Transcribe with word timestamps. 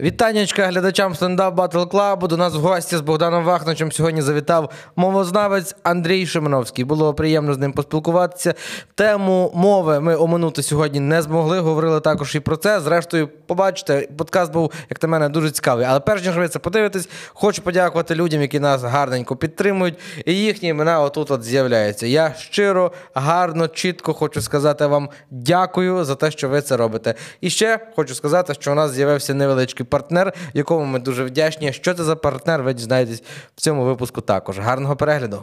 Вітаннячка 0.00 0.66
глядачам 0.66 1.14
стендап 1.14 1.54
Батл 1.54 1.82
Клабу. 1.82 2.26
До 2.26 2.36
нас 2.36 2.54
в 2.54 2.58
гості 2.58 2.96
з 2.96 3.00
Богданом 3.00 3.44
Вахничем 3.44 3.92
сьогодні 3.92 4.22
завітав 4.22 4.70
мовознавець 4.96 5.76
Андрій 5.82 6.26
Шимановський. 6.26 6.84
Було 6.84 7.14
приємно 7.14 7.54
з 7.54 7.58
ним 7.58 7.72
поспілкуватися. 7.72 8.54
Тему 8.94 9.52
мови 9.54 10.00
ми 10.00 10.16
оминути 10.16 10.62
сьогодні 10.62 11.00
не 11.00 11.22
змогли. 11.22 11.60
Говорили 11.60 12.00
також 12.00 12.34
і 12.34 12.40
про 12.40 12.56
це. 12.56 12.80
Зрештою, 12.80 13.28
побачите, 13.46 14.08
подкаст 14.16 14.52
був, 14.52 14.72
як 14.90 15.02
на 15.02 15.08
мене, 15.08 15.28
дуже 15.28 15.50
цікавий. 15.50 15.86
Але 15.86 16.00
перш 16.00 16.24
ніж 16.24 16.36
ви 16.36 16.48
це 16.48 16.58
подивитесь, 16.58 17.08
хочу 17.28 17.62
подякувати 17.62 18.14
людям, 18.14 18.40
які 18.42 18.60
нас 18.60 18.82
гарненько 18.82 19.36
підтримують. 19.36 19.98
І 20.26 20.34
їхні 20.34 20.68
імена 20.68 21.00
отут 21.00 21.30
от 21.30 21.42
з'являються. 21.42 22.06
Я 22.06 22.34
щиро, 22.38 22.92
гарно, 23.14 23.68
чітко 23.68 24.14
хочу 24.14 24.40
сказати 24.40 24.86
вам 24.86 25.08
дякую 25.30 26.04
за 26.04 26.14
те, 26.14 26.30
що 26.30 26.48
ви 26.48 26.60
це 26.60 26.76
робите. 26.76 27.14
І 27.40 27.50
ще 27.50 27.80
хочу 27.96 28.14
сказати, 28.14 28.54
що 28.54 28.72
у 28.72 28.74
нас 28.74 28.90
з'явився 28.90 29.34
невеличкий 29.34 29.81
партнер, 29.84 30.32
якому 30.54 30.84
ми 30.84 30.98
дуже 30.98 31.24
вдячні. 31.24 31.72
Що 31.72 31.94
це 31.94 32.04
за 32.04 32.16
партнер? 32.16 32.62
Ви 32.62 32.74
дізнаєтесь 32.74 33.22
в 33.56 33.60
цьому 33.60 33.84
випуску 33.84 34.20
також. 34.20 34.58
Гарного 34.58 34.96
перегляду. 34.96 35.42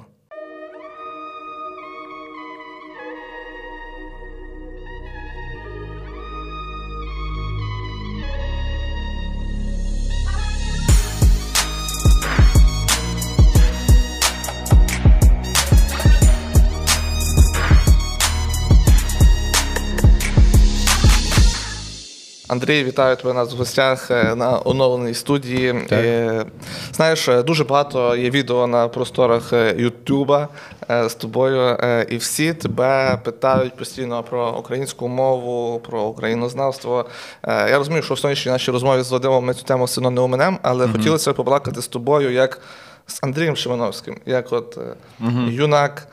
Андрій, 22.70 22.84
вітаю 22.84 23.16
тебе 23.16 23.34
нас 23.34 23.54
в 23.54 23.58
гостях 23.58 24.12
е, 24.12 24.36
на 24.36 24.60
оновленій 24.66 25.14
студії. 25.14 25.76
Е, 25.92 26.46
Знаєш, 26.94 27.30
е, 27.30 27.44
дуже 27.44 27.64
багато 27.64 28.16
є 28.16 28.30
відео 28.30 28.68
на 28.68 28.88
просторах 28.88 29.54
Ютуба 29.78 30.48
з 30.90 31.14
тобою, 31.14 31.78
і 32.10 32.18
всі 32.18 32.54
тебе 32.54 33.20
питають 33.24 33.76
постійно 33.76 34.24
про 34.24 34.52
українську 34.52 35.08
мову, 35.08 35.80
про 35.80 36.04
українознавство. 36.04 37.06
Я 37.48 37.78
розумію, 37.78 38.04
що 38.04 38.14
в 38.14 38.20
сьогоднішній 38.20 38.52
нашій 38.52 38.72
розмові 38.72 39.02
з 39.02 39.12
Вадимом 39.12 39.46
ми 39.46 39.54
цю 39.54 39.64
тему 39.64 39.86
все 39.86 40.02
одно 40.02 40.12
не 40.12 40.22
оминемо, 40.22 40.58
але 40.62 40.88
хотілося 40.88 41.32
б 41.32 41.36
побалакати 41.36 41.82
з 41.82 41.88
тобою 41.88 42.32
як 42.32 42.62
з 43.08 43.20
Андрієм 43.24 43.56
Шимановським, 43.56 44.20
як 44.26 44.54
от 44.54 44.78
е, 44.78 44.96
юнак, 45.50 46.08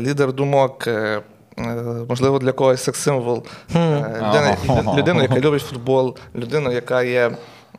лідер 0.00 0.32
думок. 0.32 0.88
Е, 1.64 1.82
Можливо, 2.08 2.38
для 2.38 2.52
когось 2.52 2.82
секс-символ. 2.82 3.44
Е, 3.74 4.04
Людина, 4.16 4.56
людина, 4.96 5.22
яка 5.22 5.40
любить 5.40 5.62
футбол, 5.62 6.16
людина, 6.34 6.72
яка 6.72 7.02
є. 7.02 7.30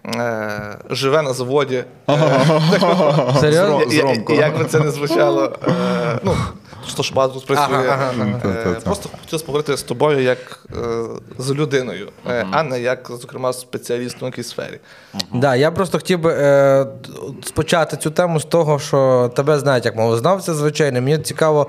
е, 0.05 0.77
Живе 0.89 1.21
на 1.21 1.33
заводі. 1.33 1.83
Серйозно? 3.39 3.81
Як 4.29 4.57
би 4.59 4.65
це 4.65 4.79
не 4.79 4.91
звучало, 4.91 5.51
ну, 6.23 6.35
що 6.87 7.03
ж 7.03 7.13
багато 7.13 7.33
тут 7.33 7.45
працює. 7.45 7.97
Просто 8.83 9.09
хотів 9.21 9.41
поговорити 9.41 9.77
з 9.77 9.83
тобою 9.83 10.19
як 10.21 10.65
з 11.37 11.51
людиною, 11.51 12.07
а 12.51 12.63
не 12.63 12.79
як, 12.81 13.11
зокрема, 13.21 13.53
спеціалістом 13.53 14.21
в 14.21 14.31
якійсь 14.31 14.49
сфері. 14.49 14.79
Да, 15.33 15.55
я 15.55 15.71
просто 15.71 15.97
хотів 15.97 16.19
би 16.19 16.33
спочати 17.43 17.97
цю 17.97 18.11
тему 18.11 18.39
з 18.39 18.45
того, 18.45 18.79
що 18.79 19.31
тебе 19.35 19.59
знають 19.59 19.85
як 19.85 19.95
мовознавця, 19.95 20.53
звичайно. 20.53 21.01
Мені 21.01 21.17
цікаво, 21.17 21.67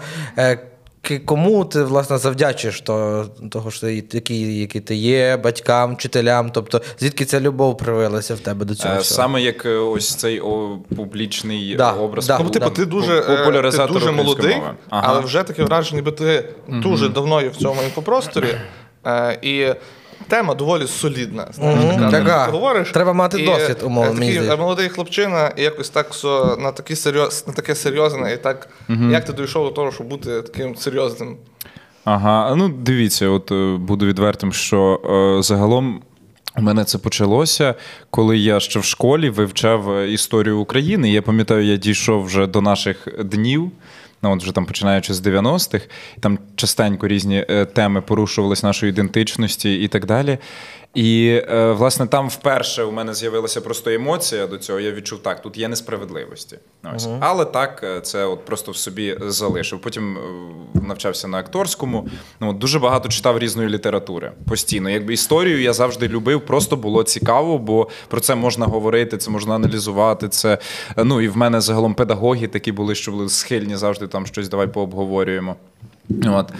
кому 1.25 1.64
ти 1.64 1.83
власне 1.83 2.19
завдячиш 2.19 2.81
то, 2.81 3.27
того, 3.50 3.70
що 3.70 3.81
ти, 3.81 3.95
який, 4.12 4.61
який 4.61 4.81
ти 4.81 4.95
є, 4.95 5.36
батькам, 5.36 5.95
вчителям. 5.95 6.50
Тобто, 6.50 6.83
звідки 6.98 7.25
ця 7.25 7.41
любов 7.41 7.77
привилася 7.78 8.34
в 8.34 8.39
тебе 8.39 8.64
до 8.64 8.75
цього? 8.75 8.95
Е, 8.95 8.98
всього? 8.98 9.17
Саме 9.23 9.42
як 9.42 9.67
е, 9.67 9.75
ось 9.77 10.14
цей 10.14 10.41
о, 10.41 10.78
публічний 10.97 11.75
Да, 11.77 11.92
образ. 11.92 12.27
да. 12.27 12.39
Ну, 12.45 12.51
типу, 12.51 12.70
ти 12.70 12.85
дуже, 12.85 13.18
е, 13.18 13.20
ти 13.23 13.36
Популяризатор 13.36 13.92
дуже 13.92 14.11
молодий, 14.11 14.57
мови. 14.57 14.70
Ага. 14.91 15.07
але 15.08 15.20
вже 15.20 15.42
таке 15.42 15.64
враження, 15.64 15.96
ніби 16.01 16.12
ти 16.12 16.45
дуже 16.68 17.08
давно 17.08 17.41
є 17.42 17.48
в 17.48 17.57
цьому 17.57 17.83
інфопросторі. 17.83 18.55
Е, 19.07 19.39
І 19.42 19.67
тема 20.28 20.55
доволі 20.55 20.86
солідна. 20.86 21.46
Знаєш, 21.52 21.94
така, 21.94 22.10
Така. 22.10 22.46
ти 22.46 22.52
говориш. 22.52 22.90
Треба 22.90 23.12
мати 23.12 23.42
і, 23.42 23.46
досвід, 23.46 23.77
е, 23.83 23.84
умовно, 23.86 24.12
Такий 24.12 24.33
здається. 24.33 24.56
молодий 24.56 24.88
хлопчина, 24.88 25.52
і 25.56 25.62
якось 25.62 25.90
так 25.90 26.10
все 26.10 26.56
на, 26.58 26.72
такі 26.72 26.96
серйоз, 26.96 27.44
на 27.46 27.52
таке 27.52 27.74
серйозне, 27.74 28.32
і 28.32 28.36
так, 28.36 28.68
як 28.88 29.24
ти 29.24 29.32
дійшов 29.32 29.64
до 29.64 29.70
того, 29.70 29.92
щоб 29.92 30.06
бути 30.06 30.42
таким 30.42 30.77
серйозним? 30.77 31.36
Ага, 32.05 32.55
ну 32.55 32.68
дивіться, 32.68 33.28
от 33.28 33.52
е, 33.52 33.77
буду 33.77 34.06
відвертим, 34.06 34.52
що 34.52 35.00
е, 35.38 35.42
загалом. 35.42 36.02
У 36.58 36.62
мене 36.62 36.84
це 36.84 36.98
почалося, 36.98 37.74
коли 38.11 38.38
я 38.38 38.61
ще 38.61 38.78
в 38.78 38.84
школі 38.84 39.30
вивчав 39.30 39.90
е, 39.92 40.12
історію 40.12 40.58
України. 40.58 41.11
Я 41.11 41.22
пам'ятаю, 41.22 41.64
я 41.64 41.77
дійшов 41.77 42.24
вже 42.24 42.46
до 42.46 42.61
наших 42.61 43.08
днів. 43.24 43.70
Ну, 44.22 44.33
от 44.33 44.42
вже 44.42 44.52
там 44.52 44.66
починаючи 44.66 45.14
з 45.14 45.27
90-х, 45.27 45.86
там 46.20 46.38
частенько 46.56 47.08
різні 47.08 47.46
е, 47.50 47.64
теми 47.64 48.00
порушувались 48.00 48.62
нашої 48.62 48.90
ідентичності 48.90 49.74
і 49.74 49.88
так 49.88 50.06
далі. 50.06 50.38
І 50.95 51.41
е, 51.51 51.73
власне 51.73 52.07
там 52.07 52.29
вперше 52.29 52.85
у 52.85 52.92
мене 52.92 53.14
з'явилася 53.14 53.61
просто 53.61 53.91
емоція 53.91 54.47
до 54.47 54.58
цього. 54.58 54.80
Я 54.80 54.92
відчув, 54.92 55.19
так, 55.19 55.42
тут 55.42 55.58
є 55.58 55.69
несправедливості. 55.69 56.58
Ось. 56.95 57.08
Але 57.20 57.45
так, 57.45 57.80
е, 57.85 58.01
це 58.01 58.25
от 58.25 58.45
просто 58.45 58.73
в 58.73 58.77
собі 58.77 59.19
залишив. 59.20 59.80
Потім 59.80 60.19
е, 60.19 60.80
навчався 60.86 61.29
на 61.29 61.39
акторському. 61.39 62.08
Ну, 62.41 62.53
дуже 62.53 62.79
багато 62.79 63.08
читав 63.08 63.39
різної 63.39 63.69
літератури 63.69 64.33
постійно. 64.48 64.91
Якби 64.91 65.14
історію 65.14 65.63
я 65.63 65.73
завжди 65.73 66.08
любив, 66.08 66.41
просто 66.41 66.77
було 66.77 67.03
цікаво, 67.03 67.59
бо 67.59 67.89
про 68.09 68.20
це 68.20 68.35
можна 68.35 68.67
говорити, 68.67 69.19
це 69.19 69.30
можна 69.30 69.55
аналізувати. 69.55 70.29
Це 70.29 70.59
ну 70.97 71.20
і 71.20 71.29
в 71.29 71.36
мене 71.36 71.61
загалом 71.61 71.95
педагоги 71.95 72.47
такі 72.47 72.73
були, 72.73 72.95
що 72.95 73.13
були 73.13 73.29
схильні 73.29 73.77
завжди 73.77 74.07
там 74.07 74.27
щось 74.27 74.48
давай 74.48 74.67
пообговорюємо. 74.67 75.57
От. 76.27 76.53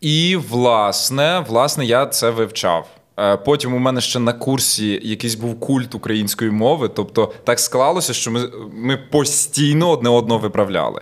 І 0.00 0.36
власне, 0.36 1.44
власне, 1.48 1.84
я 1.84 2.06
це 2.06 2.30
вивчав. 2.30 2.99
Е, 3.20 3.36
Потім 3.36 3.74
у 3.74 3.78
мене 3.78 4.00
ще 4.00 4.18
на 4.18 4.32
курсі 4.32 5.00
якийсь 5.02 5.34
був 5.34 5.60
культ 5.60 5.94
української 5.94 6.50
мови. 6.50 6.90
Тобто 6.94 7.32
так 7.44 7.60
склалося, 7.60 8.12
що 8.12 8.30
ми, 8.30 8.40
ми 8.72 8.96
постійно 8.96 9.90
одне 9.90 10.08
одного 10.08 10.40
виправляли. 10.40 11.00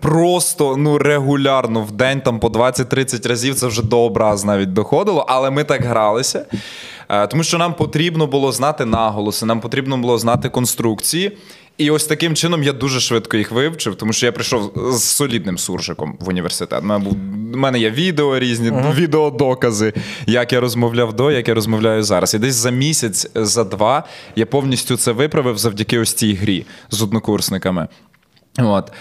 Просто 0.00 0.76
ну 0.76 0.98
регулярно 0.98 1.80
в 1.82 1.90
день 1.90 2.20
там 2.20 2.38
по 2.40 2.48
20-30 2.48 3.28
разів 3.28 3.54
це 3.54 3.66
вже 3.66 3.82
до 3.82 4.00
образ 4.00 4.44
навіть 4.44 4.72
доходило, 4.72 5.24
але 5.28 5.50
ми 5.50 5.64
так 5.64 5.84
гралися. 5.84 6.46
Е, 7.08 7.26
Тому 7.26 7.42
що 7.42 7.58
нам 7.58 7.74
потрібно 7.74 8.26
було 8.26 8.52
знати 8.52 8.84
наголоси, 8.84 9.46
нам 9.46 9.60
потрібно 9.60 9.98
було 9.98 10.18
знати 10.18 10.48
конструкції. 10.48 11.36
І 11.78 11.90
ось 11.90 12.06
таким 12.06 12.34
чином 12.34 12.62
я 12.62 12.72
дуже 12.72 13.00
швидко 13.00 13.36
їх 13.36 13.52
вивчив, 13.52 13.94
тому 13.94 14.12
що 14.12 14.26
я 14.26 14.32
прийшов 14.32 14.72
з 14.92 15.02
солідним 15.02 15.58
суржиком 15.58 16.16
в 16.20 16.28
університет. 16.28 16.82
У 16.82 16.86
мене, 16.86 17.04
був, 17.04 17.16
у 17.54 17.56
мене 17.56 17.78
є 17.78 17.90
відео 17.90 18.38
різні, 18.38 18.72
відеодокази, 18.94 19.92
як 20.26 20.52
я 20.52 20.60
розмовляв 20.60 21.12
до, 21.12 21.30
як 21.30 21.48
я 21.48 21.54
розмовляю 21.54 22.02
зараз. 22.02 22.34
І 22.34 22.38
десь 22.38 22.54
за 22.54 22.70
місяць, 22.70 23.30
за 23.34 23.64
два 23.64 24.04
я 24.36 24.46
повністю 24.46 24.96
це 24.96 25.12
виправив 25.12 25.58
завдяки 25.58 25.98
ось 25.98 26.12
цій 26.12 26.34
грі 26.34 26.66
з 26.90 27.02
однокурсниками. 27.02 27.88
От. 28.58 28.92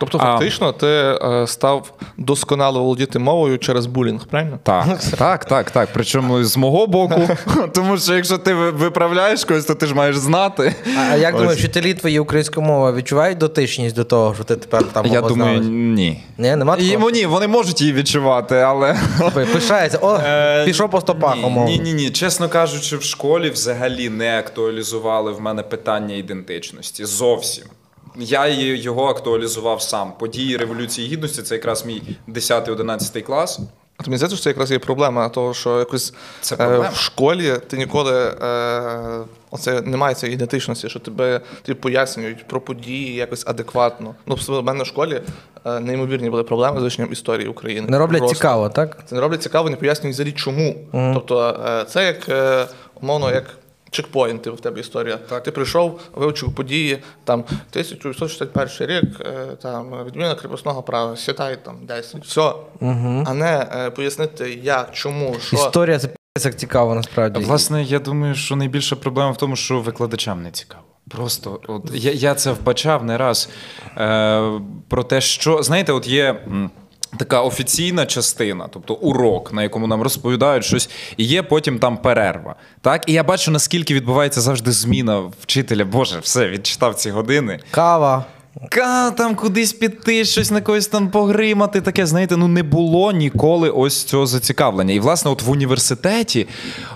Тобто, 0.00 0.18
А. 0.18 0.20
фактично, 0.22 0.72
ти 0.72 0.86
е, 0.86 1.44
став 1.46 1.92
досконало 2.16 2.80
володіти 2.82 3.18
мовою 3.18 3.58
через 3.58 3.86
булінг, 3.86 4.26
правильно? 4.26 4.58
Так, 4.62 4.86
так, 5.18 5.44
так, 5.44 5.70
так. 5.70 5.88
Причому 5.92 6.44
з 6.44 6.56
мого 6.56 6.86
боку, 6.86 7.20
тому 7.74 7.98
що 7.98 8.14
якщо 8.14 8.38
ти 8.38 8.54
виправляєш 8.54 9.44
когось, 9.44 9.64
то 9.64 9.74
ти 9.74 9.86
ж 9.86 9.94
маєш 9.94 10.16
знати. 10.16 10.74
А, 10.98 11.00
а 11.12 11.16
як 11.16 11.34
Ось. 11.34 11.40
думаєш, 11.40 11.60
вчителі 11.60 11.94
твої 11.94 12.18
української 12.18 12.66
мови 12.66 12.92
відчувають 12.92 13.38
дотичність 13.38 13.96
до 13.96 14.04
того, 14.04 14.34
що 14.34 14.44
ти 14.44 14.56
тепер 14.56 14.84
там 14.92 15.06
Я 15.06 15.20
думаю, 15.20 15.60
ні. 15.60 16.22
Ні, 16.38 16.56
нема 16.56 16.76
такого? 16.76 17.10
Ні, 17.10 17.26
вони 17.26 17.48
можуть 17.48 17.80
її 17.80 17.92
відчувати, 17.92 18.56
але. 18.56 18.96
Пишається, 19.52 19.98
о, 20.02 20.16
Е, 20.16 20.64
пішов 20.64 20.90
по 20.90 21.00
стопах, 21.00 21.36
умовно. 21.36 21.64
Ні, 21.70 21.78
ні, 21.78 21.92
ні. 21.92 22.10
Чесно 22.10 22.48
кажучи, 22.48 22.96
в 22.96 23.02
школі 23.02 23.50
взагалі 23.50 24.08
не 24.08 24.38
актуалізували 24.38 25.32
в 25.32 25.40
мене 25.40 25.62
питання 25.62 26.14
ідентичності. 26.14 27.04
Зовсім. 27.04 27.64
Я 28.16 28.46
його 28.46 29.06
актуалізував 29.06 29.82
сам. 29.82 30.12
Події 30.18 30.56
Революції 30.56 31.08
Гідності 31.08 31.42
це 31.42 31.54
якраз 31.54 31.86
мій 31.86 32.02
10-11 32.28 33.22
клас. 33.22 33.60
А 34.00 34.02
то 34.02 34.10
мені 34.10 34.18
здається, 34.18 34.36
що 34.36 34.44
це 34.44 34.50
якраз 34.50 34.70
є 34.70 34.78
проблема, 34.78 35.28
того, 35.28 35.54
що 35.54 35.78
якось 35.78 36.14
Це 36.40 36.56
е, 36.60 36.90
в 36.92 36.96
школі 36.96 37.54
ти 37.68 37.76
ніколи 37.76 38.34
е, 38.42 39.24
оце 39.50 39.80
немає 39.80 40.14
цієї 40.14 40.34
ідентичності, 40.34 40.88
що 40.88 40.98
тебе 40.98 41.40
тобі 41.62 41.80
пояснюють 41.80 42.46
про 42.46 42.60
події 42.60 43.14
якось 43.14 43.46
адекватно. 43.46 44.14
Ну, 44.26 44.34
в 44.48 44.62
мене 44.62 44.82
в 44.82 44.86
школі 44.86 45.22
е, 45.64 45.80
неймовірні 45.80 46.30
були 46.30 46.42
проблеми 46.42 46.80
з 46.80 46.82
вивченням 46.82 47.12
історії 47.12 47.48
України. 47.48 47.88
Не 47.90 47.98
роблять 47.98 48.18
Просто. 48.18 48.36
цікаво, 48.36 48.68
так? 48.68 48.98
Це 49.06 49.14
не 49.14 49.20
роблять 49.20 49.42
цікаво, 49.42 49.70
не 49.70 49.76
пояснюють 49.76 50.14
взагалі 50.14 50.32
чому. 50.32 50.74
Тобто 50.92 51.60
е, 51.66 51.84
це 51.84 52.06
як 52.06 52.28
е, 52.28 52.66
умовно 53.00 53.30
як. 53.30 53.59
Чекпоінти 53.90 54.50
в 54.50 54.60
тебе 54.60 54.80
історія. 54.80 55.16
Ти 55.16 55.50
прийшов, 55.50 56.00
вивчив 56.12 56.54
події, 56.54 57.02
там 57.24 57.40
1961 57.40 58.86
рік, 58.86 59.20
е, 59.20 59.56
там 59.62 60.04
відміна 60.06 60.34
кріпосного 60.34 60.82
права, 60.82 61.16
сітай 61.16 61.64
там 61.64 61.76
10, 61.86 62.24
все. 62.24 62.52
А 63.26 63.34
не 63.34 63.66
е, 63.72 63.90
пояснити, 63.90 64.60
як, 64.62 64.90
чому, 64.92 65.36
що. 65.40 65.56
Історія 65.56 65.98
це 65.98 66.08
як 66.44 66.56
цікаво 66.56 66.94
насправді. 66.94 67.44
Власне, 67.44 67.82
я 67.82 67.98
думаю, 67.98 68.34
що 68.34 68.56
найбільша 68.56 68.96
проблема 68.96 69.30
в 69.30 69.36
тому, 69.36 69.56
що 69.56 69.80
викладачам 69.80 70.42
не 70.42 70.50
цікаво. 70.50 70.82
Просто 71.08 71.60
от 71.68 71.90
я, 71.94 72.12
я 72.12 72.34
це 72.34 72.52
вбачав 72.52 73.04
не 73.04 73.18
раз 73.18 73.48
е, 73.96 74.60
про 74.88 75.04
те, 75.04 75.20
що 75.20 75.62
знаєте, 75.62 75.92
от 75.92 76.06
є. 76.06 76.46
Така 77.18 77.42
офіційна 77.42 78.06
частина, 78.06 78.68
тобто 78.72 78.94
урок, 78.94 79.52
на 79.52 79.62
якому 79.62 79.86
нам 79.86 80.02
розповідають 80.02 80.64
щось, 80.64 80.90
і 81.16 81.24
є 81.24 81.42
потім 81.42 81.78
там 81.78 81.96
перерва. 81.96 82.54
Так, 82.80 83.04
і 83.06 83.12
я 83.12 83.24
бачу, 83.24 83.50
наскільки 83.50 83.94
відбувається 83.94 84.40
завжди 84.40 84.72
зміна 84.72 85.30
вчителя. 85.40 85.84
Боже, 85.84 86.18
все, 86.18 86.48
відчитав 86.48 86.94
ці 86.94 87.10
години. 87.10 87.60
Кава. 87.70 88.24
Там 89.16 89.34
кудись 89.34 89.72
піти, 89.72 90.24
щось 90.24 90.50
на 90.50 90.60
когось 90.60 90.86
там 90.86 91.10
погримати. 91.10 91.80
Таке, 91.80 92.06
знаєте, 92.06 92.36
ну 92.36 92.48
не 92.48 92.62
було 92.62 93.12
ніколи 93.12 93.70
ось 93.70 94.04
цього 94.04 94.26
зацікавлення. 94.26 94.94
І, 94.94 95.00
власне, 95.00 95.30
от 95.30 95.42
в 95.42 95.50
університеті 95.50 96.46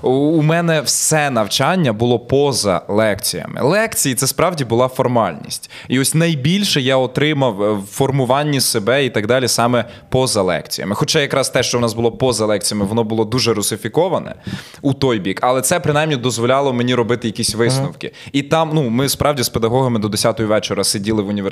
у- 0.02 0.08
у 0.10 0.42
мене 0.42 0.80
все 0.80 1.30
навчання 1.30 1.92
було 1.92 2.18
поза 2.18 2.82
лекціями. 2.88 3.60
Лекції 3.62 4.14
це 4.14 4.26
справді 4.26 4.64
була 4.64 4.88
формальність. 4.88 5.70
І 5.88 6.00
ось 6.00 6.14
найбільше 6.14 6.80
я 6.80 6.96
отримав 6.96 7.62
е, 7.62 7.72
в 7.72 7.82
формуванні 7.90 8.60
себе 8.60 9.04
і 9.04 9.10
так 9.10 9.26
далі 9.26 9.48
саме 9.48 9.84
поза 10.08 10.42
лекціями. 10.42 10.94
Хоча 10.94 11.20
якраз 11.20 11.50
те, 11.50 11.62
що 11.62 11.78
в 11.78 11.80
нас 11.80 11.94
було 11.94 12.12
поза 12.12 12.46
лекціями, 12.46 12.86
воно 12.86 13.04
було 13.04 13.24
дуже 13.24 13.54
русифіковане 13.54 14.34
у 14.82 14.94
той 14.94 15.18
бік, 15.18 15.38
але 15.42 15.62
це 15.62 15.80
принаймні 15.80 16.16
дозволяло 16.16 16.72
мені 16.72 16.94
робити 16.94 17.28
якісь 17.28 17.54
висновки. 17.54 18.12
І 18.32 18.42
там, 18.42 18.70
ну, 18.74 18.90
ми 18.90 19.08
справді 19.08 19.42
з 19.42 19.48
педагогами 19.48 19.98
до 19.98 20.08
10-ї 20.08 20.44
вечора 20.46 20.84
сиділи 20.84 21.22
в 21.22 21.28
університеті 21.28 21.43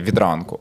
від 0.00 0.18
ранку. 0.18 0.60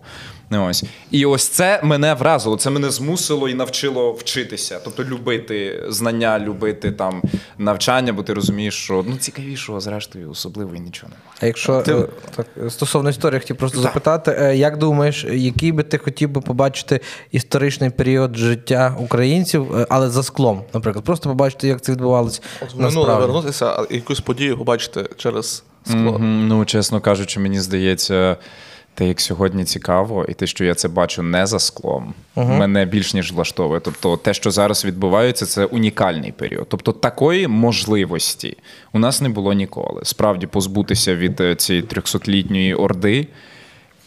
Ось. 0.60 0.84
І 1.12 1.26
ось 1.26 1.48
це 1.48 1.80
мене 1.84 2.14
вразило, 2.14 2.58
це 2.58 2.70
мене 2.70 2.90
змусило 2.90 3.50
і 3.50 3.54
навчило 3.54 4.12
вчитися. 4.12 4.80
Тобто 4.84 5.04
любити 5.04 5.84
знання, 5.90 6.40
любити 6.40 6.92
там 6.92 7.22
навчання, 7.58 8.14
бо 8.14 8.24
ти 8.24 8.34
розумієш, 8.34 8.76
що 8.76 9.06
ну 9.08 9.18
цікавішого, 9.18 9.82
зрештою, 9.82 10.32
особливо 10.32 10.76
і 10.76 10.80
нічого 10.80 11.10
немає. 11.10 11.32
А 11.42 11.46
якщо 11.46 11.84
е, 11.88 12.08
так, 12.36 12.48
стосовно 12.70 13.10
історії, 13.10 13.40
хотів 13.40 13.58
просто 13.58 13.82
запитати, 13.82 14.36
е, 14.40 14.58
як 14.58 14.78
думаєш, 14.78 15.24
який 15.24 15.72
би 15.72 15.84
ти 15.84 15.98
хотів 15.98 16.30
би 16.30 16.42
побачити 16.42 17.00
історичний 17.32 17.90
період 17.90 18.38
життя 18.38 18.96
українців, 19.00 19.76
е, 19.76 19.88
але 19.90 20.10
за 20.10 20.24
склом, 20.24 20.64
наприклад, 20.74 21.06
просто 21.06 21.30
побачити, 21.30 21.68
як 21.68 21.82
це 21.82 21.92
відбувалося 21.92 22.42
минуле 22.76 23.16
вернутися, 23.16 23.66
а 23.66 23.86
якусь 23.90 24.20
подію 24.20 24.58
побачити 24.58 25.10
через 25.18 25.64
скло. 25.86 25.98
Мгм. 25.98 26.48
Ну, 26.48 26.66
чесно 26.66 27.02
кажучи, 27.02 27.40
мені 27.40 27.60
здається, 27.60 28.38
те, 28.94 29.08
як 29.08 29.22
сьогодні 29.22 29.66
цікаво, 29.66 30.26
і 30.30 30.34
те, 30.34 30.48
що 30.48 30.66
я 30.66 30.76
це 30.76 30.88
бачу 30.88 31.24
не 31.24 31.46
за 31.46 31.60
склом, 31.60 32.14
мене 32.36 32.86
більш 32.86 33.14
ніж 33.14 33.32
влаштовує. 33.32 33.80
Тобто, 33.80 34.18
те, 34.18 34.34
що 34.34 34.52
зараз 34.52 34.86
відбувається, 34.86 35.46
це 35.46 35.66
унікальний 35.66 36.32
період. 36.32 36.66
Тобто, 36.70 36.92
такої 36.92 37.48
можливості 37.48 38.58
у 38.94 39.00
нас 39.00 39.22
не 39.22 39.30
було 39.30 39.54
ніколи. 39.54 40.02
Справді 40.06 40.48
позбутися 40.48 41.16
від 41.16 41.42
е, 41.42 41.56
цієї 41.56 41.86
300-літньої 41.86 42.76
орди. 42.76 43.28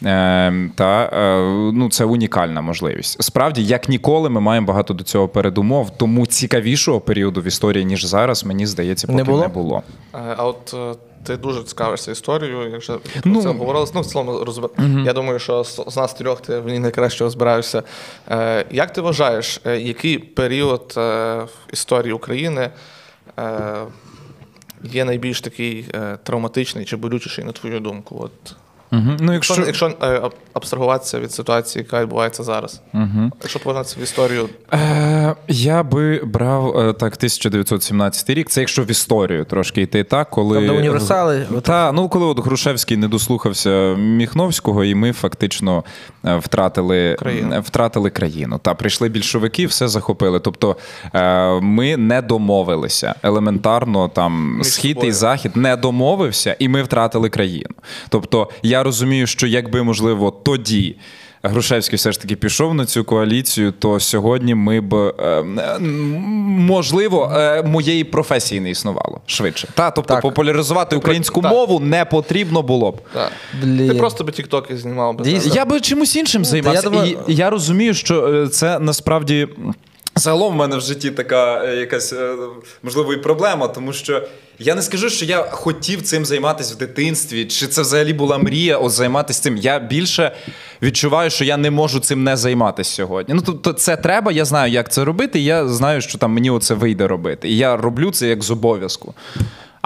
Е, 0.03 0.69
та 0.75 1.09
е, 1.13 1.39
ну 1.73 1.89
це 1.89 2.05
унікальна 2.05 2.61
можливість. 2.61 3.23
Справді, 3.23 3.63
як 3.63 3.89
ніколи, 3.89 4.29
ми 4.29 4.41
маємо 4.41 4.67
багато 4.67 4.93
до 4.93 5.03
цього 5.03 5.27
передумов. 5.27 5.97
Тому 5.97 6.25
цікавішого 6.25 6.99
періоду 6.99 7.41
в 7.41 7.47
історії 7.47 7.85
ніж 7.85 8.05
зараз, 8.05 8.45
мені 8.45 8.65
здається, 8.65 9.07
поки 9.07 9.17
Не 9.17 9.23
було? 9.23 9.41
Не 9.41 9.47
було. 9.47 9.83
Е, 10.13 10.35
А 10.37 10.45
от 10.45 10.75
ти 11.25 11.37
дуже 11.37 11.63
цікавишся 11.63 12.11
історією, 12.11 12.69
якщо 12.71 12.99
Ну. 13.25 13.41
це 13.41 13.47
говорилось. 13.49 13.93
Ну, 13.93 14.01
в 14.01 14.05
цілому 14.05 14.43
розбер... 14.43 14.69
Я 15.05 15.13
думаю, 15.13 15.39
що 15.39 15.63
з 15.63 15.81
з 15.87 15.97
нас 15.97 16.13
трьох 16.13 16.41
ти 16.41 16.59
в 16.59 16.67
ній 16.67 16.79
найкраще 16.79 17.23
розбираєшся. 17.23 17.83
Е, 18.31 18.65
Як 18.71 18.93
ти 18.93 19.01
вважаєш, 19.01 19.61
е, 19.65 19.79
який 19.79 20.17
період 20.17 20.93
е, 20.97 21.01
в 21.43 21.49
історії 21.73 22.13
України 22.13 22.69
е, 23.39 23.61
є 24.83 25.05
найбільш 25.05 25.41
такий 25.41 25.85
е, 25.95 26.17
травматичний 26.23 26.85
чи 26.85 26.95
болючіший, 26.97 27.43
на 27.45 27.51
твою 27.51 27.79
думку? 27.79 28.17
От 28.23 28.55
Угу. 28.95 29.17
Ну, 29.19 29.33
Якщо, 29.33 29.63
якщо 29.65 29.85
е, 30.03 30.21
абстрагуватися 30.53 31.19
від 31.19 31.31
ситуації, 31.31 31.83
яка 31.83 32.01
відбувається 32.03 32.43
зараз, 32.43 32.81
Угу. 32.93 33.31
якщо 33.41 33.59
повернутися 33.59 33.95
в 33.99 34.03
історію, 34.03 34.49
Е, 34.73 35.35
я 35.47 35.83
би 35.83 36.21
брав 36.25 36.77
е, 36.77 36.93
так 36.93 37.13
1917 37.15 38.29
рік. 38.29 38.49
Це 38.49 38.59
якщо 38.59 38.83
в 38.83 38.91
історію 38.91 39.45
трошки 39.45 39.81
йти 39.81 40.03
так, 40.03 40.29
коли 40.29 40.55
Там, 40.55 40.67
де 40.67 40.71
універсали, 40.71 41.47
Та 41.61 41.91
ну 41.91 42.09
коли 42.09 42.25
от 42.25 42.39
Грушевський 42.45 42.97
не 42.97 43.07
дослухався 43.07 43.95
Міхновського, 43.95 44.83
і 44.83 44.95
ми 44.95 45.11
фактично 45.11 45.83
е, 46.25 46.35
втратили 46.37 47.15
Країну. 47.19 47.61
втратили 47.61 48.09
країну. 48.09 48.59
Та 48.63 48.73
прийшли 48.73 49.09
більшовики, 49.09 49.65
все 49.65 49.87
захопили. 49.87 50.39
Тобто 50.39 50.77
е, 51.13 51.59
ми 51.61 51.97
не 51.97 52.21
домовилися 52.21 53.15
елементарно. 53.23 54.07
Там 54.07 54.57
Між 54.57 54.67
схід 54.67 54.97
і 55.03 55.11
захід 55.11 55.55
не 55.55 55.75
домовився, 55.75 56.55
і 56.59 56.69
ми 56.69 56.83
втратили 56.83 57.29
країну. 57.29 57.75
Тобто, 58.09 58.49
я 58.63 58.83
розумію, 58.85 59.27
що 59.27 59.47
якби 59.47 59.83
можливо 59.83 60.31
тоді. 60.31 60.95
Грушевський 61.43 61.97
все 61.97 62.11
ж 62.11 62.21
таки 62.21 62.35
пішов 62.35 62.73
на 62.73 62.85
цю 62.85 63.03
коаліцію, 63.03 63.71
то 63.71 63.99
сьогодні 63.99 64.55
ми 64.55 64.81
б 64.81 64.93
е, 64.93 65.43
можливо 66.59 67.31
е, 67.35 67.63
моєї 67.63 68.03
професії 68.03 68.61
не 68.61 68.69
існувало 68.69 69.21
швидше. 69.25 69.67
Та 69.73 69.91
тобто 69.91 70.13
Так. 70.13 70.21
популяризувати 70.21 70.95
українську 70.95 71.41
так. 71.41 71.51
мову 71.51 71.79
не 71.79 72.05
потрібно 72.05 72.61
було 72.61 72.91
б. 72.91 73.01
так. 73.13 73.31
Ти 73.61 73.93
просто 73.97 74.23
би 74.23 74.31
тіктоки 74.31 74.77
знімав 74.77 75.15
би. 75.15 75.39
Я 75.45 75.65
би 75.65 75.81
чимось 75.81 76.15
іншим 76.15 76.45
займався. 76.45 76.81
я 76.83 76.89
думаю- 76.89 77.17
І 77.27 77.35
я 77.35 77.49
розумію, 77.49 77.93
що 77.93 78.27
е, 78.33 78.47
це 78.47 78.79
насправді. 78.79 79.47
Загалом 80.17 80.53
в 80.53 80.55
мене 80.55 80.77
в 80.77 80.81
житті 80.81 81.11
така 81.11 81.65
е, 81.65 81.75
якась 81.75 82.13
е, 82.13 82.35
можливо 82.83 83.13
і 83.13 83.17
проблема, 83.17 83.67
тому 83.67 83.93
що 83.93 84.27
я 84.59 84.75
не 84.75 84.81
скажу, 84.81 85.09
що 85.09 85.25
я 85.25 85.43
хотів 85.43 86.01
цим 86.01 86.25
займатися 86.25 86.73
в 86.73 86.77
дитинстві, 86.77 87.45
чи 87.45 87.67
це 87.67 87.81
взагалі 87.81 88.13
була 88.13 88.37
мрія 88.37 88.89
займатися 88.89 89.41
цим. 89.41 89.57
Я 89.57 89.79
більше 89.79 90.31
відчуваю, 90.81 91.29
що 91.29 91.45
я 91.45 91.57
не 91.57 91.71
можу 91.71 91.99
цим 91.99 92.23
не 92.23 92.37
займатися 92.37 92.95
сьогодні. 92.95 93.33
Ну 93.33 93.41
тобто, 93.45 93.73
це 93.73 93.97
треба, 93.97 94.31
я 94.31 94.45
знаю, 94.45 94.71
як 94.71 94.91
це 94.91 95.03
робити, 95.03 95.39
і 95.39 95.43
я 95.43 95.67
знаю, 95.67 96.01
що 96.01 96.17
там 96.17 96.31
мені 96.31 96.49
оце 96.49 96.73
вийде 96.73 97.07
робити. 97.07 97.49
І 97.49 97.57
я 97.57 97.77
роблю 97.77 98.11
це 98.11 98.27
як 98.27 98.43
з 98.43 98.51
обов'язку. 98.51 99.13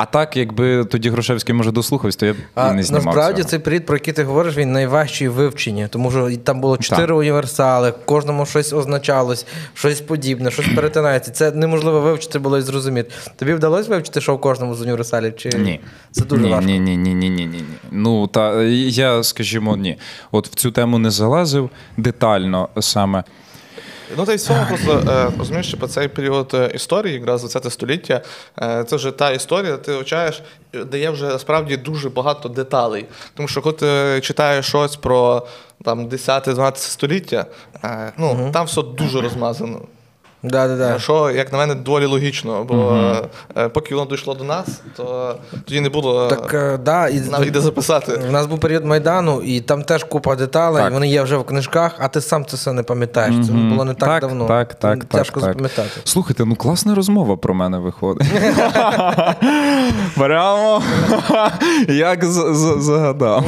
А 0.01 0.05
так, 0.05 0.37
якби 0.37 0.85
тоді 0.85 1.09
Грушевський 1.09 1.55
може 1.55 1.71
дослухався, 1.71 2.19
то 2.19 2.25
я 2.25 2.33
б 2.33 2.35
А 2.55 2.69
і 2.69 2.73
не 2.73 2.83
знімав. 2.83 3.05
насправді 3.05 3.41
цього. 3.41 3.49
цей 3.49 3.59
період, 3.59 3.85
про 3.85 3.95
який 3.95 4.13
ти 4.13 4.23
говориш, 4.23 4.57
він 4.57 4.71
найважчий 4.71 5.27
в 5.27 5.33
вивченні, 5.33 5.87
тому 5.89 6.11
що 6.11 6.31
там 6.43 6.61
було 6.61 6.77
чотири 6.77 7.13
універсали, 7.15 7.93
кожному 8.05 8.45
щось 8.45 8.73
означалось, 8.73 9.45
щось 9.73 10.01
подібне, 10.01 10.51
щось 10.51 10.65
перетинається. 10.75 11.31
Це 11.31 11.51
неможливо 11.51 12.01
вивчити 12.01 12.39
було 12.39 12.57
і 12.57 12.61
зрозуміти. 12.61 13.11
Тобі 13.35 13.53
вдалося 13.53 13.89
вивчити, 13.89 14.21
що 14.21 14.35
в 14.35 14.41
кожному 14.41 14.75
з 14.75 14.81
універсалів? 14.81 15.35
Чи 15.35 15.49
Ні. 15.49 15.79
це 16.11 16.25
дуже 16.25 16.41
ні, 16.43 16.49
важко? 16.49 16.65
Ні, 16.71 16.79
ні, 16.79 16.97
ні, 16.97 17.13
ні, 17.13 17.29
ні, 17.29 17.45
ні. 17.45 17.63
Ну 17.91 18.27
та 18.27 18.61
я, 18.63 19.23
скажімо, 19.23 19.77
ні. 19.77 19.97
От 20.31 20.47
в 20.47 20.55
цю 20.55 20.71
тему 20.71 20.99
не 20.99 21.11
залазив 21.11 21.69
детально 21.97 22.69
саме. 22.79 23.23
Ну, 24.17 24.25
та 24.25 24.33
й 24.33 24.37
цьому 24.37 24.65
просто 24.67 25.11
е, 25.11 25.31
розумієш, 25.39 25.67
що 25.67 25.77
по 25.77 25.87
цей 25.87 26.07
період 26.07 26.51
е, 26.53 26.71
історії, 26.73 27.13
якраз 27.13 27.41
20 27.41 27.73
століття, 27.73 28.21
е, 28.61 28.83
це 28.83 28.95
вже 28.95 29.11
та 29.11 29.31
історія, 29.31 29.77
ти 29.77 29.91
вивчаєш, 29.91 30.41
дає 30.73 31.09
вже 31.09 31.25
насправді 31.25 31.77
дуже 31.77 32.09
багато 32.09 32.49
деталей. 32.49 33.05
Тому 33.33 33.47
що 33.47 33.61
коли 33.61 33.75
ти 33.75 34.21
читаєш 34.21 34.65
щось 34.65 34.95
про 34.95 35.47
там 35.83 36.07
10-12 36.07 36.75
століття, 36.75 37.45
ну 38.17 38.37
ну 38.39 38.51
там 38.51 38.65
все 38.65 38.81
дуже 38.81 39.21
розмазано. 39.21 39.81
Да, 40.43 40.67
да, 40.67 40.75
да. 40.75 40.99
Що, 40.99 41.31
як 41.31 41.51
на 41.51 41.57
мене, 41.57 41.75
доволі 41.75 42.05
логічно, 42.05 42.63
бо 42.63 43.03
е, 43.57 43.69
поки 43.69 43.95
воно 43.95 44.09
дійшло 44.09 44.33
до 44.33 44.43
нас, 44.43 44.81
то 44.97 45.35
тоді 45.65 45.81
не 45.81 45.89
було 45.89 46.27
Так, 46.27 46.53
е, 46.53 46.77
да, 46.77 47.07
і 47.07 47.19
навіть 47.19 47.51
де 47.51 47.61
записати. 47.61 48.19
У 48.29 48.31
нас 48.31 48.45
був 48.45 48.59
період 48.59 48.85
Майдану, 48.85 49.41
і 49.41 49.61
там 49.61 49.83
теж 49.83 50.03
купа 50.03 50.35
деталей, 50.35 50.83
Так. 50.83 50.93
вони 50.93 51.07
є 51.07 51.21
вже 51.21 51.37
в 51.37 51.43
книжках, 51.43 51.95
а 51.99 52.07
ти 52.07 52.21
сам 52.21 52.45
це 52.45 52.57
все 52.57 52.73
не 52.73 52.83
пам'ятаєш. 52.83 53.45
Це 53.45 53.51
було 53.51 53.85
не 53.85 53.93
так, 53.93 54.09
Так, 54.09 54.21
давно. 54.21 54.45
так, 54.45 54.73
так, 54.73 54.99
так, 55.05 55.09
Тяжко 55.09 55.39
так. 55.39 55.49
запам'ятати. 55.49 55.89
Слухайте, 56.03 56.45
ну 56.45 56.55
класна 56.55 56.95
розмова 56.95 57.37
про 57.37 57.53
мене 57.53 57.77
виходить. 57.77 58.27
Прямо 60.17 60.81
як 61.87 62.25
загадав. 62.25 63.43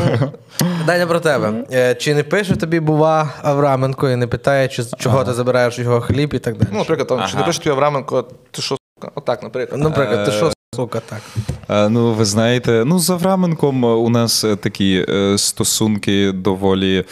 Дання 0.86 1.08
про 1.08 1.20
тебе. 1.20 1.54
Е, 1.74 1.96
Чи 1.96 2.16
не 2.16 2.24
пише 2.24 2.56
тобі, 2.56 2.80
бува, 2.80 3.30
Авраменко 3.44 4.10
і 4.10 4.16
не 4.16 4.28
питає, 4.28 4.68
чого 4.98 5.24
ти 5.24 5.34
забираєш 5.34 5.80
його 5.80 6.02
хліб 6.02 6.34
і 6.34 6.40
так 6.40 6.58
далі? 6.58 6.81
Ну, 6.90 6.96
наприклад, 6.96 7.08
там, 7.20 7.30
чи 7.30 7.38
не 7.38 7.44
пише 7.44 7.60
тобі 7.60 7.70
Авраменко, 7.70 8.22
ти 8.52 8.62
що, 8.62 8.78
сука? 8.98 9.12
Отак, 9.16 9.44
наприклад. 9.44 9.82
Наприклад, 9.82 10.26
ти 10.26 10.32
Е, 10.32 10.34
що, 10.34 10.52
сука, 10.76 11.02
так. 11.10 11.22
Е, 11.70 11.90
Ну, 11.90 12.14
ви 12.14 12.26
знаєте, 12.26 12.84
ну 12.86 13.00
з 13.00 13.10
Авраменком 13.10 13.84
у 13.84 14.10
нас 14.10 14.44
е, 14.44 14.56
такі 14.56 15.06
е, 15.10 15.38
стосунки 15.38 16.32
доволі. 16.32 17.06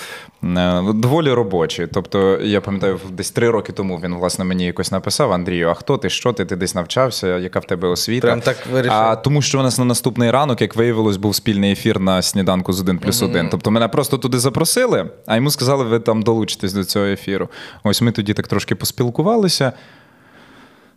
Е, 0.44 0.84
Доволі 0.94 1.34
робочі. 1.34 1.88
Тобто, 1.94 2.38
я 2.38 2.62
пам'ятаю, 2.62 3.00
десь 3.12 3.32
три 3.32 3.50
роки 3.50 3.74
тому 3.74 4.00
він 4.04 4.16
власне 4.16 4.46
мені 4.46 4.66
якось 4.66 4.92
написав: 4.92 5.32
Андрію, 5.32 5.70
а 5.70 5.74
хто 5.74 5.98
ти? 5.98 6.10
Що 6.10 6.34
ти? 6.34 6.46
Ти 6.46 6.56
десь 6.56 6.76
навчався? 6.76 7.38
Яка 7.38 7.60
в 7.60 7.66
тебе 7.66 7.88
освіта? 7.88 8.28
Прям 8.28 8.42
так 8.42 8.58
вирішив. 8.72 8.94
А 8.94 9.16
тому, 9.16 9.42
що 9.42 9.60
у 9.60 9.64
нас 9.64 9.80
на 9.80 9.86
наступний 9.86 10.32
ранок, 10.32 10.62
як 10.62 10.76
виявилось, 10.76 11.18
був 11.18 11.36
спільний 11.36 11.72
ефір 11.72 12.00
на 12.00 12.22
сніданку 12.22 12.74
з 12.74 12.82
1 12.82 13.00
плюс 13.00 13.22
1. 13.22 13.50
Тобто 13.50 13.72
мене 13.72 13.88
просто 13.88 14.18
туди 14.18 14.40
запросили, 14.40 15.10
а 15.26 15.36
йому 15.36 15.52
сказали, 15.52 15.84
ви 15.84 16.00
там 16.00 16.22
долучитесь 16.22 16.74
до 16.74 16.84
цього 16.84 17.06
ефіру. 17.06 17.50
Ось 17.84 18.02
ми 18.02 18.12
тоді 18.12 18.34
так 18.34 18.48
трошки 18.48 18.76
поспілкувалися. 18.76 19.74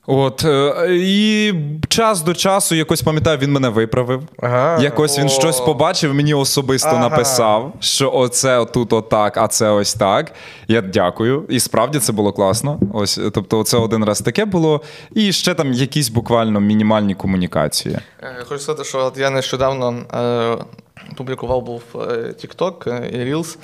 От 0.07 0.45
е, 0.45 0.87
і 0.91 1.55
час 1.89 2.23
до 2.23 2.35
часу, 2.35 2.75
якось 2.75 3.03
пам'ятаю, 3.03 3.39
він 3.39 3.53
мене 3.53 3.69
виправив. 3.69 4.23
Ага. 4.43 4.83
Якось 4.83 5.19
він 5.19 5.27
О. 5.27 5.29
щось 5.29 5.61
побачив, 5.61 6.15
мені 6.15 6.35
особисто 6.35 6.89
Ага. 6.89 6.99
написав, 7.09 7.73
що 7.81 8.13
оце 8.15 8.59
отут 8.59 8.93
отак, 8.93 9.37
а 9.37 9.49
це 9.49 9.71
ось 9.71 9.95
так. 9.95 10.33
Я 10.69 10.81
дякую. 10.81 11.45
І 11.49 11.61
справді 11.61 11.99
це 11.99 12.13
було 12.13 12.33
класно. 12.33 12.81
Ось, 12.93 13.21
тобто, 13.35 13.65
це 13.65 13.77
один 13.77 14.05
раз 14.05 14.21
таке 14.21 14.45
було. 14.45 14.81
І 15.15 15.33
ще 15.33 15.55
там 15.55 15.73
якісь 15.73 16.09
буквально 16.09 16.61
мінімальні 16.61 17.15
комунікації. 17.15 17.99
Е, 18.23 18.45
Хочу 18.49 18.63
сказати, 18.63 18.85
що 18.85 18.99
от 18.99 19.19
я 19.19 19.31
нещодавно 19.31 19.95
е, 20.15 20.65
публікував 21.17 21.63
був 21.63 21.83
е, 21.95 21.99
TikTok 22.45 22.91
е, 22.91 23.09
і 23.13 23.17
Reels, 23.35 23.57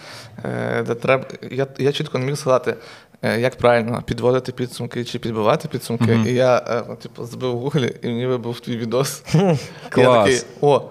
е, 0.44 0.82
де 0.86 0.94
треба. 0.94 1.24
Я, 1.50 1.66
я 1.78 1.92
чітко 1.92 2.18
не 2.18 2.26
міг 2.26 2.36
сказати, 2.36 2.70
е, 2.70 2.76
як 3.22 3.56
правильно 3.56 4.02
підводити 4.06 4.52
підсумки 4.52 5.04
чи 5.04 5.18
підбивати 5.18 5.68
підсумки. 5.68 6.20
І 6.26 6.34
я 6.34 6.64
е, 6.68 6.82
ну, 6.88 6.96
типу, 6.96 7.24
збив 7.24 7.58
гуглі, 7.58 7.96
і 8.02 8.06
мені 8.06 8.26
вибув 8.26 8.60
твій 8.60 8.76
відос. 8.76 9.22
Клас. 9.30 9.58
Я 9.96 10.22
такий, 10.22 10.40
о, 10.60 10.82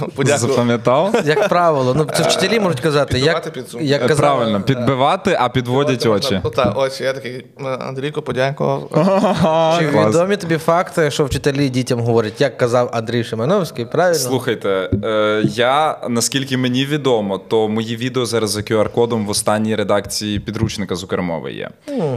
ну, 0.00 0.08
подякую. 0.14 0.50
Запам'ятав? 0.50 1.14
Як 1.24 1.48
правило, 1.48 1.94
ну 1.94 2.04
це 2.16 2.22
вчителі 2.22 2.60
можуть 2.60 2.80
казати, 2.80 3.18
як, 3.18 3.52
підсумки. 3.52 3.86
як 3.86 4.02
Е, 4.02 4.08
казав, 4.08 4.36
Правильно, 4.36 4.62
підбивати, 4.62 5.36
а 5.40 5.48
підводять 5.48 6.06
очі. 6.06 6.40
Ну, 6.44 6.50
так, 6.50 6.78
очі. 6.78 7.04
Я 7.04 7.12
такий, 7.12 7.44
«Е, 7.60 7.64
Андрійко, 7.64 8.22
подякував. 8.22 8.88
Чи 9.78 9.86
Клас. 9.86 10.08
відомі 10.08 10.36
тобі 10.36 10.56
факти, 10.58 11.10
що 11.10 11.24
вчителі 11.24 11.68
дітям 11.68 12.00
говорять, 12.00 12.40
як 12.40 12.56
казав 12.56 12.90
Андрій 12.92 13.24
Шимановський, 13.24 13.84
правильно? 13.84 14.18
Слухайте, 14.18 14.90
е, 15.04 15.42
я 15.44 15.98
наскільки 16.08 16.56
мені 16.56 16.86
відомо, 16.86 17.38
то 17.38 17.68
мої 17.68 17.96
відео 17.96 18.26
зараз 18.26 18.50
за 18.50 18.60
QR-кодом 18.60 19.26
в 19.26 19.30
останній 19.30 19.76
редакції 19.76 20.40
підручника 20.40 20.94
з 20.94 21.04
Укрмови 21.04 21.52
є. 21.52 21.70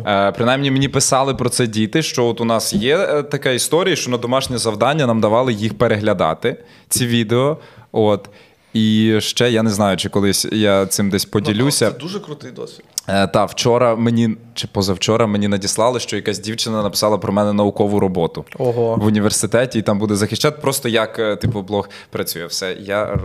Е, 0.07 0.31
принаймні 0.31 0.71
мені 0.71 0.88
писали 0.88 1.36
про 1.36 1.50
це 1.50 1.67
діти, 1.67 2.01
що 2.01 2.25
от 2.25 2.41
у 2.41 2.45
нас 2.45 2.74
є 2.74 2.98
е, 2.98 3.24
така 3.24 3.50
історія, 3.50 3.95
що 3.95 4.12
на 4.12 4.17
домашнє 4.17 4.57
завдання 4.57 5.07
нам 5.07 5.21
давали 5.21 5.53
їх 5.53 5.77
переглядати, 5.77 6.55
ці 6.89 7.08
відео. 7.08 7.58
От. 7.91 8.29
І 8.73 9.15
ще 9.19 9.49
я 9.51 9.63
не 9.63 9.69
знаю, 9.69 9.97
чи 9.97 10.09
колись 10.09 10.47
я 10.51 10.85
цим 10.85 11.09
десь 11.09 11.25
поділюся. 11.25 11.85
Ну, 11.85 11.91
Це 11.91 11.97
дуже 11.99 12.19
крутий 12.19 12.51
досвід. 12.51 12.85
Е, 13.07 13.27
Та 13.27 13.45
вчора 13.45 13.95
мені 13.95 14.38
чи 14.53 14.67
позавчора 14.67 15.27
мені 15.27 15.47
надіслали, 15.47 15.99
що 15.99 16.15
якась 16.15 16.39
дівчина 16.39 16.83
написала 16.83 17.17
про 17.17 17.33
мене 17.33 17.53
наукову 17.53 17.99
роботу 17.99 18.45
Ого. 18.57 18.95
в 18.95 19.05
університеті, 19.05 19.79
і 19.79 19.81
там 19.81 19.99
буде 19.99 20.15
захищати. 20.15 20.57
Просто 20.61 20.89
як 20.89 21.19
е, 21.19 21.35
типу 21.35 21.61
блог 21.61 21.89
працює. 22.09 22.45
Все. 22.45 22.77
Я 22.79 23.03
е, 23.03 23.17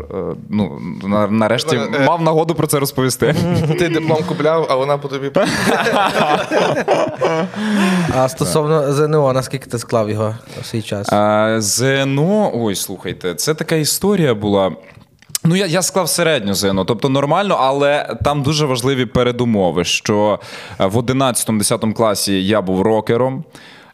ну 0.49 0.81
на- 1.03 1.27
нарешті 1.27 1.81
мав 2.07 2.23
нагоду 2.23 2.55
про 2.55 2.67
це 2.67 2.79
розповісти. 2.79 3.35
Ти 3.79 3.89
диплом 3.89 4.25
купляв, 4.29 4.67
а 4.71 4.75
вона 4.77 4.99
по 4.99 5.09
тобі. 5.09 5.31
А 8.17 8.29
стосовно 8.29 8.93
ЗНО, 8.93 9.33
наскільки 9.33 9.71
ти 9.71 9.79
склав 9.79 10.11
його 10.11 10.35
у 10.61 10.65
свій 10.65 10.83
час? 10.83 11.09
ЗНО, 11.65 12.51
ой, 12.55 12.75
слухайте, 12.75 13.35
це 13.35 13.55
така 13.55 13.75
історія 13.77 14.35
була. 14.35 14.73
Ну, 15.47 15.57
я, 15.57 15.67
я 15.67 15.83
склав 15.83 16.09
середню 16.09 16.55
ЗНО, 16.55 16.85
тобто 16.85 17.09
нормально, 17.09 17.57
але 17.61 18.17
там 18.25 18.43
дуже 18.43 18.67
важливі 18.67 19.07
передумови, 19.07 19.85
що 19.85 20.41
е, 20.81 20.87
в 20.87 20.97
11-10 20.97 21.93
класі 21.93 22.47
я 22.47 22.63
був 22.63 22.83
рокером. 22.83 23.45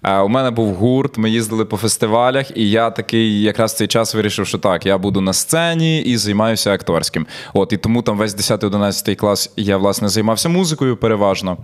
е, 0.05 0.19
У 0.19 0.29
мене 0.29 0.51
був 0.51 0.75
гурт, 0.75 1.19
ми 1.19 1.31
їздили 1.31 1.65
по 1.65 1.77
фестивалях, 1.77 2.57
і 2.57 2.71
я 2.71 2.91
такий 2.91 3.43
якраз 3.43 3.75
цей 3.77 3.87
час 3.89 4.15
вирішив, 4.15 4.47
що 4.47 4.59
так, 4.59 4.87
я 4.87 4.99
буду 4.99 5.21
на 5.21 5.33
сцені 5.33 6.01
і 6.03 6.17
займаюся 6.17 6.73
акторським. 6.73 7.27
От 7.55 7.73
і 7.73 7.77
тому 7.77 8.03
там 8.03 8.19
весь 8.19 8.37
10-11 8.37 9.15
клас 9.15 9.53
я 9.57 9.77
власне 9.77 10.09
займався 10.09 10.49
музикою 10.49 10.97
переважно. 10.97 11.57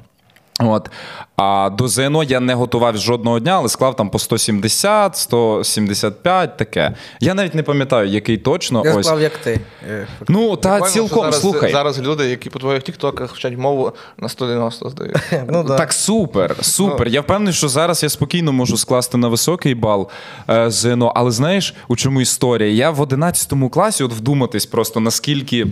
От. 0.60 0.90
А 1.36 1.70
до 1.70 1.88
ЗНО 1.88 2.22
я 2.22 2.40
не 2.40 2.54
готував 2.54 2.96
жодного 2.96 3.40
дня, 3.40 3.56
але 3.56 3.68
склав 3.68 3.96
там 3.96 4.10
по 4.10 4.18
170, 4.18 5.16
175, 5.16 6.56
таке. 6.56 6.94
Я 7.20 7.34
навіть 7.34 7.54
не 7.54 7.62
пам'ятаю, 7.62 8.08
який 8.08 8.36
точно. 8.36 8.82
Я 8.84 8.94
Ось. 8.94 9.06
склав, 9.06 9.20
як 9.20 9.36
ти. 9.36 9.60
Е, 9.88 10.06
Ну, 10.28 10.56
та 10.56 10.70
Прикольно, 10.70 10.92
цілком 10.92 11.22
зараз, 11.22 11.40
слухай. 11.40 11.72
Зараз 11.72 12.00
люди, 12.00 12.28
які 12.28 12.50
по 12.50 12.58
твоїх 12.58 12.82
тіктоках 12.82 13.34
вчать 13.34 13.58
мову 13.58 13.92
на 14.18 14.28
190 14.28 14.90
здають. 14.90 15.16
Ну, 15.48 15.62
да. 15.62 15.76
Так, 15.76 15.92
супер, 15.92 16.56
супер. 16.60 17.08
Я 17.08 17.20
впевнений, 17.20 17.52
що 17.54 17.68
зараз 17.68 18.02
я 18.02 18.08
спокійно 18.08 18.52
можу 18.52 18.76
скласти 18.76 19.18
на 19.18 19.28
високий 19.28 19.74
бал 19.74 20.08
е, 20.50 20.70
ЗНО. 20.70 21.12
Але 21.16 21.30
знаєш, 21.30 21.74
у 21.88 21.96
чому 21.96 22.20
історія? 22.20 22.70
Я 22.70 22.90
в 22.90 23.00
11 23.00 23.52
класі, 23.72 24.04
от 24.04 24.12
вдуматись 24.12 24.66
просто 24.66 25.00
наскільки. 25.00 25.66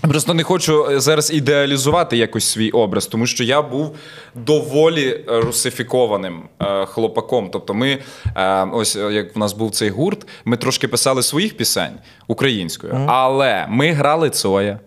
Просто 0.00 0.34
не 0.34 0.42
хочу 0.42 0.86
е, 0.90 1.00
зараз 1.00 1.30
ідеалізувати 1.32 2.16
якось 2.16 2.44
свій 2.44 2.70
образ, 2.70 3.06
тому 3.06 3.26
що 3.26 3.44
я 3.44 3.62
був 3.62 3.96
доволі 4.34 5.08
е, 5.08 5.40
русифікованим 5.40 6.42
е, 6.60 6.86
хлопаком. 6.86 7.48
Тобто, 7.52 7.74
ми, 7.74 7.98
е, 8.36 8.64
ось 8.72 8.96
як 8.96 9.36
в 9.36 9.38
нас 9.38 9.52
був 9.52 9.70
цей 9.70 9.90
гурт, 9.90 10.26
ми 10.44 10.56
трошки 10.56 10.88
писали 10.88 11.22
своїх 11.22 11.56
пісень 11.56 11.92
українською, 12.26 13.04
але 13.06 13.66
ми 13.68 13.92
грали 13.92 14.30
Цоя. 14.30 14.78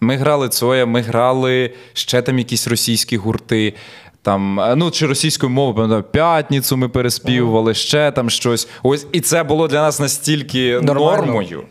Ми 0.00 0.16
грали 0.16 0.48
Цоя, 0.48 0.86
ми 0.86 1.00
грали 1.00 1.70
ще 1.92 2.22
там 2.22 2.38
якісь 2.38 2.68
російські 2.68 3.16
гурти. 3.16 3.74
Там, 4.22 4.60
ну, 4.76 4.90
чи 4.90 5.06
російською 5.06 5.50
мовою, 5.50 5.74
пам'ятаю, 5.74 6.02
п'ятницю 6.02 6.76
ми 6.76 6.88
переспівували, 6.88 7.74
ще 7.74 8.10
там 8.10 8.30
щось. 8.30 8.68
Ось, 8.82 9.06
і 9.12 9.20
це 9.20 9.42
було 9.42 9.68
для 9.68 9.82
нас 9.82 10.00
настільки 10.00 10.80
Нормально. 10.80 11.16
нормою. 11.16 11.64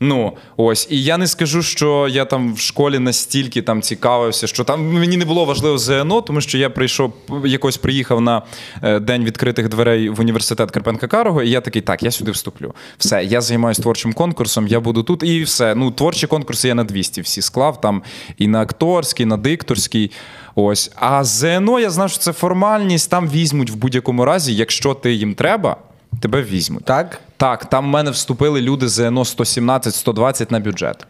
Ну, 0.00 0.32
ось, 0.56 0.88
і 0.90 1.02
я 1.02 1.18
не 1.18 1.26
скажу, 1.26 1.62
що 1.62 2.08
я 2.10 2.24
там 2.24 2.54
в 2.54 2.58
школі 2.58 2.98
настільки 2.98 3.62
там 3.62 3.82
цікавився, 3.82 4.46
що 4.46 4.64
там 4.64 4.92
мені 4.92 5.16
не 5.16 5.24
було 5.24 5.44
важливо 5.44 5.78
ЗНО, 5.78 6.20
тому 6.20 6.40
що 6.40 6.58
я 6.58 6.70
прийшов, 6.70 7.12
якось 7.44 7.76
приїхав 7.76 8.20
на 8.20 8.42
е, 8.82 8.98
день 9.00 9.24
відкритих 9.24 9.68
дверей 9.68 10.08
в 10.08 10.20
університет 10.20 10.70
Карпенка 10.70 11.06
Карого, 11.06 11.42
і 11.42 11.50
я 11.50 11.60
такий, 11.60 11.82
так, 11.82 12.02
я 12.02 12.10
сюди 12.10 12.30
вступлю. 12.30 12.74
Все, 12.98 13.24
я 13.24 13.40
займаюся 13.40 13.82
творчим 13.82 14.12
конкурсом, 14.12 14.66
я 14.66 14.80
буду 14.80 15.02
тут, 15.02 15.22
і 15.22 15.42
все. 15.42 15.74
Ну, 15.74 15.90
творчі 15.90 16.26
конкурси 16.26 16.68
я 16.68 16.74
на 16.74 16.84
200 16.84 17.20
всі 17.20 17.42
склав, 17.42 17.80
там 17.80 18.02
і 18.38 18.48
на 18.48 18.60
акторський, 18.60 19.24
і 19.24 19.26
на 19.26 19.36
дикторський. 19.36 20.10
Ось. 20.54 20.92
А 20.96 21.24
ЗНО, 21.24 21.80
я 21.80 21.90
знав, 21.90 22.10
що 22.10 22.18
це 22.18 22.32
формальність, 22.32 23.10
там 23.10 23.28
візьмуть 23.28 23.70
в 23.70 23.74
будь-якому 23.74 24.24
разі, 24.24 24.54
якщо 24.54 24.94
ти 24.94 25.12
їм 25.12 25.34
треба, 25.34 25.76
тебе 26.20 26.42
візьмуть. 26.42 26.84
Так? 26.84 27.20
Так, 27.36 27.64
там 27.64 27.84
в 27.84 27.88
мене 27.88 28.10
вступили 28.10 28.60
люди 28.60 28.88
ЗНО 28.88 29.22
117-120 29.22 30.52
на 30.52 30.60
бюджет. 30.60 31.06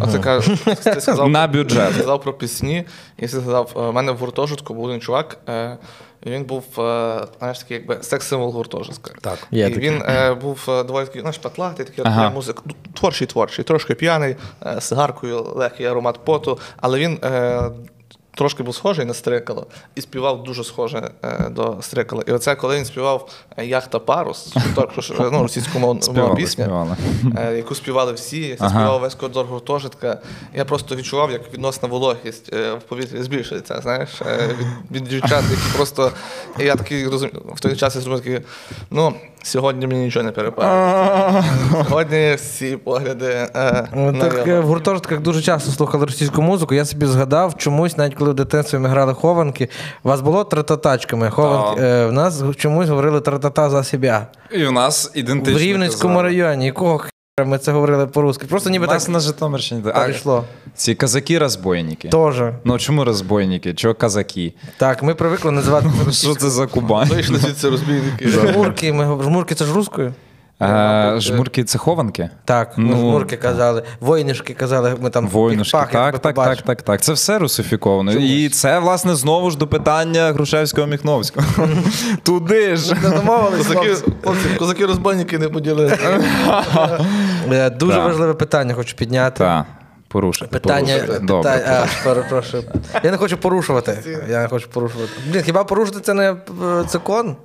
А 0.00 0.06
ти 0.06 0.18
кажеш, 0.18 0.60
ти 0.84 1.00
сказав, 1.00 1.28
На 1.28 1.46
бюджет. 1.46 1.88
Ти 1.88 1.94
сказав 1.94 2.22
про 2.22 2.32
пісні, 2.32 2.84
і 3.16 3.22
ти 3.22 3.28
сказав, 3.28 3.72
у 3.74 3.92
мене 3.92 4.12
в 4.12 4.16
гуртожитку 4.16 4.74
був 4.74 4.84
один 4.84 5.00
чувак, 5.00 5.38
е, 5.48 5.76
і 6.22 6.30
він 6.30 6.44
був, 6.44 6.64
е, 6.78 7.26
знаєш, 7.38 7.58
такий 7.58 7.76
якби 7.76 7.98
секс-символ 8.02 8.52
гуртожитка. 8.52 9.10
Так. 9.20 9.38
Є 9.50 9.66
і 9.66 9.74
такий. 9.74 9.90
він 9.90 10.02
е, 10.02 10.34
був 10.34 10.66
е, 10.68 10.84
доволі 10.84 11.04
такий, 11.06 11.20
знаєш, 11.20 11.38
патлатий, 11.38 11.86
такий 11.86 12.04
Ага. 12.06 12.20
ага. 12.20 12.30
музик, 12.30 12.62
ну, 12.64 12.72
творчий, 12.94 13.26
творчий, 13.26 13.64
трошки 13.64 13.94
п'яний, 13.94 14.36
е, 14.66 14.80
з 14.80 14.84
сигаркою, 14.84 15.42
легкий 15.42 15.86
аромат 15.86 16.24
поту, 16.24 16.58
але 16.76 16.98
він. 16.98 17.18
Е, 17.24 17.62
Трошки 18.36 18.62
був 18.62 18.74
схожий 18.74 19.04
на 19.04 19.14
Стрикало 19.14 19.66
і 19.94 20.00
співав 20.00 20.42
дуже 20.42 20.64
схоже 20.64 21.10
е, 21.24 21.48
до 21.50 21.76
Стрикала. 21.80 22.22
І 22.26 22.32
оце 22.32 22.54
коли 22.54 22.76
він 22.76 22.84
співав 22.84 23.28
е, 23.56 23.66
Яхта 23.66 23.98
Парус, 23.98 24.54
що 25.00 25.14
то- 25.14 25.30
ну, 25.32 25.42
російськомовна 25.42 26.34
пісня, 26.36 26.96
е, 27.38 27.56
яку 27.56 27.74
співали 27.74 28.12
всі, 28.12 28.56
Ага. 28.60 28.70
співав 28.70 29.00
весь 29.00 29.14
коридор 29.14 29.46
гуртожитка. 29.46 30.18
Я 30.54 30.64
просто 30.64 30.96
відчував, 30.96 31.30
як 31.30 31.54
відносна 31.54 31.88
вологість 31.88 32.52
е, 32.52 32.72
в 32.72 32.80
повітрі 32.82 33.22
збільшується, 33.22 33.80
знаєш, 33.82 34.22
е, 34.22 34.38
від, 34.90 34.96
від 35.02 35.08
дівчат, 35.08 35.44
які 35.50 35.76
просто. 35.76 36.10
І 36.58 36.64
я 36.64 36.76
такий 36.76 37.08
розумію, 37.08 37.42
в 37.54 37.60
той 37.60 37.76
час 37.76 37.94
я 37.94 38.00
зрозумів 38.00 38.24
такий, 38.24 38.46
ну, 38.90 39.14
сьогодні 39.42 39.86
мені 39.86 40.04
нічого 40.04 40.22
не 40.24 40.32
перепадає. 40.32 41.44
Сьогодні 41.88 42.34
всі 42.34 42.76
погляди. 42.76 43.26
Е, 43.26 43.88
Так 44.20 44.46
е, 44.48 44.60
в 44.60 44.66
гуртожитках 44.66 45.20
дуже 45.20 45.42
часто 45.42 45.70
слухали 45.70 46.04
російську 46.06 46.42
музику. 46.42 46.74
Я 46.74 46.84
собі 46.84 47.06
згадав 47.06 47.56
чомусь, 47.56 47.96
навіть 47.96 48.14
коли 48.14 48.25
в 48.30 48.34
дитинстві 48.34 48.78
ми 48.78 48.88
грали 48.88 49.14
хованки. 49.14 49.68
У 50.02 50.08
вас 50.08 50.20
було 50.20 50.44
трататачками. 50.44 51.30
Хованки. 51.30 51.80
Е, 51.82 52.06
в 52.06 52.12
нас 52.12 52.42
чомусь 52.56 52.88
говорили 52.88 53.20
тратата 53.20 53.70
за 53.70 53.84
себе. 53.84 54.26
І 54.50 54.64
в 54.64 54.72
нас 54.72 55.10
ідентично. 55.14 55.58
В 55.58 55.62
Рівненському 55.62 56.14
казали. 56.14 56.28
районі. 56.28 56.66
Якого 56.66 56.98
хера 56.98 57.10
ми 57.50 57.58
це 57.58 57.72
говорили 57.72 58.06
по-русски? 58.06 58.46
Просто 58.46 58.70
ніби 58.70 58.86
У 58.86 58.88
нас 58.88 59.04
так 59.04 59.12
на 59.12 59.20
Житомирщині. 59.20 59.82
так. 59.82 59.94
перейшло. 59.94 60.44
Ці 60.74 60.94
казаки-розбойники. 60.94 62.08
Тоже. 62.08 62.54
Ну 62.64 62.78
чому 62.78 63.04
розбойники? 63.04 63.74
Чого 63.74 63.94
казаки? 63.94 64.52
Так, 64.76 65.02
ми 65.02 65.14
привикли 65.14 65.50
називати 65.50 65.86
це 66.06 66.12
Що 66.26 66.34
це 66.34 66.50
за 66.50 66.66
Кубань? 66.66 67.08
Вийшли 67.08 67.38
звідси 67.38 67.68
розбійники. 67.70 68.28
Жмурки. 68.28 68.92
Ми 68.92 69.22
жмурки 69.24 69.54
це 69.54 69.64
ж 69.64 69.74
рускою? 69.74 70.14
Е, 70.62 71.14
Жмурки 71.18 71.64
це 71.64 71.78
хованки? 71.78 72.30
Так, 72.44 72.72
ну, 72.76 72.86
Ну, 72.86 72.96
жмурки 72.96 73.36
казали, 73.36 73.82
воїнишки 74.00 74.54
казали, 74.54 74.96
ми 75.00 75.10
там 75.10 75.28
Воїнушки, 75.28 75.76
їх 75.76 75.90
пах, 75.90 76.12
так, 76.12 76.18
так, 76.18 76.34
так, 76.34 76.62
так, 76.62 76.82
так. 76.82 77.00
Це 77.00 77.12
все 77.12 77.38
русифіковано. 77.38 78.12
І 78.12 78.48
це, 78.48 78.78
власне, 78.78 79.14
знову 79.14 79.50
ж 79.50 79.58
до 79.58 79.66
питання 79.66 80.32
Грушевського 80.32 80.86
Міхновського. 80.86 81.46
Туди 82.22 82.76
ж. 82.76 82.96
Козаки, 83.56 83.96
козаки-розбойники 84.58 85.38
не 85.38 85.48
поділили. 85.48 85.98
Е, 87.52 87.70
Дуже 87.70 87.98
важливе 87.98 88.34
питання 88.34 88.74
хочу 88.74 88.96
підняти. 88.96 89.38
Так, 89.38 89.66
порушити. 90.08 90.50
Питання, 90.50 90.98
Добре. 91.22 91.64
а, 91.68 92.04
перепрошую. 92.04 92.62
Я 93.02 93.10
не 93.10 93.16
хочу 93.16 93.36
порушувати. 93.36 94.18
Я 94.30 94.42
не 94.42 94.48
хочу 94.48 94.68
порушувати. 94.68 95.12
Блін, 95.30 95.42
хіба 95.42 95.64
порушити 95.64 96.00
це 96.00 96.14
не 96.14 96.30
е, 96.32 96.36
закон? 96.88 97.36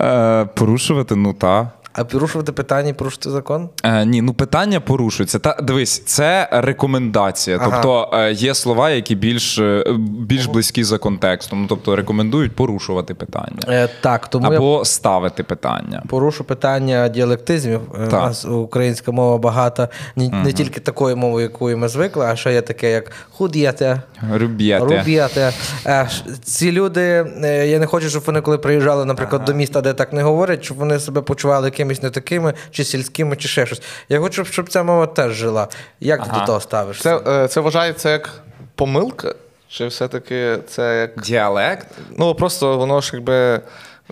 Е, 0.00 0.44
порушувати, 0.54 1.16
ну 1.16 1.32
та. 1.32 1.70
А 1.92 2.04
порушувати 2.04 2.52
питання 2.52 2.88
і 2.88 2.92
порушити 2.92 3.30
закон? 3.30 3.68
Е, 3.84 4.04
ні, 4.04 4.22
ну 4.22 4.32
питання 4.34 4.80
порушуються. 4.80 5.38
Та 5.38 5.56
дивись, 5.62 6.02
це 6.06 6.48
рекомендація. 6.52 7.56
Ага. 7.60 7.70
Тобто 7.70 8.16
е, 8.18 8.32
є 8.32 8.54
слова, 8.54 8.90
які 8.90 9.14
більш, 9.14 9.58
е, 9.58 9.84
більш 9.98 10.46
близькі 10.46 10.84
за 10.84 10.98
контекстом. 10.98 11.60
Ну, 11.62 11.66
тобто 11.68 11.96
рекомендують 11.96 12.56
порушувати 12.56 13.14
питання 13.14 13.58
Е, 13.68 13.88
так, 14.00 14.28
тому 14.28 14.52
я 14.52 14.56
або 14.58 14.84
ставити 14.84 15.42
питання. 15.42 16.02
порушу 16.08 16.44
питання 16.44 17.08
діалектизмів. 17.08 17.80
Е, 17.94 18.06
У 18.06 18.10
нас 18.10 18.44
українська 18.44 19.12
мова 19.12 19.38
багата 19.38 19.88
не, 20.16 20.28
не 20.28 20.52
тільки 20.52 20.80
такою 20.80 21.16
мовою, 21.16 21.42
якою 21.42 21.78
ми 21.78 21.88
звикли, 21.88 22.26
а 22.26 22.36
ще 22.36 22.52
є 22.52 22.60
таке, 22.62 22.90
як 22.90 23.12
худ'єте. 23.30 24.02
Руб'єте. 24.32 24.84
Руб'єте. 24.84 25.52
Е, 25.86 26.08
Ці 26.44 26.72
люди, 26.72 27.26
е, 27.44 27.66
я 27.68 27.78
не 27.78 27.86
хочу, 27.86 28.08
щоб 28.10 28.22
вони, 28.26 28.40
коли 28.40 28.58
приїжджали, 28.58 29.04
наприклад, 29.04 29.44
до 29.44 29.54
міста, 29.54 29.80
де 29.80 29.92
так 29.92 30.12
не 30.12 30.22
говорять, 30.22 30.64
щоб 30.64 30.76
вони 30.76 30.98
себе 30.98 31.20
почували 31.20 31.70
якимись 31.80 32.02
не 32.02 32.10
такими, 32.10 32.54
чи 32.70 32.84
сільськими, 32.84 33.36
чи 33.36 33.48
ще 33.48 33.66
щось. 33.66 33.82
Я 34.08 34.20
хочу, 34.20 34.44
щоб 34.44 34.68
ця 34.68 34.82
мова 34.82 35.06
теж 35.06 35.32
жила. 35.32 35.68
Як 36.00 36.24
ти 36.24 36.30
до 36.30 36.46
того 36.46 36.60
ставишся? 36.60 37.02
Це, 37.02 37.44
е, 37.44 37.48
це 37.48 37.60
вважається 37.60 38.10
як 38.10 38.42
помилка? 38.74 39.34
Чи 39.68 39.86
все-таки 39.86 40.58
це 40.68 41.00
як. 41.00 41.22
Діалект? 41.22 41.88
Ну 42.18 42.34
просто 42.34 42.78
воно 42.78 43.00
ж 43.00 43.10
якби 43.12 43.60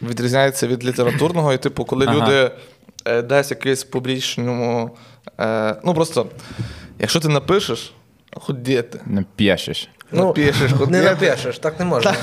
відрізняється 0.02 0.66
від 0.66 0.84
літературного, 0.84 1.52
і 1.52 1.58
типу, 1.58 1.84
коли 1.84 2.06
Ага. 2.06 2.16
люди 2.16 2.50
е, 3.04 3.22
десь 3.22 3.50
якийсь 3.50 3.84
публічному. 3.84 4.96
Е, 5.40 5.76
ну 5.84 5.94
просто, 5.94 6.26
якщо 6.98 7.20
ти 7.20 7.28
напишеш, 7.28 7.92
ходіти. 8.32 9.00
Не 9.06 9.24
п'єшеш. 10.10 10.60
напишеш, 10.60 10.70
не 10.72 10.76
ходіти. 10.78 11.02
напишеш, 11.02 11.58
так 11.58 11.78
не 11.78 11.84
можна. 11.84 12.14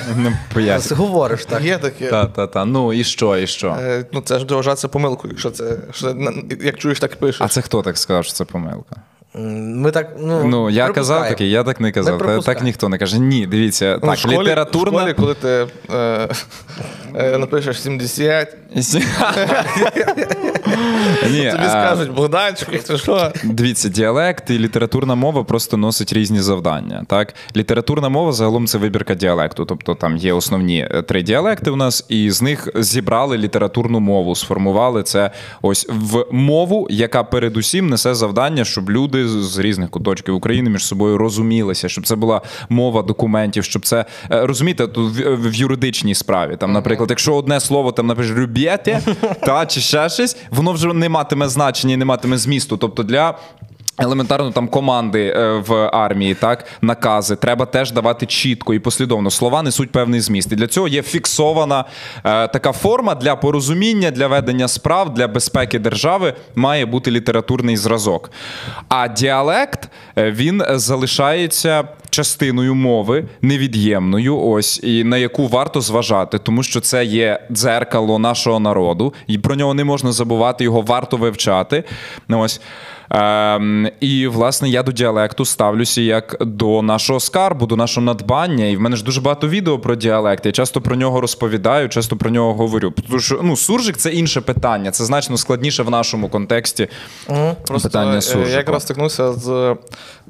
Не. 0.55 0.77
Говориш 0.91 1.45
так. 1.45 1.61
Є 1.63 1.77
таке. 1.77 2.07
Та, 2.07 2.25
та, 2.25 2.47
та. 2.47 2.65
Ну 2.65 2.93
і 2.93 3.03
що, 3.03 3.37
і 3.37 3.47
що? 3.47 3.77
Е, 3.81 4.05
ну, 4.11 4.21
це 4.21 4.35
ж 4.39 4.45
буде 4.45 4.55
вважатися 4.55 4.87
помилкою, 4.87 5.31
якщо 5.33 5.51
це 5.51 5.77
що, 5.91 6.13
на- 6.13 6.33
як 6.61 6.77
чуєш, 6.77 6.99
так 6.99 7.11
і 7.13 7.15
пишеш. 7.15 7.41
А 7.41 7.47
це 7.47 7.61
хто 7.61 7.81
так 7.81 7.97
сказав, 7.97 8.23
що 8.25 8.33
це 8.33 8.45
помилка? 8.45 8.95
М, 9.35 9.79
Ми 9.81 9.91
так, 9.91 10.09
ну, 10.19 10.43
Ну, 10.43 10.69
я 10.69 10.83
казав 10.83 10.93
припускаємо. 10.93 11.29
таке, 11.29 11.45
я 11.45 11.63
так 11.63 11.79
не 11.79 11.91
казав. 11.91 12.17
Та-. 12.17 12.39
Так 12.39 12.63
ніхто 12.63 12.89
не 12.89 12.97
каже. 12.97 13.19
Ні, 13.19 13.47
дивіться, 13.47 13.99
Ну, 14.03 14.07
так, 14.09 14.17
в 14.17 14.19
школі, 14.19 14.37
літературна. 14.39 14.97
В 14.97 15.09
школі, 15.09 15.13
коли 15.13 15.33
ти 15.33 15.67
е, 15.93 16.27
е, 17.15 17.37
напишеш 17.37 17.81
70, 17.81 18.57
Ні, 21.31 21.51
тобі 21.51 21.63
а, 21.63 21.69
скажуть 21.69 22.11
Богданчик, 22.13 22.83
ти 22.83 22.97
що? 22.97 23.31
Дивіться, 23.43 23.89
діалект 23.89 24.49
і 24.49 24.59
літературна 24.59 25.15
мова 25.15 25.43
просто 25.43 25.77
носить 25.77 26.13
різні 26.13 26.39
завдання. 26.41 27.03
Так, 27.07 27.33
літературна 27.55 28.09
мова 28.09 28.31
загалом 28.31 28.67
це 28.67 28.77
вибірка 28.77 29.15
діалекту. 29.15 29.65
Тобто 29.65 29.95
там 29.95 30.17
є 30.17 30.33
основні 30.33 30.87
е, 30.91 31.01
три 31.01 31.21
діалекти 31.23 31.71
у 31.71 31.75
нас, 31.75 32.05
і 32.09 32.31
з 32.31 32.41
них 32.41 32.69
зібрали 32.75 33.37
літературну 33.37 33.99
мову, 33.99 34.35
сформували 34.35 35.03
це 35.03 35.31
ось 35.61 35.87
в 35.89 36.25
мову, 36.31 36.87
яка 36.89 37.23
передусім 37.23 37.89
несе 37.89 38.15
завдання, 38.15 38.65
щоб 38.65 38.89
люди 38.89 39.27
з- 39.27 39.57
різних 39.59 39.89
куточків 39.89 40.35
України 40.35 40.69
між 40.69 40.85
собою 40.85 41.17
розумілися, 41.17 41.89
щоб 41.89 42.07
це 42.07 42.15
була 42.15 42.41
мова 42.69 43.01
документів, 43.01 43.63
щоб 43.63 43.85
це 43.85 44.05
е, 44.31 44.45
розумієте, 44.45 44.87
тут 44.87 45.13
в, 45.17 45.49
в 45.49 45.53
юридичній 45.53 46.15
справі. 46.15 46.57
Там, 46.59 46.71
наприклад, 46.71 47.09
якщо 47.09 47.35
одне 47.35 47.59
слово 47.59 47.91
там 47.91 48.07
напишеш 48.07 48.37
«рюбєте», 48.37 49.01
та 49.39 49.65
чи 49.65 49.81
ще 49.81 50.09
щось, 50.09 50.37
воно 50.51 50.64
вже 50.71 50.93
не 50.93 51.09
матиме 51.09 51.47
значення 51.47 51.93
і 51.93 51.97
не 51.97 52.05
матиме 52.05 52.37
змісту. 52.37 52.77
Тобто 52.77 53.03
для. 53.03 53.37
Елементарно 53.97 54.51
там 54.51 54.67
команди 54.67 55.33
е, 55.35 55.63
в 55.67 55.89
армії, 55.93 56.35
так 56.35 56.65
накази 56.81 57.35
треба 57.35 57.65
теж 57.65 57.91
давати 57.91 58.25
чітко 58.25 58.73
і 58.73 58.79
послідовно. 58.79 59.31
Слова 59.31 59.61
несуть 59.61 59.91
певний 59.91 60.19
зміст. 60.19 60.51
І 60.51 60.55
для 60.55 60.67
цього 60.67 60.87
є 60.87 61.01
фіксована 61.01 61.85
е, 62.23 62.47
така 62.47 62.71
форма 62.71 63.15
для 63.15 63.35
порозуміння, 63.35 64.11
для 64.11 64.27
ведення 64.27 64.67
справ, 64.67 65.13
для 65.13 65.27
безпеки 65.27 65.79
держави 65.79 66.33
має 66.55 66.85
бути 66.85 67.11
літературний 67.11 67.77
зразок. 67.77 68.31
А 68.89 69.07
діалект 69.07 69.89
е, 70.17 70.31
він 70.31 70.63
залишається 70.69 71.87
частиною 72.09 72.75
мови 72.75 73.25
невід'ємною, 73.41 74.39
ось 74.39 74.79
і 74.83 75.03
на 75.03 75.17
яку 75.17 75.47
варто 75.47 75.81
зважати, 75.81 76.39
тому 76.39 76.63
що 76.63 76.81
це 76.81 77.05
є 77.05 77.47
дзеркало 77.51 78.19
нашого 78.19 78.59
народу, 78.59 79.13
і 79.27 79.37
про 79.37 79.55
нього 79.55 79.73
не 79.73 79.83
можна 79.83 80.11
забувати, 80.11 80.63
його 80.63 80.81
варто 80.81 81.17
вивчати. 81.17 81.83
Ось. 82.29 82.61
Ем, 83.09 83.87
і 83.99 84.27
власне 84.27 84.69
я 84.69 84.83
до 84.83 84.91
діалекту 84.91 85.45
ставлюся 85.45 86.01
як 86.01 86.37
до 86.39 86.81
нашого 86.81 87.19
скарбу, 87.19 87.65
до 87.65 87.75
нашого 87.75 88.05
надбання. 88.05 88.65
І 88.65 88.77
в 88.77 88.81
мене 88.81 88.95
ж 88.95 89.03
дуже 89.03 89.21
багато 89.21 89.47
відео 89.47 89.79
про 89.79 89.95
діалект. 89.95 90.45
Я 90.45 90.51
часто 90.51 90.81
про 90.81 90.95
нього 90.95 91.21
розповідаю, 91.21 91.89
часто 91.89 92.15
про 92.17 92.29
нього 92.29 92.53
говорю. 92.53 92.93
Тому 93.07 93.19
що 93.19 93.39
ну, 93.43 93.57
суржик 93.57 93.97
це 93.97 94.11
інше 94.11 94.41
питання, 94.41 94.91
це 94.91 95.05
значно 95.05 95.37
складніше 95.37 95.83
в 95.83 95.89
нашому 95.89 96.29
контексті. 96.29 96.87
Просто 97.67 97.89
Питання 97.89 98.17
е, 98.17 98.21
суржику. 98.21 98.49
я 98.51 98.57
якраз 98.57 98.83
стикнувся 98.83 99.33
з 99.33 99.75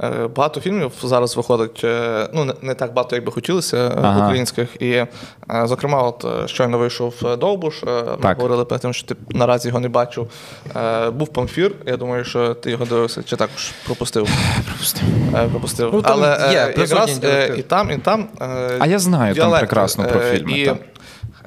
е, 0.04 0.28
багато 0.36 0.62
фільмів 0.62 0.92
зараз 1.04 1.38
виходить. 1.38 1.82
е, 1.84 2.30
Ну, 2.34 2.54
не, 2.62 2.74
так 2.74 2.94
багато, 2.94 3.16
як 3.16 3.26
би 3.26 3.32
хотілося, 3.32 3.78
е, 3.78 3.92
Ага. 4.04 4.24
українських. 4.26 4.70
І, 4.80 4.90
е, 4.90 5.08
зокрема, 5.64 6.02
от 6.04 6.26
е, 6.44 6.48
щойно 6.48 6.78
вийшов 6.78 7.14
е, 7.26 7.36
Довбуш. 7.36 7.84
е, 7.84 8.04
Ми 8.12 8.18
Так. 8.22 8.38
говорили 8.38 8.66
перед 8.66 8.82
тим, 8.82 8.94
що 8.94 9.08
ти 9.08 9.16
наразі 9.30 9.68
його 9.68 9.80
не 9.80 9.90
бачив. 9.90 10.28
Е, 10.76 11.10
Був 11.10 11.28
памфір. 11.28 11.76
Я 11.86 11.98
думаю, 11.98 12.24
що 12.24 12.54
ти 12.66 12.72
його 12.72 12.86
дивився, 12.86 13.24
чи 13.24 13.36
також 13.36 13.72
пропустив. 13.86 14.30
Пропустив. 14.66 15.04
Пропустив. 15.52 15.90
Ну, 15.94 16.02
там 16.02 16.12
Але 16.14 16.52
є 16.52 16.60
е, 16.60 16.74
якраз 16.82 17.20
е, 17.24 17.56
і 17.58 17.62
там, 17.62 17.92
і 17.92 17.98
там. 17.98 18.28
е, 18.42 18.78
А 18.80 18.88
я 18.88 19.00
знаю 19.00 19.36
там 19.36 19.52
прекрасно 19.52 20.04
про 20.08 20.22
Е, 20.22 20.38
фільми, 20.38 20.52
І. 20.52 20.72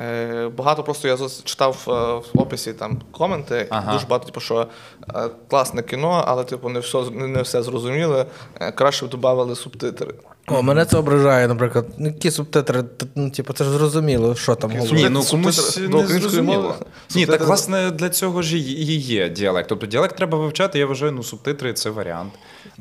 Е, 0.01 0.49
Багато 0.57 0.83
просто 0.83 1.09
я 1.09 1.17
читав 1.45 1.77
е, 1.89 1.91
в 2.39 2.41
описі 2.43 2.73
там 2.73 2.99
коменти, 3.11 3.67
Ага. 3.71 3.93
дуже 3.93 4.07
багато, 4.07 4.27
типу, 4.27 4.41
що 4.41 4.67
е, 5.15 5.29
класне 5.49 5.83
кіно, 5.83 6.25
але 6.27 6.45
типу 6.45 6.69
не 6.69 6.81
все 6.81 6.99
не, 7.13 7.43
все 7.43 7.63
зрозуміли. 7.63 8.27
Е, 8.61 8.73
Краще 8.73 9.07
б 9.07 9.09
додавали 9.09 9.57
субтитри. 9.57 10.15
О, 10.51 10.63
мене 10.63 10.85
це 10.85 10.97
ображає, 10.97 11.49
наприклад. 11.49 11.87
Ну, 11.99 12.07
Які 12.07 12.31
субтитри, 12.31 12.85
ну, 13.15 13.31
типу, 13.31 13.53
це 13.53 13.65
ж 13.65 13.71
зрозуміло, 13.71 14.35
що 14.35 14.55
там 14.55 14.71
говорить. 14.71 14.93
Ні, 14.93 15.09
ну 15.09 15.23
комусь 15.23 15.79
не 15.79 16.07
зрозуміло. 16.07 16.75
Ні, 17.15 17.27
так 17.27 17.47
власне 17.47 17.91
для 17.91 18.09
цього 18.09 18.43
ж 18.43 18.57
і 18.57 18.61
і 18.61 19.01
є 19.01 19.29
діалект. 19.29 19.69
Тобто 19.69 19.87
діалект 19.87 20.17
треба 20.17 20.39
вивчати, 20.39 20.79
я 20.79 20.87
вважаю, 20.87 21.13
ну 21.13 21.23
субтитри 21.23 21.73
це 21.73 21.91
варіант. 21.91 22.33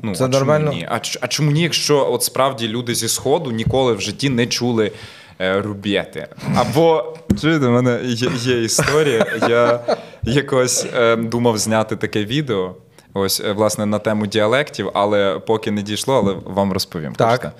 Ну, 0.02 0.14
Це 0.14 0.24
а 0.24 0.28
нормально. 0.28 0.66
Чому 0.66 0.80
ні? 0.80 0.88
А, 0.90 1.00
а 1.20 1.28
чому 1.28 1.50
ні, 1.50 1.62
якщо 1.62 2.12
от 2.12 2.22
справді 2.22 2.68
люди 2.68 2.94
зі 2.94 3.08
Сходу 3.08 3.50
ніколи 3.50 3.92
в 3.92 4.00
житті 4.00 4.28
не 4.28 4.46
чули 4.46 4.92
е, 5.40 5.60
рубєти? 5.60 6.28
Або 6.56 7.16
чуєте, 7.40 7.66
в 7.66 7.70
мене 7.70 8.00
є, 8.04 8.30
є 8.38 8.62
історія. 8.62 9.26
Я 9.48 9.80
якось 10.22 10.86
е, 10.96 11.16
думав 11.16 11.58
зняти 11.58 11.96
таке 11.96 12.24
відео. 12.24 12.74
Ось, 13.14 13.40
е, 13.40 13.52
власне, 13.52 13.86
на 13.86 13.98
тему 13.98 14.26
діалектів, 14.26 14.90
але 14.94 15.38
поки 15.38 15.70
не 15.70 15.82
дійшло, 15.82 16.14
але 16.16 16.54
вам 16.54 16.72
розповім. 16.72 17.12
Так. 17.14 17.52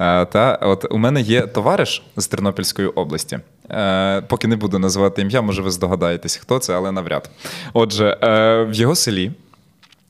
Е, 0.00 0.24
Та 0.26 0.58
от 0.62 0.86
у 0.90 0.98
мене 0.98 1.20
є 1.20 1.40
товариш 1.40 2.02
з 2.16 2.26
Тернопільської 2.26 2.88
області. 2.88 3.38
Е, 3.70 4.20
Поки 4.20 4.48
не 4.48 4.56
буду 4.56 4.78
називати 4.78 5.22
ім'я, 5.22 5.42
може 5.42 5.62
ви 5.62 5.70
здогадаєтесь, 5.70 6.36
хто 6.36 6.58
це, 6.58 6.74
але 6.76 6.92
навряд. 6.92 7.30
Отже, 7.72 8.18
е, 8.22 8.62
в 8.64 8.72
його 8.74 8.94
селі. 8.94 9.30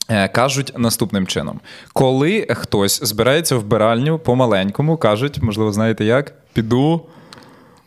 е, 0.09 0.27
Кажуть 0.27 0.73
наступним 0.77 1.27
чином: 1.27 1.59
коли 1.93 2.47
хтось 2.49 3.03
збирається 3.03 3.55
в 3.55 3.63
биральню 3.63 4.19
по-маленькому, 4.19 4.97
кажуть, 4.97 5.41
можливо, 5.43 5.71
знаєте 5.71 6.05
як? 6.05 6.33
Піду 6.53 7.01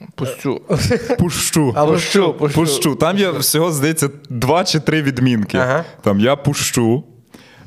Пущу. 1.18 1.72
А 1.76 1.86
пущу, 1.86 2.34
пущу. 2.34 2.54
пущу. 2.54 2.94
Там 2.94 3.18
є 3.18 3.30
всього, 3.30 3.72
здається, 3.72 4.08
два 4.30 4.64
чи 4.64 4.80
три 4.80 5.02
відмінки. 5.02 5.58
Ага. 5.58 5.84
Там 6.02 6.20
я 6.20 6.36
пущу. 6.36 7.04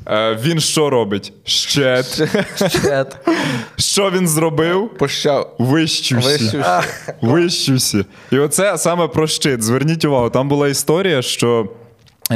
Е, 0.06 0.38
Він 0.42 0.60
що 0.60 0.90
робить? 0.90 1.32
Щет. 1.44 2.22
Щет. 2.56 3.16
Що 3.76 4.10
він 4.10 4.28
зробив? 4.28 4.90
Пощав. 4.98 5.54
Вищуся. 5.58 6.28
Вищуся. 6.28 6.82
Вищуся. 7.20 8.04
І 8.30 8.38
оце 8.38 8.78
саме 8.78 9.08
про 9.08 9.26
щит. 9.26 9.62
Зверніть 9.62 10.04
увагу, 10.04 10.30
там 10.30 10.48
була 10.48 10.68
історія, 10.68 11.22
що. 11.22 11.68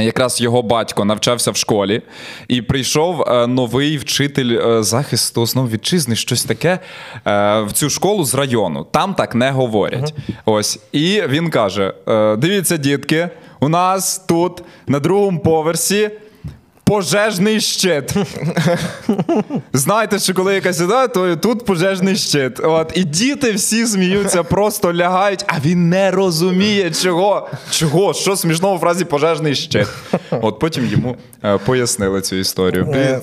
Якраз 0.03 0.41
його 0.41 0.63
батько 0.63 1.05
навчався 1.05 1.51
в 1.51 1.57
школі, 1.57 2.03
і 2.49 2.63
прийшов 2.63 3.23
е, 3.23 3.47
новий 3.47 3.99
вчитель 3.99 4.59
е, 4.59 4.83
захисту 4.83 5.43
основ 5.43 5.71
вітчизни, 5.71 6.17
щось 6.17 6.45
таке 6.45 6.79
е, 7.27 7.61
в 7.61 7.73
цю 7.73 7.91
школу 7.91 8.25
з 8.25 8.35
району. 8.35 8.87
Там 8.91 9.15
так 9.15 9.35
не 9.35 9.51
говорять. 9.51 10.15
Ось. 10.45 10.81
І 10.93 11.23
він 11.29 11.51
каже: 11.51 11.95
дивіться, 12.39 12.77
дітки, 12.77 13.29
у 13.61 13.69
нас 13.69 14.19
тут 14.29 14.63
на 14.87 15.01
другому 15.01 15.41
поверсі 15.41 16.11
Пожежний 16.91 17.61
щит. 17.61 18.15
Знаєте, 19.73 20.19
що 20.19 20.35
коли 20.35 20.55
якась 20.55 20.81
іде, 20.81 21.09
то 21.09 21.37
тут 21.37 21.65
пожежний 21.65 22.17
щит. 22.17 22.61
От, 22.65 22.93
і 22.95 23.05
діти 23.05 23.53
всі 23.53 23.87
сміються, 23.87 24.43
просто 24.43 24.95
лягають, 24.95 25.45
а 25.47 25.55
він 25.65 25.89
не 25.89 26.11
розуміє, 26.11 26.91
чого. 26.91 27.49
Чого? 27.71 28.15
Що 28.15 28.37
смішного 28.37 28.77
в 28.77 28.81
фразі 28.81 29.05
пожежний 29.05 29.55
щит. 29.55 29.87
От 30.31 30.59
потім 30.59 30.87
йому 30.87 31.17
е, 31.45 31.59
пояснили 31.59 32.21
цю 32.21 32.37
історію. 32.37 32.91
Е, 32.95 33.21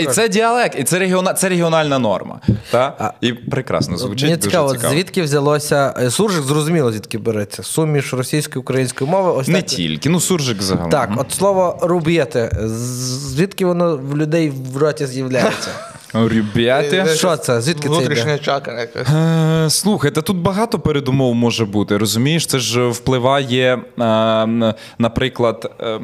і 0.00 0.06
це 0.06 0.28
діалект, 0.28 0.78
і 0.78 0.84
це, 0.84 0.98
регіона, 0.98 1.34
це 1.34 1.48
регіональна 1.48 1.98
норма. 1.98 2.40
Та? 2.70 3.14
І 3.20 3.32
прекрасно 3.32 3.96
звучить. 3.96 4.22
Мені 4.22 4.36
дуже 4.36 4.50
цікаво, 4.50 4.72
цікаво. 4.72 4.94
звідки 4.94 5.22
взялося 5.22 5.94
е, 6.02 6.10
суржик, 6.10 6.42
зрозуміло, 6.42 6.92
звідки 6.92 7.18
береться. 7.18 7.62
Суміш 7.62 8.14
російської 8.14 8.60
української 8.60 9.10
мови. 9.10 9.30
Ось 9.32 9.48
Не 9.48 9.54
так. 9.54 9.66
тільки, 9.66 10.08
ну 10.08 10.20
суржик 10.20 10.62
загалом. 10.62 10.90
Так, 10.90 11.10
от 11.16 11.32
слово 11.32 11.78
руб'єте, 11.82 12.50
з- 12.64 12.97
звідки 12.98 13.66
воно 13.66 13.96
в 13.96 14.16
людей 14.16 14.52
в 14.72 14.76
роті 14.76 15.06
з'являється? 15.06 15.70
Ребята. 16.14 17.06
Що 17.06 17.36
це? 17.36 17.60
Звідки 17.60 17.88
це? 17.88 17.94
Внутрішня 17.94 18.38
чакра 18.38 18.80
якась. 18.80 19.08
Е, 19.08 19.70
Слухайте, 19.70 20.22
тут 20.22 20.36
багато 20.36 20.78
передумов 20.78 21.34
може 21.34 21.64
бути. 21.64 21.96
Розумієш, 21.98 22.46
це 22.46 22.58
ж 22.58 22.88
впливає, 22.88 23.74
е, 23.76 24.74
наприклад, 24.98 25.72
е, 25.80 26.00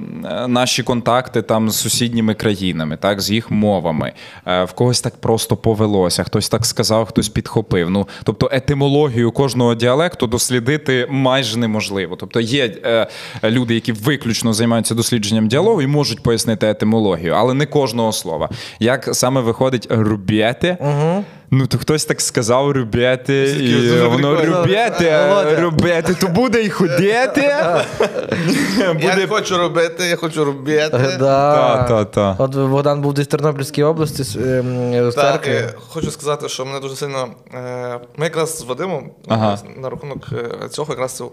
наші 0.49 0.83
контакти 0.83 1.43
там 1.43 1.71
з 1.71 1.77
сусідніми 1.77 2.35
країнами, 2.35 2.97
так, 2.97 3.21
з 3.21 3.31
їх 3.31 3.51
мовами. 3.51 4.13
Е, 4.47 4.65
В 4.65 4.73
когось 4.73 5.01
так 5.01 5.17
просто 5.17 5.57
повелося, 5.57 6.25
хтось 6.25 6.49
так 6.49 6.67
сказав, 6.67 7.07
хтось 7.07 7.29
підхопив. 7.29 7.91
Ну, 7.91 8.09
тобто 8.25 8.49
етимологію 8.53 9.33
кожного 9.33 9.75
діалекту 9.75 10.27
дослідити 10.27 11.07
майже 11.11 11.59
неможливо. 11.59 12.17
Тобто 12.21 12.41
є 12.41 12.75
е, 12.85 13.07
люди, 13.45 13.75
які 13.75 13.93
виключно 13.93 14.53
займаються 14.53 14.95
дослідженням 14.95 15.49
діалогу 15.49 15.83
і 15.83 15.87
можуть 15.87 16.23
пояснити 16.23 16.69
етимологію, 16.69 16.84
але 17.35 17.55
не 17.55 17.67
кожного 17.67 18.13
слова. 18.13 18.49
Як 18.79 19.09
саме 19.13 19.41
виходить 19.41 19.87
рубєте? 19.91 20.77
Ну, 21.57 21.67
то 21.67 21.79
хтось 21.79 22.05
так 22.05 22.21
сказав 22.21 22.71
рубєте, 22.71 23.35
і 23.35 24.01
воно 24.01 24.37
прикольно. 24.37 24.63
рубєте, 25.61 26.15
то 26.15 26.29
буде 26.29 26.63
й 26.63 26.71
ходити. 26.71 27.41
Я 29.01 29.17
не 29.17 29.27
хочу 29.27 29.59
робити, 29.59 30.05
я 30.05 30.17
хочу 30.17 30.45
робити. 30.45 30.91
Та. 31.19 31.75
От 32.39 32.55
Богдан 32.57 33.01
був 33.01 33.15
десь 33.15 33.27
в 33.27 33.31
Тернопільській 33.31 33.83
області 33.83 34.23
з, 34.23 34.37
ем, 34.37 35.13
Так, 35.15 35.75
хочу 35.89 36.11
сказати, 36.11 36.49
що 36.49 36.65
мене 36.65 36.81
дуже 36.81 36.97
сильно. 36.97 37.29
Е, 37.55 38.01
ми 38.17 38.25
якраз 38.25 38.59
з 38.59 38.63
Вадимом 38.63 39.11
е, 39.31 39.59
на 39.77 39.91
рахунок 39.91 40.27
е, 40.65 40.69
цього 40.69 40.93
якраз 40.93 41.21
е, 41.21 41.25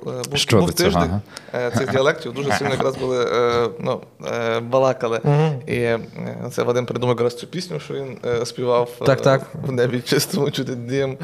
був, 0.59 0.73
тиждень 0.73 1.21
е, 1.53 1.71
цих 1.77 1.91
діалектів. 1.91 2.33
Дуже 2.33 2.51
сильно 2.51 2.71
якраз 2.71 2.95
були 2.97 3.25
е, 3.25 3.67
ну, 3.79 4.01
е, 4.55 4.59
балакали. 4.59 5.19
І 5.67 5.75
е, 5.75 5.99
це 6.51 6.63
Вадим 6.63 6.85
придумав 6.85 7.15
якраз 7.15 7.35
цю 7.35 7.47
пісню, 7.47 7.79
що 7.79 7.93
він 7.93 8.17
е, 8.41 8.45
співав 8.45 8.89
е, 9.01 9.05
в 9.67 9.71
небі 9.71 10.01
чистому 10.11 10.51
чути 10.51 10.75
дим. 10.75 11.17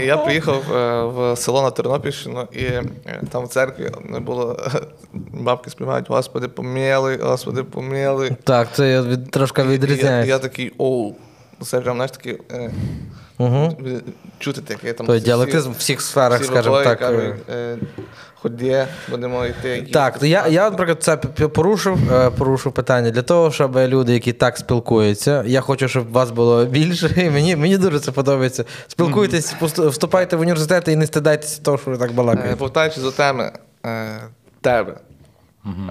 І 0.00 0.04
я 0.04 0.16
приїхав 0.16 0.72
е, 0.76 1.04
в 1.04 1.36
село 1.36 1.62
на 1.62 1.70
Тернопільщину, 1.70 2.48
і 2.52 2.64
е, 2.64 2.84
там 3.30 3.44
в 3.44 3.48
церкві 3.48 3.90
не 4.04 4.20
було 4.20 4.56
бабки 5.32 5.70
співають 5.70 6.08
Господи, 6.08 6.48
помилуй, 6.48 7.18
Господи, 7.22 7.62
помилуй. 7.62 8.30
Так, 8.44 8.68
це 8.72 9.02
від, 9.02 9.30
трошки 9.30 9.62
І 9.62 9.96
я, 9.96 10.24
я 10.24 10.38
такий, 10.38 10.72
оу, 10.78 11.12
це 11.62 11.80
прям, 11.80 11.96
знаєш, 11.96 12.10
такий, 12.10 12.38
е, 12.52 12.70
Угу. 13.38 13.76
чути 14.38 14.60
таке 14.60 14.92
там. 14.92 15.06
Всі- 15.06 15.20
діалектизм 15.20 15.70
в 15.70 15.76
всіх 15.78 16.00
сферах, 16.02 16.40
всі 16.40 16.48
скажімо 16.48 16.82
так. 16.82 16.98
кажуть, 16.98 17.34
е, 17.50 17.76
Ході, 18.42 18.84
будемо 19.10 19.46
йти. 19.46 19.88
Так, 19.92 20.18
то 20.18 20.26
я, 20.26 20.46
я, 20.48 20.70
наприклад, 20.70 21.02
це 21.02 21.16
порушив, 21.16 22.12
е, 22.12 22.30
порушив 22.30 22.72
питання 22.72 23.10
для 23.10 23.22
того, 23.22 23.50
щоб 23.50 23.76
люди, 23.76 24.12
які 24.12 24.32
так 24.32 24.58
спілкуються, 24.58 25.44
я 25.46 25.60
хочу, 25.60 25.88
щоб 25.88 26.12
вас 26.12 26.30
було 26.30 26.64
більше. 26.64 27.10
І 27.16 27.30
мені, 27.30 27.56
мені 27.56 27.78
дуже 27.78 28.00
це 28.00 28.12
подобається. 28.12 28.64
Спілкуйтесь, 28.88 29.54
вступайте 29.78 30.36
в 30.36 30.40
університети 30.40 30.92
і 30.92 30.96
не 30.96 31.06
стидайтеся 31.06 31.62
того, 31.62 31.78
що 31.78 31.90
ви 31.90 31.98
так 31.98 32.10
Е, 32.10 32.14
балакаєте. 32.14 32.56
Повертаючись 32.56 33.02
до 33.02 33.10
теми 33.10 33.52
е, 33.86 34.20
тебе. 34.60 34.94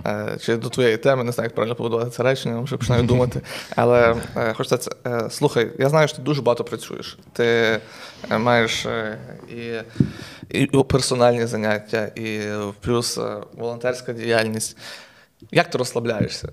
Е, 0.06 0.38
Чи 0.42 0.58
до 0.58 0.70
твоєї 0.70 0.98
теми, 0.98 1.24
не 1.24 1.32
знаю, 1.32 1.46
як 1.46 1.56
правильно 1.56 1.76
побудувати 1.76 2.12
це 2.12 2.24
речення, 2.24 2.60
вже 2.60 2.78
починаю 2.78 3.04
думати. 3.04 3.42
Але 3.76 4.16
е, 4.36 4.54
хочу 4.54 4.68
сказати, 4.68 4.96
е, 5.06 5.30
слухай, 5.30 5.72
я 5.80 5.90
знаю, 5.90 6.08
що 6.08 6.18
ти 6.18 6.24
дуже 6.24 6.42
багато 6.42 6.64
працюєш. 6.64 7.18
Ти 7.34 7.80
маєш 8.40 8.88
і, 9.50 10.60
і 10.60 10.66
персональні 10.68 11.46
заняття, 11.46 12.06
і 12.16 12.40
плюс 12.82 13.20
волонтерська 13.58 14.14
діяльність. 14.14 14.78
Як 15.52 15.70
ти 15.70 15.78
розслабляєшся? 15.78 16.50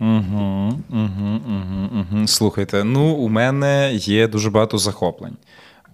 Угу, 0.00 0.72
угу, 0.90 1.40
угу, 1.46 1.88
угу. 1.92 2.26
Слухайте, 2.26 2.84
ну 2.84 3.14
у 3.14 3.28
мене 3.28 3.94
є 3.94 4.28
дуже 4.28 4.50
багато 4.50 4.78
захоплень. 4.78 5.36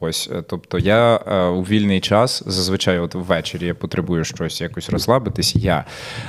Ось, 0.03 0.31
е, 0.33 0.43
тобто 0.43 0.79
я 0.79 1.21
е, 1.27 1.45
у 1.45 1.63
вільний 1.63 2.01
час, 2.01 2.43
зазвичай, 2.47 2.99
от 2.99 3.15
ввечері 3.15 3.67
я 3.67 3.75
потребую 3.75 4.25
щось 4.25 4.61
якось 4.61 4.91
розслабитись. 4.91 5.57
Я 5.57 5.85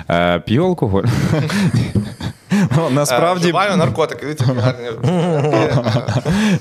е, 0.09 0.39
п'ю 0.39 0.65
алкоголь. 0.65 1.03
Ну, 2.77 2.89
Насправді 2.91 3.43
Вживаю 3.43 3.77
наркотики, 3.77 4.25
від 4.25 4.41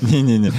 ні, 0.01 0.23
ні, 0.23 0.39
ні. 0.39 0.51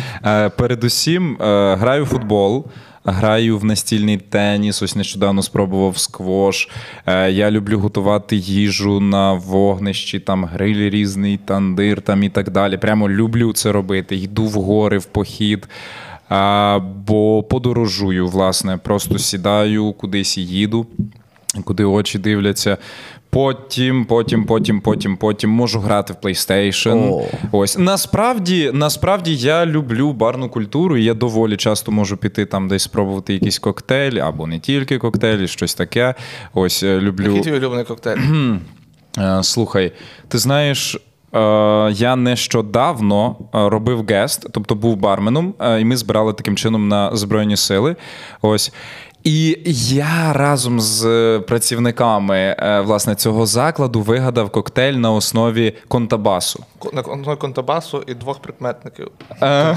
Передусім 0.57 1.37
граю 1.79 2.05
в 2.05 2.07
футбол. 2.07 2.67
Граю 3.05 3.59
в 3.59 3.65
настільний 3.65 4.17
теніс, 4.17 4.83
ось 4.83 4.97
нещодавно 4.97 5.43
спробував 5.43 5.99
сквош. 5.99 6.69
Е, 7.07 7.31
Я 7.31 7.51
люблю 7.51 7.79
готувати 7.79 8.37
їжу 8.37 9.01
на 9.01 9.33
вогнищі, 9.33 10.21
там 10.21 10.45
гриль 10.45 10.91
різний, 10.91 11.37
тандир 11.37 12.03
там 12.03 12.23
і 12.23 12.29
так 12.29 12.51
далі. 12.51 12.77
Прямо 12.77 13.09
люблю 13.09 13.53
це 13.53 13.73
робити. 13.73 14.17
Йду 14.17 14.45
в 14.45 14.53
гори, 14.53 14.99
в 14.99 15.05
похід. 15.05 15.69
А, 16.35 16.79
бо 17.07 17.43
подорожую, 17.43 18.29
власне, 18.29 18.77
просто 18.77 19.19
сідаю, 19.19 19.93
кудись 19.93 20.39
і 20.39 20.47
їду, 20.47 20.87
куди 21.65 21.85
очі 21.85 22.19
дивляться. 22.19 22.79
Потім, 23.31 24.05
потім, 24.05 24.45
потім, 24.45 24.81
потім, 24.81 25.17
потім 25.17 25.51
можу 25.51 25.81
грати 25.81 26.13
в 26.13 26.27
PlayStation. 26.27 27.13
О. 27.13 27.27
Ось 27.53 27.79
насправді, 27.79 28.71
насправді 28.75 29.37
я 29.37 29.67
люблю 29.67 30.13
барну 30.13 30.49
культуру, 30.49 30.97
і 30.97 31.05
я 31.05 31.15
доволі 31.15 31.57
часто 31.57 31.93
можу 31.93 32.17
піти 32.17 32.47
там 32.47 32.69
десь 32.69 32.83
спробувати 32.83 33.33
якийсь 33.33 33.59
коктейль, 33.59 34.19
або 34.19 34.47
не 34.47 34.59
тільки 34.59 34.99
коктейлі, 34.99 35.49
щось 35.49 35.75
таке. 35.75 36.15
Ось 36.55 36.83
е, 36.83 37.01
люблю. 37.01 37.27
Який 37.27 37.43
твій 37.43 37.53
улюблений 37.59 37.85
коктейль? 37.85 38.19
Е, 39.19 39.43
Слухай, 39.43 39.93
ти 40.29 40.39
знаєш. 40.39 40.97
Е, 41.35 41.39
Я 41.93 42.17
нещодавно 42.17 43.37
е, 43.55 43.69
робив 43.69 44.07
гест, 44.07 44.47
тобто 44.53 44.75
був 44.75 44.97
барменом, 44.97 45.55
е, 45.61 45.81
і 45.81 45.85
ми 45.85 45.97
збирали 45.97 46.33
таким 46.33 46.57
чином 46.57 46.89
на 46.89 47.17
Збройні 47.17 47.57
сили. 47.57 47.97
Ось. 48.43 48.73
І 49.25 49.59
я 49.95 50.33
разом 50.33 50.81
з 50.81 51.05
е, 51.05 51.41
працівниками 51.41 52.39
е, 52.59 52.81
власне 52.81 53.15
цього 53.15 53.47
закладу 53.47 54.01
вигадав 54.01 54.51
коктейль 54.51 54.93
на 54.95 55.13
основі 55.13 55.75
контабасу. 55.89 56.65
Ко- 56.79 56.91
На 56.93 57.01
одного 57.03 57.37
контрабасу 57.37 58.03
і 58.07 58.15
двох 58.15 58.39
прикметників. 58.43 59.09
Е, 59.43 59.77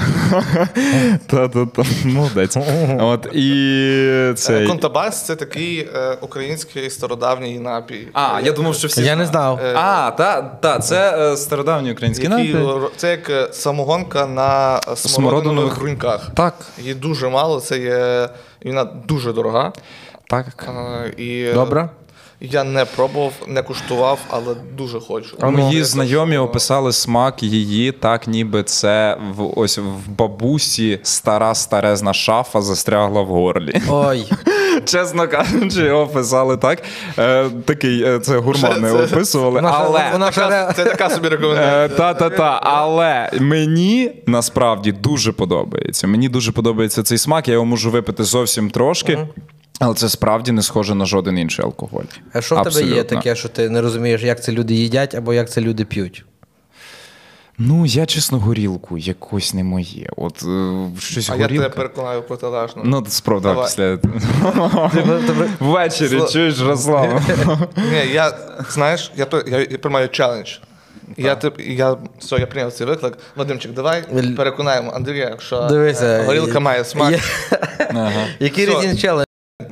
Та-та-та, 1.26 1.82
молодець. 2.04 2.56
От 3.00 3.26
і 3.34 4.32
цей. 4.36 4.66
Контрабас 4.66 5.26
це 5.26 5.36
такий 5.36 5.88
український 6.20 6.90
стародавній 6.90 7.58
напій. 7.58 8.08
А, 8.12 8.40
я 8.44 8.52
думав, 8.52 8.74
що 8.74 8.88
всі. 8.88 9.02
Я 9.02 9.16
не 9.16 9.26
знав. 9.26 9.60
А, 9.74 10.10
та, 10.10 10.42
та, 10.42 10.78
це 10.78 11.36
стародавній 11.36 11.92
український 11.92 12.28
напій. 12.28 12.56
це 12.96 13.10
як 13.10 13.54
самогонка 13.54 14.26
на 14.26 14.80
смородинових 14.96 15.72
Смородинових- 15.72 15.74
груньках. 15.78 16.30
Так, 16.34 16.54
Її 16.78 16.94
дуже 16.94 17.28
мало, 17.28 17.60
це 17.60 17.78
є 17.78 18.28
і 18.66 18.68
вона 18.68 18.84
дуже 18.84 19.32
дорога. 19.32 19.72
так. 20.28 20.68
А, 20.68 21.04
І 21.16 21.52
Добре? 21.52 21.88
Я 22.40 22.64
не 22.64 22.84
пробував, 22.84 23.32
не 23.46 23.62
куштував, 23.62 24.18
але 24.30 24.54
дуже 24.76 25.00
хочу. 25.00 25.36
Мої 25.42 25.84
знайомі 25.84 26.36
описали 26.36 26.92
смак 26.92 27.42
її 27.42 27.92
так, 27.92 28.26
ніби 28.26 28.62
це 28.62 29.18
в 29.36 29.58
ось 29.58 29.78
в 29.78 30.10
бабусі 30.18 30.98
стара 31.02 31.54
старезна 31.54 32.12
шафа 32.12 32.62
застрягла 32.62 33.22
в 33.22 33.26
горлі. 33.26 33.80
Ой. 33.90 34.26
Чесно 34.84 35.28
кажучи, 35.28 35.80
його 35.80 36.00
описали 36.02 36.56
так. 36.56 36.82
Е, 37.18 37.48
такий 37.64 38.02
е, 38.04 38.18
це 38.20 38.38
гурмани 38.38 38.90
Це- 38.90 39.06
це- 39.08 39.14
описували. 39.14 39.60
Але 39.64 40.02
вона 40.12 40.30
Така- 40.30 40.72
Це 40.72 40.84
така 40.84 41.10
собі 41.10 41.28
рекомендація. 41.28 41.84
Е, 41.84 41.88
Та-та-та, 41.88 42.60
але 42.62 43.30
мені 43.40 44.10
насправді 44.26 44.92
дуже 44.92 45.32
подобається. 45.32 46.06
Мені 46.06 46.28
дуже 46.28 46.52
подобається 46.52 47.02
цей 47.02 47.18
смак. 47.18 47.48
Я 47.48 47.54
його 47.54 47.66
можу 47.66 47.90
випити 47.90 48.24
зовсім 48.24 48.70
трошки. 48.70 49.18
Але 49.80 49.94
це 49.94 50.08
справді 50.08 50.52
не 50.52 50.62
схоже 50.62 50.94
на 50.94 51.06
жоден 51.06 51.38
інший 51.38 51.64
алкоголь. 51.64 52.04
А 52.32 52.40
що 52.40 52.56
в 52.56 52.62
тебе 52.62 52.82
є 52.82 53.04
таке, 53.04 53.36
що 53.36 53.48
ти 53.48 53.68
не 53.70 53.80
розумієш, 53.80 54.22
як 54.22 54.42
це 54.42 54.52
люди 54.52 54.74
їдять 54.74 55.14
або 55.14 55.34
як 55.34 55.50
це 55.50 55.60
люди 55.60 55.84
п'ють? 55.84 56.24
Ну, 57.58 57.86
я 57.86 58.06
чесно, 58.06 58.38
горілку 58.38 58.98
якось 58.98 59.54
не 59.54 59.64
моє. 59.64 60.08
От 60.16 60.42
е, 60.42 61.00
щось 61.00 61.30
А 61.30 61.36
я 61.36 61.42
горілка. 61.42 61.62
тебе 61.64 61.76
переконаю 61.76 62.22
протилежно. 62.22 62.82
Ну, 62.84 63.04
справді, 63.08 63.42
Давай. 63.42 63.64
після 63.66 63.98
ввечері 65.60 66.18
Сло- 66.18 66.32
чуєш, 66.32 66.60
Рослава. 66.60 67.22
Ні, 67.76 68.12
я 68.12 68.38
знаєш, 68.70 69.12
я, 69.16 69.26
при- 69.26 69.44
я, 69.50 69.58
я 69.70 69.78
приймаю 69.78 70.08
челендж. 70.08 70.48
Я 71.16 71.34
тип, 71.34 71.60
я 71.60 71.96
все, 72.18 72.36
я 72.36 72.46
прийняв 72.46 72.72
цей 72.72 72.86
виклик. 72.86 73.18
Вадимчик, 73.36 73.72
давай 73.72 74.04
Л- 74.16 74.34
переконаємо 74.36 74.92
Андрія, 74.94 75.28
якщо 75.28 75.60
Дивися. 75.66 76.04
е, 76.06 76.24
горілка 76.24 76.60
має 76.60 76.84
смак. 76.84 77.10
є- 77.10 77.20
Який 78.40 78.66
Все. 78.66 78.80
різні 78.80 78.96
челендж? 79.00 79.25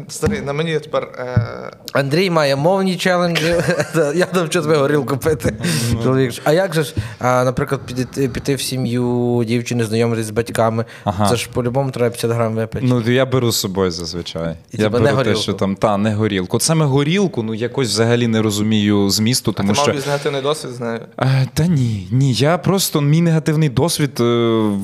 Старий, 0.09 0.40
на 0.40 0.53
мені 0.53 0.79
тепер 0.79 1.09
е, 1.18 1.70
Андрій 1.92 2.31
має 2.31 2.57
мовні 2.57 2.97
челенджі. 2.97 3.55
Я 4.14 4.27
навчу 4.35 4.62
тебе 4.62 4.77
горілку 4.77 5.16
пити. 5.16 5.57
Чоловік. 6.03 6.33
А 6.44 6.53
як 6.53 6.75
же 6.75 6.83
ж, 6.83 6.94
а, 7.18 7.44
наприклад, 7.44 7.81
піти, 7.87 8.29
піти 8.29 8.55
в 8.55 8.61
сім'ю 8.61 9.44
дівчини, 9.47 9.85
знайомитись 9.85 10.27
з 10.27 10.31
батьками? 10.31 10.85
Ага. 11.05 11.29
Це 11.29 11.37
ж 11.37 11.49
по-любому 11.53 11.90
треба 11.90 12.11
50 12.11 12.31
грам 12.31 12.55
випити. 12.55 12.87
Ну, 12.88 13.01
я 13.01 13.27
беру 13.27 13.53
з 13.53 13.57
собою 13.57 13.90
зазвичай. 13.90 14.57
І 14.73 14.77
я 14.77 14.85
типа 14.85 14.99
беру 14.99 15.16
не 15.16 15.25
те, 15.25 15.35
що 15.35 15.53
там, 15.53 15.77
та, 15.77 15.97
не 15.97 16.14
горілку. 16.14 16.57
От 16.57 16.62
саме 16.62 16.85
горілку, 16.85 17.42
ну 17.42 17.55
якось 17.55 17.88
взагалі 17.88 18.27
не 18.27 18.42
розумію 18.42 19.11
змісту, 19.11 19.53
ти 19.53 19.57
тому 19.57 19.68
мав 19.68 19.77
що. 19.77 19.87
якийсь 19.87 20.07
негативний 20.07 20.42
досвід 20.42 20.73
з 20.73 20.81
нею. 20.81 21.01
Та 21.55 21.66
ні, 21.66 22.09
ні. 22.11 22.33
Я 22.33 22.59
просто 22.59 23.01
мій 23.01 23.20
негативний 23.20 23.68
досвід 23.68 24.20
е, 24.20 24.25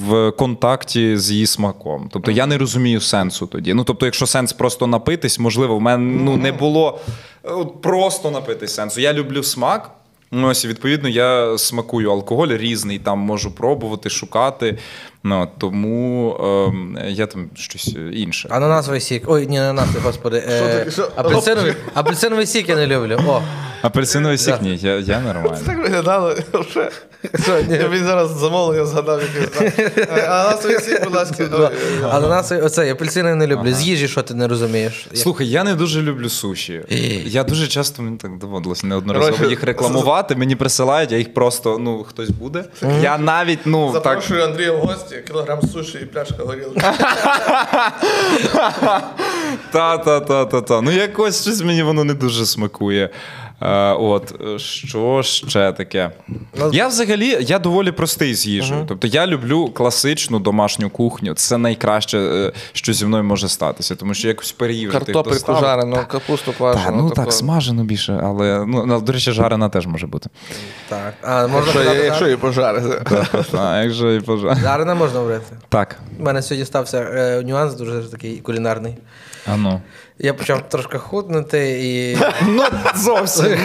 в 0.09 0.33
контакті 0.39 1.17
з 1.17 1.31
її 1.31 1.47
смаком. 1.47 2.09
Тобто 2.13 2.31
я 2.31 2.47
не 2.47 2.59
розумію 2.59 3.01
сенсу 3.01 3.47
тоді. 3.47 3.75
Ну 3.75 3.85
тобто, 3.85 4.07
якщо 4.07 4.27
сенс 4.27 4.53
просто 4.53 4.87
напитись, 4.91 5.39
можливо, 5.39 5.77
в 5.77 5.81
мене 5.81 6.19
ну 6.25 6.37
не 6.37 6.53
було 6.53 7.01
е, 7.45 7.51
от 7.51 7.83
просто 7.83 8.31
напитись 8.31 8.75
сенсу. 8.75 9.01
Я 9.01 9.13
люблю 9.13 9.43
смак. 9.43 9.91
Ну, 10.33 10.49
ось, 10.49 10.65
відповідно, 10.65 11.09
я 11.09 11.59
смакую 11.59 12.11
алкоголь 12.11 12.49
різний, 12.49 12.99
там 12.99 13.19
можу 13.19 13.55
пробувати, 13.55 14.11
шукати. 14.11 14.79
Ну, 15.23 15.49
тому 15.59 16.37
ем, 16.69 16.99
я 17.09 17.27
там 17.27 17.51
щось 17.55 17.97
інше. 18.13 18.49
Ананасовий 18.51 19.01
сік. 19.01 19.23
Ой, 19.27 19.47
ні, 19.47 19.59
ананасовий, 19.59 20.03
господи. 20.03 20.45
Е, 20.49 20.87
апельсиновий, 21.17 21.75
апельсиновий 21.95 22.47
сік 22.47 22.69
я 22.69 22.77
не 22.77 22.87
люблю. 22.87 23.21
О, 23.27 23.43
Апельсиновий 23.83 24.39
сік, 24.39 24.55
Да. 24.61 24.69
ні, 24.69 24.77
я, 24.77 24.99
я 24.99 25.21
нормально. 25.21 25.59
Так 25.67 25.79
виглядало. 25.79 26.35
мені 27.91 28.05
зараз 28.05 28.31
замовлення 28.39 28.85
згадав 28.87 29.21
якийсь. 29.23 29.79
Е, 29.99 30.27
А 30.31 30.45
на 30.45 30.57
свій 30.57 30.79
сік, 30.79 31.05
будь 31.05 31.15
ласка. 31.15 31.71
Ананасовий, 32.11 32.65
оце, 32.65 32.93
апельсиновий 32.93 33.37
не 33.37 33.47
люблю. 33.47 33.73
З 33.75 33.83
їжі, 33.83 34.09
що 34.09 34.23
ти 34.23 34.35
не 34.35 34.49
розумієш. 34.49 35.07
Слухай, 35.15 35.49
я 35.49 35.65
не 35.65 35.75
дуже 35.75 36.03
люблю 36.03 36.29
суші. 36.29 36.85
Я 37.27 37.45
дуже 37.45 37.67
часто 37.69 38.03
мені 38.03 38.17
так 38.17 38.39
доводилося 38.39 38.87
неодноразово 38.87 39.45
їх 39.51 39.63
рекламувати. 39.65 40.37
Мені 40.37 40.57
присилають, 40.57 41.13
а 41.13 41.17
їх 41.17 41.35
просто 41.35 41.79
ну 41.79 42.05
хтось 42.05 42.31
буде. 42.31 42.65
Я 43.03 43.19
навіть 43.19 43.59
ну 43.65 43.93
так. 43.93 44.03
Запрошую 44.03 44.45
Андрія 44.45 44.73
в 44.73 44.79
гості, 44.79 45.10
кілограм 45.17 45.63
суші 45.73 45.99
і 46.03 46.07
пляшка 46.07 46.45
горілки. 46.45 46.81
Та, 49.73 49.99
та, 49.99 50.21
та, 50.21 50.45
та, 50.45 50.61
та. 50.61 50.81
Ну 50.81 50.91
якось 50.91 51.43
щось 51.43 51.63
мені 51.63 51.83
воно 51.83 52.05
не 52.05 52.15
дуже 52.15 52.47
смакує. 52.47 53.11
Е, 53.63 53.93
от 53.93 54.35
що 54.61 55.23
ще 55.23 55.73
таке? 55.73 56.11
Ну, 56.59 56.71
Я 56.73 56.89
взагалі 56.89 57.39
я 57.41 57.59
доволі 57.59 57.93
простий 57.93 58.35
з 58.35 58.47
їжею. 58.47 58.85
Тобто 58.89 59.07
я 59.07 59.27
люблю 59.27 59.69
класичну 59.69 60.39
домашню 60.39 60.91
кухню. 60.91 61.35
Це 61.35 61.59
найкраще, 61.59 62.19
е, 62.19 62.53
що 62.73 62.93
зі 62.93 63.07
мною 63.07 63.25
може 63.25 63.49
статися, 63.49 63.95
тому 63.95 64.15
що 64.15 64.29
якось 64.29 64.53
переїв. 64.53 64.93
же 64.93 64.99
тих 64.99 65.07
Картопельку 65.07 65.31
доставок. 65.31 65.61
жарену, 65.61 65.99
капусту 66.09 66.53
Та, 66.59 66.91
ну 66.91 67.03
таку. 67.03 67.15
так, 67.15 67.33
смажено 67.33 67.85
більше, 67.85 68.21
але 68.23 68.65
ну 68.67 69.01
до 69.01 69.13
речі, 69.13 69.33
жарена 69.33 69.69
теж 69.69 69.87
може 69.87 70.07
бути. 70.07 70.31
Так. 70.89 71.15
А, 71.23 71.47
можна 71.47 71.57
Якщо, 71.59 71.79
казати, 71.79 71.97
якщо 72.05 72.21
так? 72.21 72.29
її 72.29 72.37
пожарити. 72.37 73.03
А 73.59 73.83
як 73.83 74.23
і 74.23 74.27
пожар. 74.27 74.59
Жарене 74.59 74.95
можна 74.95 75.21
варити. 75.21 75.57
Так. 75.69 75.97
У 76.19 76.23
мене 76.23 76.43
сьогодні 76.43 76.67
стався 76.67 76.99
е, 76.99 77.43
нюанс 77.43 77.75
дуже 77.75 78.03
такий 78.03 78.39
кулінарний. 78.39 78.95
А 79.47 79.57
ну. 79.57 79.81
Я 80.23 80.35
почав 80.35 80.69
трошки 80.69 80.99
худнути 80.99 81.71
і, 81.83 82.17
Ну, 82.49 82.63
зовсім. 82.97 83.59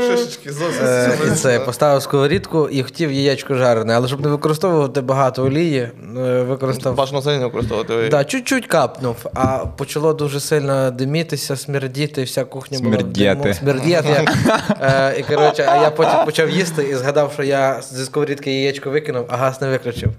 Шишечки 0.00 0.52
зовсім. 0.52 0.84
е, 0.86 1.18
і 1.26 1.30
це 1.30 1.60
поставив 1.60 2.02
сковорідку 2.02 2.68
і 2.68 2.82
хотів 2.82 3.12
яєчко 3.12 3.54
жарене, 3.54 3.94
але 3.94 4.08
щоб 4.08 4.20
не 4.20 4.28
використовувати 4.28 5.00
багато 5.00 5.44
олії, 5.44 5.78
е, 5.78 6.42
використав. 6.42 6.94
Бажано 6.94 7.20
взагалі 7.20 7.38
не 7.40 7.46
використовувати. 7.46 8.08
Да, 8.08 8.24
чуть-чуть 8.24 8.66
капнув, 8.66 9.16
а 9.34 9.58
почало 9.66 10.12
дуже 10.14 10.40
сильно 10.40 10.90
димітися, 10.90 11.56
смердіти, 11.56 12.22
вся 12.22 12.44
кухня 12.44 12.78
була 12.82 12.96
диму. 12.96 13.54
Смердіти. 13.54 14.24
Е, 14.80 15.14
і 15.18 15.22
коротше, 15.22 15.68
а 15.68 15.76
я 15.82 15.90
потім 15.90 16.24
почав 16.24 16.50
їсти 16.50 16.82
і 16.82 16.94
згадав, 16.94 17.32
що 17.32 17.42
я 17.42 17.80
зі 17.90 18.04
сковорідки 18.04 18.52
яєчко 18.52 18.90
викинув, 18.90 19.24
а 19.28 19.36
газ 19.36 19.60
не 19.60 19.68
виключив. 19.68 20.10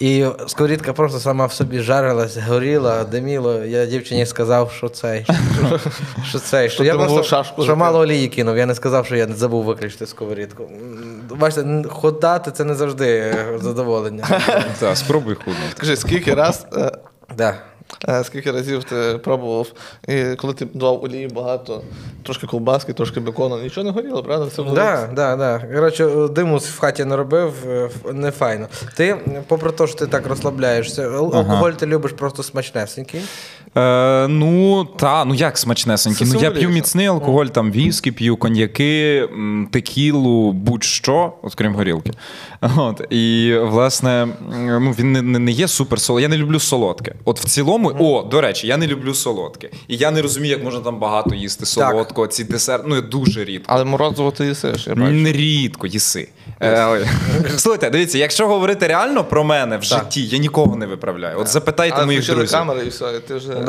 І 0.00 0.26
сковорідка 0.46 0.92
просто 0.92 1.20
сама 1.20 1.46
в 1.46 1.52
собі 1.52 1.80
жарилась, 1.80 2.36
горіла, 2.36 3.04
диміло. 3.04 3.64
Я 3.64 3.86
дівчині 3.86 4.26
сказав, 4.26 4.72
що 4.72 4.88
цей. 4.88 5.26
Що, 5.68 5.80
що 6.28 6.38
цей. 6.38 6.70
Що, 6.70 6.84
я 6.84 6.94
просто 6.94 7.10
мало 7.10 7.24
шашку 7.24 7.64
що 7.64 7.76
мало 7.76 7.98
олії 7.98 8.28
кинув. 8.28 8.56
Я 8.56 8.66
не 8.66 8.74
сказав, 8.74 9.06
що 9.06 9.16
я 9.16 9.26
не 9.26 9.34
забув 9.34 9.64
виключити 9.64 10.06
сковорідку. 10.06 10.70
Бачите, 11.30 11.82
ходати 11.88 12.50
це 12.50 12.64
не 12.64 12.74
завжди 12.74 13.06
е, 13.08 13.58
задоволення. 13.60 14.26
Так, 14.80 14.96
спробуй 14.96 15.34
худнути. 15.34 15.70
Скажи, 15.76 15.96
скільки 15.96 16.34
раз, 16.34 16.66
е, 16.76 16.92
Да. 17.36 17.54
Е, 18.08 18.24
скільки 18.24 18.50
разів 18.50 18.84
ти 18.84 19.20
пробував, 19.24 19.66
і 20.08 20.24
коли 20.36 20.54
ти 20.54 20.66
давав 20.74 21.04
олії 21.04 21.28
багато, 21.28 21.82
трошки 22.22 22.46
ковбаски, 22.46 22.92
трошки 22.92 23.20
бекону, 23.20 23.58
нічого 23.62 23.84
не 23.84 23.90
горіло, 23.90 24.22
правда? 24.22 24.46
Все 24.46 24.62
було 24.62 24.74
Да, 24.74 25.08
да, 25.16 25.36
да. 25.36 25.58
Коротше, 25.74 26.08
диму 26.30 26.56
в 26.56 26.78
хаті 26.78 27.04
не 27.04 27.16
робив, 27.16 27.54
е, 27.68 27.90
не 28.12 28.30
файно. 28.30 28.66
Ти, 28.96 29.16
попри 29.48 29.70
те, 29.70 29.86
що 29.86 29.96
ти 29.96 30.06
так 30.06 30.26
розслабляєшся, 30.26 31.02
ал- 31.08 31.36
алкоголь 31.36 31.70
ти 31.72 31.86
любиш 31.86 32.12
просто 32.12 32.42
смачнесенький. 32.42 33.20
Е, 33.76 34.28
ну, 34.28 34.84
та, 34.84 35.24
ну 35.24 35.34
як 35.34 35.58
смачнесенький. 35.58 36.26
Ну, 36.34 36.40
я 36.40 36.50
п'ю 36.50 36.68
міцний 36.68 37.06
алкоголь, 37.06 37.46
там 37.46 37.72
віскі, 37.72 38.12
п'ю 38.12 38.36
коньяки, 38.36 39.28
текілу, 39.70 40.52
будь-що, 40.52 41.32
от 41.42 41.54
крім 41.54 41.74
горілки. 41.74 42.10
От, 42.76 43.00
і, 43.10 43.54
власне, 43.62 44.28
ну, 44.58 44.94
він 44.98 45.12
не, 45.12 45.22
не, 45.22 45.38
не 45.38 45.50
є 45.50 45.68
супер 45.68 46.00
солодкий. 46.00 46.22
Я 46.22 46.28
не 46.28 46.36
люблю 46.36 46.60
солодке. 46.60 47.14
От 47.24 47.40
в 47.40 47.44
цілому, 47.44 47.81
о, 47.86 48.22
до 48.22 48.40
речі, 48.40 48.66
я 48.66 48.76
не 48.76 48.86
люблю 48.86 49.14
солодке. 49.14 49.70
І 49.88 49.96
я 49.96 50.10
не 50.10 50.22
розумію, 50.22 50.52
як 50.52 50.64
можна 50.64 50.80
там 50.80 50.98
багато 50.98 51.34
їсти 51.34 51.66
солодкого, 51.66 52.26
ці 52.26 52.44
десерти. 52.44 52.84
Ну, 52.88 52.94
я 52.94 53.00
дуже 53.00 53.44
рідко. 53.44 53.66
Але 53.68 53.84
морозиво 53.84 54.30
ти 54.30 54.46
їсиш, 54.46 54.86
я 54.86 54.94
бачу. 54.94 55.12
Рідко 55.24 55.86
їси. 55.86 56.28
Е, 56.62 57.06
Слухайте, 57.56 57.90
дивіться, 57.90 58.18
якщо 58.18 58.46
говорити 58.48 58.86
реально 58.86 59.24
про 59.24 59.44
мене 59.44 59.76
в 59.76 59.82
житті, 59.82 60.26
я 60.26 60.38
нікого 60.38 60.76
не 60.76 60.86
виправляю. 60.86 61.40
От 61.40 61.48
запитайте 61.48 61.94
Але 61.96 62.06
моїх 62.06 62.20
включили 62.20 62.38
друзів. 62.38 62.58
камери 62.58 62.86
і 62.86 62.88
все, 62.88 63.20
ти 63.20 63.34
вже... 63.34 63.52
Е, 63.52 63.64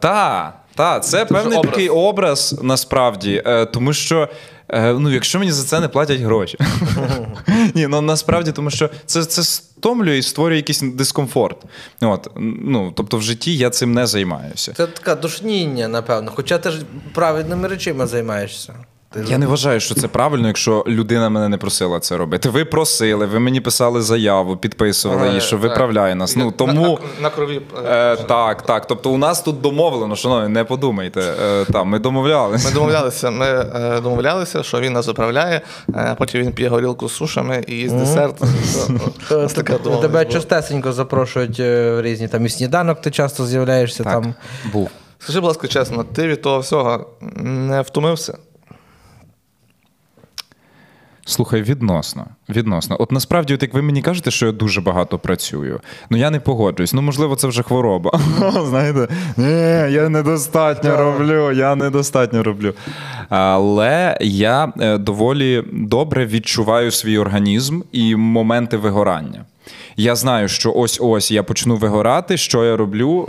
Та, 0.00 0.52
та, 0.74 1.00
це 1.00 1.10
Це 1.10 1.24
певний 1.24 1.62
такий 1.62 1.88
образ 1.88 2.58
насправді, 2.62 3.42
е, 3.46 3.64
тому 3.66 3.92
що. 3.92 4.28
Ну, 4.74 5.10
якщо 5.10 5.38
мені 5.38 5.52
за 5.52 5.64
це 5.64 5.80
не 5.80 5.88
платять 5.88 6.20
гроші. 6.20 6.58
Ні, 7.76 7.86
ну 7.86 8.00
насправді, 8.00 8.52
тому 8.52 8.70
що 8.70 8.90
це, 9.06 9.24
це 9.24 9.42
стомлює 9.44 10.18
і 10.18 10.22
створює 10.22 10.56
якийсь 10.56 10.80
дискомфорт. 10.80 11.56
От, 12.00 12.30
ну, 12.60 12.92
тобто 12.96 13.16
в 13.16 13.22
житті 13.22 13.56
я 13.56 13.70
цим 13.70 13.94
не 13.94 14.06
займаюся. 14.06 14.72
Це 14.76 14.86
таке 14.86 15.14
душніння, 15.14 15.88
напевно. 15.88 16.32
Хоча 16.34 16.58
ти 16.58 16.70
ж 16.70 16.82
правильними 17.14 17.68
речима 17.68 18.06
займаєшся. 18.06 18.74
Ти 19.10 19.24
Я 19.28 19.38
не 19.38 19.46
вважаю, 19.46 19.80
що 19.80 19.94
це 19.94 20.08
правильно, 20.08 20.46
якщо 20.46 20.84
людина 20.86 21.28
мене 21.28 21.48
не 21.48 21.56
просила 21.56 22.00
це 22.00 22.16
робити. 22.16 22.48
Ви 22.48 22.64
просили, 22.64 23.26
ви 23.26 23.38
мені 23.38 23.60
писали 23.60 24.02
заяву, 24.02 24.56
підписували 24.56 25.28
її, 25.28 25.40
що 25.40 25.50
Так. 25.56 25.60
виправляє 25.62 26.14
нас. 26.14 26.36
Ну 26.36 26.50
тому. 26.50 26.98
на, 27.18 27.22
на 27.22 27.30
крові. 27.30 27.60
е, 27.86 28.12
Е, 28.12 28.16
так, 28.16 28.62
так. 28.62 28.86
Тобто 28.86 29.10
у 29.10 29.16
нас 29.18 29.40
тут 29.42 29.60
домовлено, 29.60 30.16
шановні, 30.16 30.48
не 30.48 30.64
подумайте. 30.64 31.20
Е, 31.20 31.64
там, 31.72 31.88
ми 31.88 31.98
домовлялися. 31.98 32.68
Ми 32.68 32.74
домовлялися, 32.74 33.30
ми 33.30 33.46
е, 33.46 34.00
домовлялися, 34.00 34.62
що 34.62 34.80
він 34.80 34.92
нас 34.92 35.04
заправляє, 35.06 35.60
е, 35.88 36.06
а 36.10 36.14
потім 36.14 36.40
він 36.40 36.52
п'є 36.52 36.68
горілку 36.68 37.08
з 37.08 37.12
сушами 37.14 37.64
і 37.68 37.74
їсть 37.74 37.96
десерт. 37.96 38.42
Е, 39.32 39.46
така 39.54 39.78
Тебе 39.78 40.24
частесенько 40.24 40.92
запрошують 40.92 41.60
е, 41.60 41.94
в 41.94 42.02
різні 42.02 42.28
там 42.28 42.46
і 42.46 42.48
сніданок, 42.48 43.00
ти 43.00 43.10
часто 43.10 43.46
з'являєшся 43.46 44.04
там. 44.04 44.34
був. 44.72 44.90
Скажи, 45.18 45.40
будь 45.40 45.48
ласка, 45.48 45.68
чесно, 45.68 46.04
ти 46.04 46.26
від 46.28 46.42
того 46.42 46.58
всього 46.58 47.06
не 47.42 47.80
втомився? 47.82 48.38
Слухай, 51.28 51.62
відносно. 51.62 52.26
Відносно. 52.48 52.96
От 53.00 53.12
насправді, 53.12 53.54
от 53.54 53.62
як 53.62 53.74
ви 53.74 53.82
мені 53.82 54.02
кажете, 54.02 54.30
що 54.30 54.46
я 54.46 54.52
дуже 54.52 54.80
багато 54.80 55.18
працюю, 55.18 55.80
ну 56.10 56.18
я 56.18 56.30
не 56.30 56.40
погоджуюсь. 56.40 56.92
Ну, 56.92 57.02
можливо, 57.02 57.36
це 57.36 57.48
вже 57.48 57.62
хвороба. 57.62 58.20
Знаєте, 58.68 59.08
ні, 59.36 59.92
я 59.94 60.08
недостатньо 60.08 60.96
роблю, 60.96 61.52
я 61.52 61.74
недостатньо 61.74 62.42
роблю. 62.42 62.74
Але 63.28 64.18
я 64.20 64.72
е, 64.80 64.98
доволі 64.98 65.64
добре 65.72 66.26
відчуваю 66.26 66.90
свій 66.90 67.18
організм 67.18 67.80
і 67.92 68.16
моменти 68.16 68.76
вигорання. 68.76 69.44
Я 69.96 70.16
знаю, 70.16 70.48
що 70.48 70.72
ось-ось 70.72 71.30
я 71.30 71.42
почну 71.42 71.76
вигорати. 71.76 72.36
Що 72.36 72.64
я 72.64 72.76
роблю? 72.76 73.28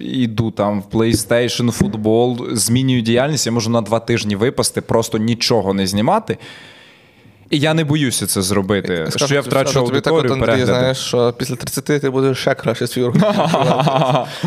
Е, 0.00 0.04
Іду 0.04 0.50
там 0.50 0.80
в 0.82 0.96
PlayStation, 0.96 1.70
футбол, 1.70 2.46
змінюю 2.52 3.00
діяльність. 3.00 3.46
Я 3.46 3.52
можу 3.52 3.70
на 3.70 3.80
два 3.80 4.00
тижні 4.00 4.36
випасти, 4.36 4.80
просто 4.80 5.18
нічого 5.18 5.74
не 5.74 5.86
знімати. 5.86 6.38
І 7.52 7.58
я 7.58 7.74
не 7.74 7.84
боюся 7.84 8.26
це 8.26 8.42
зробити. 8.42 9.06
Скажу 9.08 9.26
що 9.26 9.34
я 9.34 9.40
втрачу 9.40 9.70
скажу 9.70 9.86
тобі 9.86 10.00
так, 10.00 10.12
аудиторію 10.12 10.42
от, 10.42 10.50
Андрій, 10.50 10.66
знаєш, 10.66 10.98
що 10.98 11.34
після 11.38 11.56
30 11.56 11.84
ти 11.84 12.10
будеш 12.10 12.38
ще 12.38 12.54
краще 12.54 12.86
свій. 12.86 13.02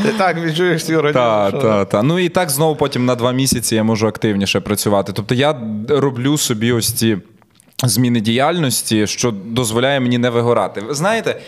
Ти 0.03 0.13
так 0.17 0.37
відчуєш 0.43 0.85
свій. 0.85 1.13
Так, 1.13 1.61
так, 1.61 1.89
так. 1.89 2.03
Ну 2.03 2.19
і 2.19 2.29
так 2.29 2.49
знову 2.49 2.75
потім 2.75 3.05
на 3.05 3.15
два 3.15 3.31
місяці 3.31 3.75
я 3.75 3.83
можу 3.83 4.07
активніше 4.07 4.59
працювати. 4.59 5.13
Тобто 5.15 5.35
я 5.35 5.61
роблю 5.89 6.37
собі 6.37 6.71
ось 6.71 6.93
ці 6.93 7.17
зміни 7.83 8.21
діяльності, 8.21 9.07
що 9.07 9.31
дозволяє 9.31 9.99
мені 9.99 10.17
не 10.17 10.29
вигорати. 10.29 10.81
Ви 10.81 10.93
знаєте. 10.93 11.41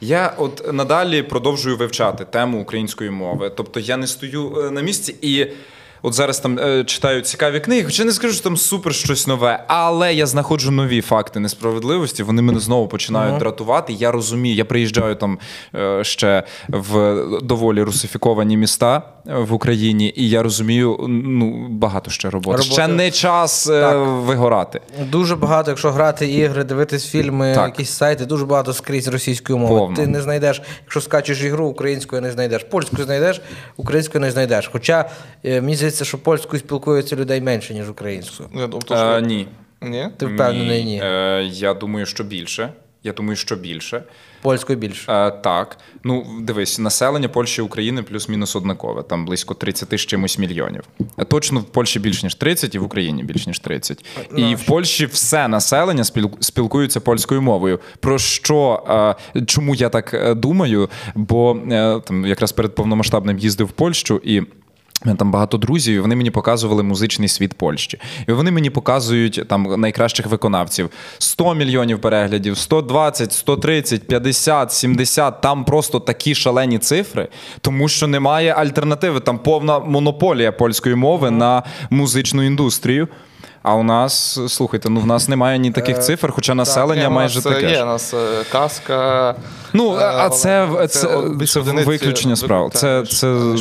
Я 0.00 0.34
от 0.38 0.72
надалі 0.72 1.22
продовжую 1.22 1.76
вивчати 1.76 2.24
тему 2.24 2.60
української 2.62 3.10
мови. 3.10 3.52
Тобто 3.56 3.80
я 3.80 3.96
не 3.96 4.06
стою 4.06 4.66
е, 4.66 4.70
на 4.70 4.80
місці 4.80 5.14
і. 5.22 5.46
От 6.02 6.14
зараз 6.14 6.40
там 6.40 6.58
е, 6.58 6.84
читаю 6.84 7.20
цікаві 7.20 7.60
книги, 7.60 7.84
хоча 7.84 8.04
не 8.04 8.12
скажу, 8.12 8.34
що 8.34 8.42
там 8.42 8.56
супер 8.56 8.94
щось 8.94 9.26
нове, 9.26 9.64
але 9.66 10.14
я 10.14 10.26
знаходжу 10.26 10.70
нові 10.70 11.00
факти 11.00 11.40
несправедливості. 11.40 12.22
Вони 12.22 12.42
мене 12.42 12.60
знову 12.60 12.88
починають 12.88 13.38
дратувати. 13.38 13.92
Я 13.92 14.10
розумію, 14.10 14.54
я 14.54 14.64
приїжджаю 14.64 15.14
там 15.14 15.38
е, 15.74 16.04
ще 16.04 16.42
в 16.68 17.16
доволі 17.42 17.82
русифіковані 17.82 18.56
міста 18.56 19.02
е, 19.28 19.34
в 19.34 19.52
Україні, 19.52 20.12
і 20.16 20.28
я 20.28 20.42
розумію, 20.42 20.96
ну 21.08 21.68
багато 21.68 22.10
ще 22.10 22.30
роботи. 22.30 22.56
Роботи. 22.56 22.72
Ще 22.72 22.88
не 22.88 23.10
час 23.10 23.66
е, 23.66 23.80
Так. 23.80 23.96
вигорати. 24.06 24.80
Дуже 25.10 25.36
багато, 25.36 25.70
якщо 25.70 25.90
грати 25.90 26.28
ігри, 26.28 26.64
дивитись 26.64 27.06
фільми, 27.06 27.54
Так. 27.54 27.66
якісь 27.66 27.90
сайти, 27.90 28.26
дуже 28.26 28.46
багато 28.46 28.72
скрізь 28.72 29.08
російської 29.08 29.58
мови. 29.58 29.78
Повно. 29.78 29.96
Ти 29.96 30.06
не 30.06 30.22
знайдеш, 30.22 30.62
якщо 30.82 31.00
скачеш 31.00 31.42
ігру, 31.42 31.66
українською 31.66 32.22
не 32.22 32.32
знайдеш, 32.32 32.64
польською 32.64 33.04
знайдеш, 33.04 33.40
українською 33.76 34.20
не 34.20 34.30
знайдеш. 34.30 34.70
Хоча 34.72 35.10
е, 35.44 35.60
мені 35.60 35.76
здається, 35.76 35.91
що 36.00 36.18
польською 36.18 36.60
спілкується 36.60 37.16
людей 37.16 37.40
менше, 37.40 37.74
ніж 37.74 37.90
українською. 37.90 38.48
Я 38.54 38.66
думав, 38.66 38.84
то, 38.84 38.94
Е, 38.94 38.98
що- 38.98 39.20
ні. 39.26 39.48
Ні? 39.82 40.08
Ти 40.18 40.26
впевнений, 40.26 40.84
ні. 40.84 41.00
Е, 41.04 41.42
я 41.52 41.74
думаю, 41.74 42.06
що 42.06 42.24
більше. 42.24 42.72
Я 43.04 43.12
думаю, 43.12 43.36
що 43.36 43.56
більше. 43.56 44.02
Польською 44.42 44.78
більше. 44.78 45.12
Е, 45.12 45.30
так. 45.30 45.78
Ну, 46.04 46.26
дивись, 46.40 46.78
населення 46.78 47.28
Польщі 47.28 47.60
і 47.60 47.64
України 47.64 48.02
плюс-мінус 48.02 48.56
однакове, 48.56 49.02
там 49.02 49.24
близько 49.26 49.54
30 49.54 49.98
з 49.98 50.00
чимось 50.00 50.38
мільйонів. 50.38 50.82
Е, 51.18 51.24
Точно 51.24 51.60
в 51.60 51.64
Польщі 51.64 51.98
більш 52.00 52.22
ніж 52.22 52.34
30, 52.34 52.74
і 52.74 52.78
в 52.78 52.82
Україні 52.84 53.24
більш 53.24 53.46
ніж 53.46 53.58
30. 53.58 54.04
І 54.36 54.54
в 54.54 54.66
Польщі 54.66 55.06
все 55.06 55.48
населення 55.48 56.02
спіл- 56.02 56.36
спілкується 56.40 57.00
польською 57.00 57.42
мовою. 57.42 57.80
Про 58.00 58.18
що 58.18 58.82
е, 59.36 59.44
чому 59.46 59.74
я 59.74 59.88
так 59.88 60.34
думаю? 60.38 60.90
Бо 61.14 61.56
е, 61.70 62.00
там 62.06 62.26
якраз 62.26 62.52
перед 62.52 62.74
повномасштабним 62.74 63.38
їздив 63.38 63.66
в 63.66 63.72
Польщу 63.72 64.20
і. 64.24 64.42
Мене 65.04 65.16
там 65.16 65.30
багато 65.30 65.58
друзів, 65.58 65.94
і 65.94 66.00
вони 66.00 66.16
мені 66.16 66.30
показували 66.30 66.82
музичний 66.82 67.28
світ 67.28 67.54
Польщі. 67.54 67.98
І 68.28 68.32
вони 68.32 68.50
мені 68.50 68.70
показують 68.70 69.44
там 69.48 69.80
найкращих 69.80 70.26
виконавців: 70.26 70.90
100 71.18 71.54
мільйонів 71.54 72.00
переглядів, 72.00 72.58
120, 72.58 73.32
130, 73.32 74.06
50, 74.06 74.72
70. 74.72 75.40
Там 75.40 75.64
просто 75.64 76.00
такі 76.00 76.34
шалені 76.34 76.78
цифри, 76.78 77.28
тому 77.60 77.88
що 77.88 78.06
немає 78.06 78.52
альтернативи. 78.52 79.20
Там 79.20 79.38
повна 79.38 79.78
монополія 79.78 80.52
польської 80.52 80.94
мови 80.94 81.30
на 81.30 81.62
музичну 81.90 82.42
індустрію. 82.42 83.08
А 83.62 83.74
у 83.74 83.82
нас, 83.82 84.40
слухайте, 84.48 84.88
ну 84.88 85.00
в 85.00 85.06
нас 85.06 85.28
немає 85.28 85.58
ні 85.58 85.70
таких 85.70 85.98
цифр, 85.98 86.32
хоча 86.32 86.54
населення 86.54 87.02
так, 87.02 87.12
майже 87.12 87.36
нас, 87.38 87.46
е, 87.46 87.50
таке. 87.50 87.70
Є, 87.70 87.76
ж. 87.76 87.82
у 87.82 87.86
нас 87.86 88.14
е, 88.14 88.44
казка. 88.52 89.34
Ну, 89.72 89.96
е, 89.96 90.12
а 90.16 90.28
це, 90.30 90.68
це, 90.80 90.88
це, 90.88 91.46
це, 91.46 91.60
одиниці, 91.60 91.88
виключення 91.88 92.36
справ. 92.36 92.70
Це, 92.74 93.04
це, 93.06 93.54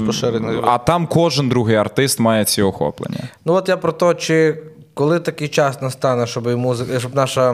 а 0.64 0.78
там 0.78 1.08
кожен 1.08 1.50
другий 1.50 1.76
артист 1.76 2.20
має 2.20 2.46
ці 2.46 2.62
охоплення. 2.62 3.20
Ну 3.46 3.54
от 3.54 3.70
я 3.70 3.78
про 3.78 3.92
те, 3.92 4.14
чи 4.14 4.58
коли 5.02 5.20
такий 5.20 5.48
час 5.48 5.82
настане, 5.82 6.28
щоб 6.28 6.48
музика, 6.48 7.00
щоб 7.00 7.16
наша 7.16 7.54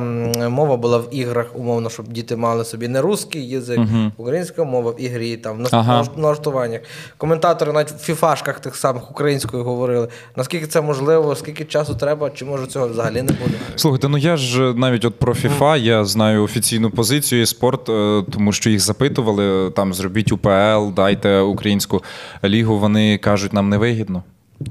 мова 0.49 0.77
була 0.77 0.97
в 0.97 1.07
іграх, 1.11 1.45
умовно, 1.55 1.89
щоб 1.89 2.07
діти 2.07 2.35
мали 2.35 2.65
собі 2.65 2.87
не 2.87 3.01
русський 3.01 3.49
язик, 3.49 3.79
українська 4.17 4.63
мова 4.63 4.91
в 4.91 5.01
ігрі, 5.01 5.37
там 5.37 5.63
в 5.63 5.67
Ага. 5.71 6.05
налаштуваннях. 6.17 6.81
Коментатори 7.17 7.71
навіть 7.73 7.91
в 7.91 7.97
фіфашках 7.97 8.59
тих 8.59 8.75
самих 8.75 9.11
українською 9.11 9.63
говорили. 9.63 10.07
Наскільки 10.35 10.67
це 10.67 10.81
можливо, 10.81 11.35
скільки 11.35 11.65
часу 11.65 11.95
треба, 11.95 12.29
чи 12.29 12.45
може 12.45 12.67
цього 12.67 12.87
взагалі 12.87 13.21
не 13.21 13.31
буде? 13.31 13.53
Слухайте, 13.75 14.07
ну 14.07 14.17
я 14.17 14.37
ж 14.37 14.73
навіть 14.73 15.05
от 15.05 15.19
про 15.19 15.33
FIFA, 15.33 15.77
я 15.77 16.05
знаю 16.05 16.43
офіційну 16.43 16.89
позицію 16.91 17.41
і 17.41 17.45
спорт, 17.45 17.89
е, 17.89 18.23
тому 18.33 18.51
що 18.51 18.69
їх 18.69 18.79
запитували 18.79 19.71
там 19.71 19.93
зробіть 19.93 20.31
УПЛ, 20.31 20.93
дайте 20.95 21.39
українську 21.39 22.03
лігу. 22.43 22.79
Вони 22.79 23.17
кажуть, 23.17 23.53
нам 23.53 23.69
не 23.69 23.77
вигідно. 23.77 24.23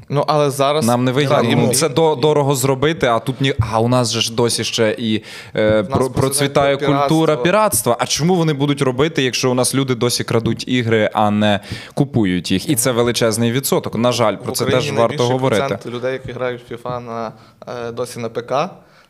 Ну, 0.08 0.24
але 0.26 0.50
зараз. 0.50 0.86
Нам 0.86 1.04
не 1.04 1.12
вигідно. 1.12 1.44
Їм 1.44 1.62
ну, 1.62 1.74
це 1.74 1.88
до, 1.88 2.14
дорого 2.14 2.54
зробити, 2.54 3.06
а 3.06 3.18
тут 3.18 3.40
ні. 3.40 3.54
А 3.72 3.80
у 3.80 3.88
нас 3.88 4.12
же 4.12 4.20
ж 4.20 4.34
досі 4.34 4.64
ще 4.64 4.96
і 4.98 5.24
е, 5.56 5.82
про, 5.82 6.10
процвітає 6.10 6.76
культура 6.76 7.36
піратства. 7.36 7.96
А 8.00 8.06
чому 8.06 8.34
вони 8.34 8.52
будуть 8.52 8.82
робити, 8.82 9.22
якщо 9.22 9.50
у 9.50 9.54
нас 9.54 9.74
люди 9.74 9.94
досі 9.94 10.24
крадуть 10.24 10.68
ігри, 10.68 11.10
а 11.12 11.30
не 11.30 11.60
купують 11.94 12.50
їх? 12.50 12.68
І 12.70 12.76
це 12.76 12.92
величезний 12.92 13.52
відсоток. 13.52 13.94
На 13.94 14.12
жаль, 14.12 14.36
про 14.36 14.52
це 14.52 14.64
теж 14.64 14.92
варто 14.92 15.26
говорити. 15.26 15.60
процент 15.68 15.94
людей, 15.94 16.12
які 16.12 16.32
грають 16.32 16.62
в 16.70 16.74
FIFA 16.74 17.00
на, 17.00 17.32
е, 17.68 17.92
досі 17.92 18.18
на 18.18 18.28
ПК, 18.28 18.52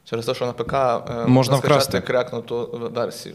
через 0.04 0.26
те, 0.26 0.34
що 0.34 0.46
на 0.46 0.52
ПК 0.52 0.74
е, 0.74 1.26
Можна 1.26 1.56
вкрасти. 1.56 2.00
крякнуту 2.00 2.90
версію. 2.94 3.34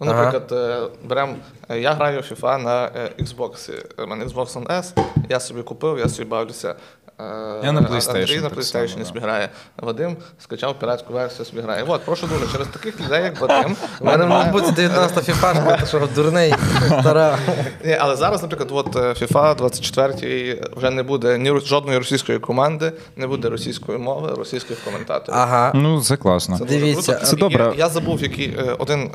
Ну, 0.00 0.10
Ага. 0.12 0.22
наприклад, 0.24 0.52
е, 0.52 1.06
берем, 1.08 1.36
е, 1.68 1.78
я 1.78 1.92
граю 1.94 2.20
FIFA 2.20 2.62
на 2.62 2.84
е, 2.84 3.10
Xbox. 3.22 3.72
У 4.04 4.06
мене 4.06 4.24
Xbox 4.24 4.46
One 4.46 4.66
S, 4.66 5.00
я 5.28 5.40
собі 5.40 5.62
купив, 5.62 5.98
я 5.98 6.08
собі 6.08 6.28
бавлюся. 6.28 6.74
Е, 7.20 7.24
Я 7.64 7.72
на 7.72 7.80
Андрій 7.80 7.92
PlayStation 7.92 8.42
на 8.42 8.48
так 8.48 8.58
PlayStation 8.58 9.20
да. 9.20 9.48
Вадим 9.76 10.16
скачав 10.38 10.78
піратську 10.78 11.12
версію, 11.12 11.46
собі 11.46 11.60
грає. 11.60 11.84
От, 11.86 12.04
прошу 12.04 12.26
дуже, 12.26 12.52
через 12.52 12.66
таких 12.68 13.00
людей, 13.00 13.22
як 13.22 13.40
Вадим, 13.40 13.76
У 14.00 14.04
мене 14.04 14.26
може 14.26 14.50
бути 14.50 14.72
19 14.72 15.24
фіфашка, 15.24 15.76
ти 15.76 15.86
що 15.86 16.08
дурний, 16.14 16.54
стара. 17.00 17.38
Ні, 17.84 17.96
але 18.00 18.16
зараз, 18.16 18.42
наприклад, 18.42 18.68
от 18.72 18.96
е, 18.96 19.00
FIFA 19.00 19.56
24 19.56 20.68
вже 20.76 20.90
не 20.90 21.02
буде 21.02 21.38
ні 21.38 21.60
жодної 21.60 21.98
російської 21.98 22.38
команди, 22.38 22.92
не 23.16 23.26
буде 23.26 23.48
російської 23.48 23.98
мови, 23.98 24.34
російських 24.36 24.84
коментаторів. 24.84 25.38
Ага. 25.40 25.72
Ну, 25.74 26.00
це 26.00 26.16
класно. 26.16 26.58
Це 26.58 26.64
Дивіться, 26.64 27.12
круто. 27.12 27.26
це 27.26 27.36
добре. 27.36 27.64
Я, 27.64 27.72
я 27.78 27.88
забув, 27.88 28.22
який 28.22 28.56
е, 28.58 28.76
один 28.78 29.10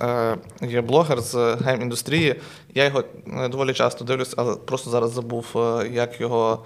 є 0.61 0.81
блогер 0.81 1.21
з 1.21 1.35
гейм-індустрії. 1.35 2.35
Я 2.75 2.85
його 2.85 3.03
доволі 3.49 3.73
часто 3.73 4.05
дивлюсь, 4.05 4.33
але 4.37 4.55
просто 4.55 4.89
зараз 4.89 5.11
забув, 5.11 5.45
як 5.91 6.21
його 6.21 6.59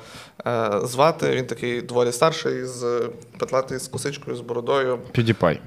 звати. 0.84 1.32
Він 1.32 1.46
такий 1.46 1.82
доволі 1.82 2.12
старший, 2.12 2.66
з 2.66 2.84
е, 2.84 3.10
петлатий 3.40 3.78
з 3.80 3.88
косичкою, 3.88 4.38
з 4.38 4.42
бородою. 4.42 5.00
PewDiePie. 5.16 5.58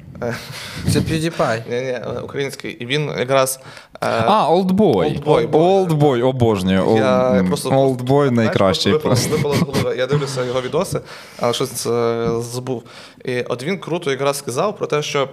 Це 0.93 0.99
PewDiePie. 0.99 1.63
Ні, 1.71 1.81
ні, 1.81 2.21
український. 2.23 2.73
І 2.73 2.87
він 2.87 3.09
якраз. 3.19 3.61
е, 3.95 3.99
А, 4.27 4.49
Олдбой. 4.51 5.23
Олдбой, 5.53 6.23
обожнюю. 6.23 6.85
Олдбой 7.71 8.31
найкращий. 8.31 8.93
випало- 8.93 9.17
з 9.17 9.27
голови. 9.43 9.95
Я 9.99 10.07
дивлюся 10.07 10.45
його 10.45 10.61
відоси, 10.61 11.01
але 11.41 11.53
щось 11.53 11.87
е, 11.87 12.29
забув. 12.41 12.83
І 13.25 13.43
от 13.43 13.63
він 13.63 13.79
круто 13.79 14.11
якраз 14.11 14.39
сказав 14.39 14.77
про 14.77 14.87
те, 14.87 15.03
що 15.03 15.29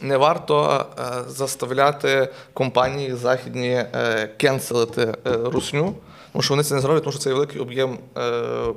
не 0.00 0.16
варто 0.16 0.86
е, 0.98 1.02
заставляти 1.28 2.28
компанії 2.52 3.14
західні 3.14 3.68
е, 3.70 4.28
cancel 4.36 4.79
ити 4.79 5.00
е, 5.02 5.14
русню, 5.44 5.94
тому 6.32 6.42
що 6.42 6.54
вони 6.54 6.64
це 6.64 6.74
не 6.74 6.80
зроблять, 6.80 7.02
тому 7.02 7.12
що 7.12 7.20
це 7.20 7.30
є 7.30 7.34
великий 7.34 7.60
об'єм. 7.60 7.98
Е, 8.18 8.72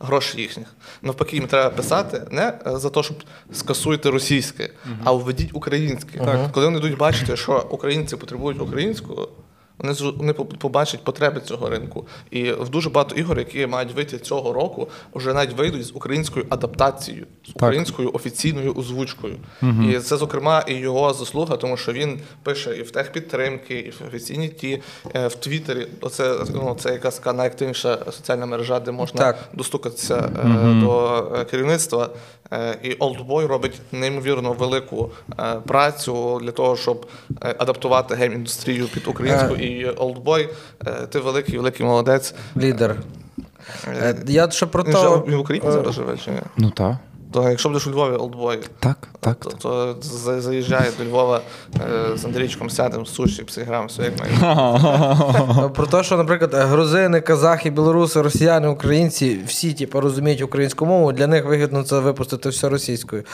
Грошей 0.00 0.40
їхніх. 0.40 0.66
Навпаки, 1.02 1.36
їм 1.36 1.46
треба 1.46 1.70
писати 1.70 2.22
не 2.30 2.58
е, 2.66 2.78
за 2.78 2.90
те, 2.90 3.02
щоб 3.02 3.16
скасуйте 3.52 4.10
російське, 4.10 4.70
а 5.04 5.12
введіть 5.12 5.50
українське. 5.52 6.18
Коли 6.52 6.66
вони 6.66 6.78
йдуть 6.78 6.96
бачити, 6.96 7.36
що 7.36 7.66
українці 7.70 8.16
потребують 8.16 8.60
українського, 8.60 9.28
вони 9.78 9.92
вони 10.16 10.32
побачать 10.32 11.04
потреби 11.04 11.40
цього 11.40 11.68
ринку. 11.68 12.06
І 12.30 12.52
в 12.52 12.68
дуже 12.68 12.90
багато 12.90 13.14
ігор, 13.14 13.38
які 13.38 13.66
мають 13.66 13.92
вийти 13.92 14.18
цього 14.18 14.52
року, 14.52 14.88
вже 15.14 15.34
навіть 15.34 15.52
вийдуть 15.52 15.86
з 15.86 15.90
українською 15.94 16.46
адаптацією, 16.48 17.26
з 17.46 17.50
українською 17.50 18.10
офіційною 18.12 18.74
озвучкою. 18.74 19.36
І 19.90 19.98
це, 19.98 20.16
зокрема, 20.16 20.64
і 20.68 20.74
його 20.74 21.14
заслуга, 21.14 21.56
тому 21.56 21.76
що 21.76 21.92
він 21.92 22.20
пише 22.42 22.76
і 22.76 22.82
в 22.82 22.90
техпідтримки, 22.90 23.78
і 23.78 23.90
в 23.90 24.08
офіційні 24.08 24.48
ті 24.48 24.82
е, 25.14 25.28
в 25.28 25.34
Твіттері. 25.34 25.86
Оце 26.00 26.36
ну, 26.54 26.76
це 26.80 26.92
якась 26.92 27.24
найактивніша 27.24 27.98
соціальна 28.12 28.46
мережа, 28.46 28.80
де 28.80 28.90
можна 28.90 29.20
Так. 29.20 29.38
достукатися 29.52 30.30
е, 30.44 30.80
до 30.80 31.18
е, 31.34 31.44
керівництва. 31.44 32.10
Е, 32.52 32.78
І 32.82 32.94
Oldboy 32.94 33.46
робить 33.46 33.80
неймовірно 33.92 34.52
велику 34.52 35.10
е, 35.40 35.54
працю 35.66 36.40
для 36.42 36.50
того, 36.50 36.76
щоб 36.76 37.06
е, 37.42 37.54
адаптувати 37.58 38.14
гейм-індустрію 38.14 38.94
під 38.94 39.06
українську. 39.06 39.56
І 39.56 39.90
Oldboy, 39.90 40.48
е, 40.86 40.92
ти 41.06 41.18
великий, 41.18 41.56
великий 41.56 41.86
молодець. 41.86 42.34
Лідер. 42.56 42.96
Я 44.26 44.50
ще 44.50 44.66
про 44.66 44.84
то. 44.84 45.24
він 45.28 45.36
в 45.36 45.40
Україні 45.40 45.70
зараз 45.70 45.94
живе 45.94 46.16
чи 46.24 46.30
ні? 46.30 46.40
Ну 46.56 46.70
так. 46.70 46.96
То 47.32 47.50
якщо 47.50 47.68
будеш 47.68 47.86
у 47.86 47.90
Львові 47.90 48.16
олдбой, 48.16 48.58
Так, 48.80 49.08
так. 49.20 49.36
то, 49.40 49.50
то 49.50 49.96
за- 50.02 50.40
заїжджає 50.40 50.90
до 50.98 51.04
Львова 51.04 51.40
е, 52.12 52.16
з 52.16 52.24
Андрійчиком 52.24 52.70
сядемо, 52.70 53.06
суші, 53.06 53.42
псиграм, 53.42 53.86
все 53.86 54.02
як 54.02 54.12
має. 54.20 55.68
Про 55.74 55.86
те, 55.86 56.02
що, 56.02 56.16
наприклад, 56.16 56.54
грузини, 56.54 57.20
казахи, 57.20 57.70
білоруси, 57.70 58.22
росіяни, 58.22 58.68
українці 58.68 59.40
всі 59.46 59.72
типу, 59.72 60.00
розуміють 60.00 60.42
українську 60.42 60.86
мову, 60.86 61.12
для 61.12 61.26
них 61.26 61.44
вигідно 61.44 61.82
це 61.82 61.98
випустити 61.98 62.48
все 62.48 62.68
російською. 62.68 63.24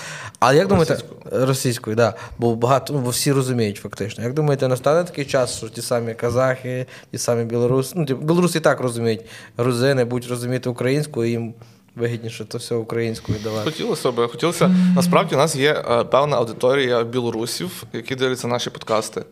А 0.40 0.52
як 0.52 0.68
думаєте, 0.68 0.94
Російською. 0.94 1.46
російською, 1.46 1.96
да. 1.96 2.14
бо 2.38 2.54
багато, 2.54 2.92
ну, 2.92 2.98
бо 3.00 3.10
всі 3.10 3.32
розуміють 3.32 3.76
фактично. 3.76 4.24
Як 4.24 4.34
думаєте, 4.34 4.68
настане 4.68 5.04
такий 5.04 5.24
час, 5.24 5.56
що 5.56 5.68
ті 5.68 5.82
самі 5.82 6.14
казахи, 6.14 6.86
ті 7.10 7.18
самі 7.18 7.44
білоруси, 7.44 7.92
ну, 7.96 8.04
типу, 8.06 8.22
білоруси 8.24 8.58
і 8.58 8.60
так 8.60 8.80
розуміють, 8.80 9.20
грузини 9.58 10.04
будуть 10.04 10.30
розуміти 10.30 10.68
українську, 10.70 11.24
і 11.24 11.30
їм 11.30 11.54
вигідніше 11.96 12.44
то 12.44 12.58
все 12.58 12.74
українською 12.74 13.38
давати. 13.44 13.64
Хотілося 13.70 14.10
б, 14.12 14.26
хотілося. 14.28 14.74
Насправді 14.96 15.34
у 15.34 15.38
нас 15.38 15.56
є 15.56 15.84
е, 15.90 16.04
певна 16.04 16.36
аудиторія 16.36 17.02
білорусів, 17.04 17.84
які 17.92 18.14
дивляться 18.14 18.48
наші 18.48 18.70
подкасти. 18.70 19.24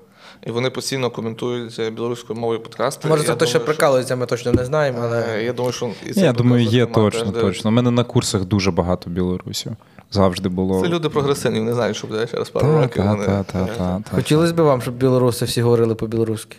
І 0.47 0.51
вони 0.51 0.71
постійно 0.71 1.11
коментують 1.11 1.77
е, 1.79 1.91
білоруською 1.91 2.39
мовою 2.41 2.61
подкасти. 2.61 3.09
Може, 3.09 3.23
це 3.25 3.35
то, 3.35 3.47
що 3.47 3.61
прикалується, 3.61 4.17
ми 4.17 4.27
точно 4.27 4.53
не 4.53 4.65
знаємо, 4.65 4.99
але. 5.03 5.25
Е, 5.29 5.45
Я 5.45 5.53
думаю, 5.53 5.73
що 5.73 5.91
і 6.07 6.13
це 6.13 6.21
Я 6.21 6.33
думаю, 6.33 6.65
є 6.65 6.87
точно, 6.87 7.33
точно. 7.33 7.71
У 7.71 7.73
мене 7.75 7.91
на 7.91 8.05
курсах 8.05 8.45
дуже 8.45 8.71
багато 8.71 9.11
білорусів. 9.11 9.73
Завжди 10.13 10.49
було. 10.49 10.83
Це 10.83 10.89
люди 10.89 11.09
прогресивні, 11.09 11.61
не 11.61 11.75
знають, 11.75 11.97
що 11.97 12.07
буде 12.07 12.27
через 12.27 12.51
пару 12.51 12.67
Та, 12.67 12.81
років. 12.83 13.03
та, 13.03 13.11
вони- 13.13 13.27
та, 13.27 13.43
та, 13.43 13.67
та, 13.67 14.03
та. 14.11 14.17
Хотілося 14.17 14.53
б 14.53 14.61
вам, 14.61 14.83
щоб 14.83 14.95
білоруси 14.95 15.45
всі 15.45 15.63
говорили 15.63 15.95
по-білоруськи. 15.95 16.57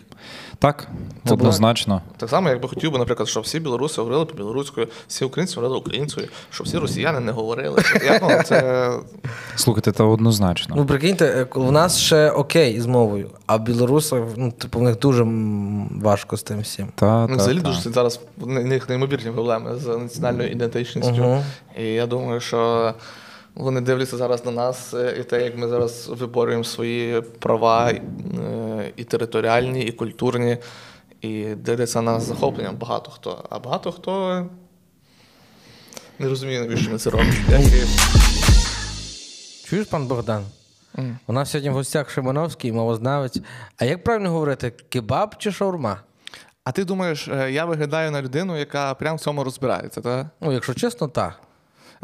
Так, 0.62 0.88
однозначно. 1.30 2.02
Так 2.16 2.30
само, 2.30 2.48
якби 2.48 2.68
хотів 2.68 2.92
би, 2.92 2.98
наприклад, 2.98 3.28
щоб 3.28 3.42
всі 3.42 3.60
білоруси 3.60 4.00
говорили 4.00 4.24
по-білоруською, 4.24 4.88
всі 5.08 5.24
українці 5.24 5.54
говорили 5.54 5.78
українською, 5.78 6.28
щоб 6.50 6.66
всі 6.66 6.78
росіяни 6.78 7.20
не 7.20 7.32
говорили. 7.32 7.82
Я, 8.04 8.20
ну, 8.22 8.42
це 8.44 8.90
Слухайте, 9.56 9.92
та 9.92 10.04
однозначно. 10.04 10.74
Ну, 10.78 10.86
прикиньте, 10.86 11.46
в 11.54 11.72
нас 11.72 11.98
ще 11.98 12.30
окей 12.30 12.80
з 12.80 12.86
мовою, 12.86 13.30
а 13.46 13.58
білорусах, 13.58 14.22
ну, 14.36 14.52
типу, 14.52 14.78
в 14.78 14.82
них 14.82 14.98
дуже 14.98 15.26
важко 16.02 16.36
з 16.36 16.42
тим 16.42 16.60
всім. 16.60 16.88
Та, 16.94 17.26
ну, 17.26 17.28
та, 17.28 17.34
взагалі 17.42 17.60
та. 17.60 17.68
дуже 17.68 17.90
зараз 17.90 18.20
в 18.36 18.46
них 18.46 18.88
неймовірні 18.88 19.30
проблеми 19.30 19.76
з 19.76 19.86
національною 19.86 20.50
ідентичністю. 20.50 21.12
Мгм. 21.12 21.42
І 21.78 21.84
я 21.84 22.06
думаю, 22.06 22.40
що 22.40 22.92
вони 23.54 23.80
дивляться 23.80 24.16
зараз 24.16 24.44
на 24.44 24.50
нас 24.50 24.94
е, 24.94 25.16
і 25.20 25.24
те, 25.24 25.44
як 25.44 25.58
ми 25.58 25.68
зараз 25.68 26.08
виборюємо 26.08 26.64
свої 26.64 27.20
права 27.20 27.90
е, 27.90 28.00
і 28.96 29.04
територіальні, 29.04 29.82
і 29.82 29.92
культурні, 29.92 30.58
і 31.20 31.44
дивляться 31.44 32.02
на 32.02 32.12
нас 32.12 32.22
захопленням 32.22 32.76
багато 32.76 33.10
хто. 33.10 33.44
А 33.50 33.58
багато 33.58 33.92
хто 33.92 34.46
не 36.18 36.28
розуміє, 36.28 36.60
навіщо 36.60 36.90
ми 36.90 36.98
це 36.98 37.10
робимо. 37.10 37.32
Чуєш, 39.64 39.86
пан 39.86 40.06
Богдан? 40.06 40.44
У 41.26 41.32
нас 41.32 41.50
сьогодні 41.50 41.70
в 41.70 41.72
гостях 41.72 42.10
Шимановський, 42.10 42.72
мовознавець. 42.72 43.38
А 43.78 43.84
як 43.84 44.04
правильно 44.04 44.30
говорити, 44.30 44.70
кебаб 44.88 45.34
чи 45.38 45.52
шаурма? 45.52 46.00
А 46.64 46.72
ти 46.72 46.84
думаєш, 46.84 47.28
е, 47.28 47.52
я 47.52 47.64
виглядаю 47.64 48.10
на 48.10 48.22
людину, 48.22 48.58
яка 48.58 48.94
прямо 48.94 49.16
в 49.16 49.20
цьому 49.20 49.44
розбирається, 49.44 50.00
так? 50.00 50.26
Ну, 50.40 50.52
якщо 50.52 50.74
чесно, 50.74 51.08
так. 51.08 51.40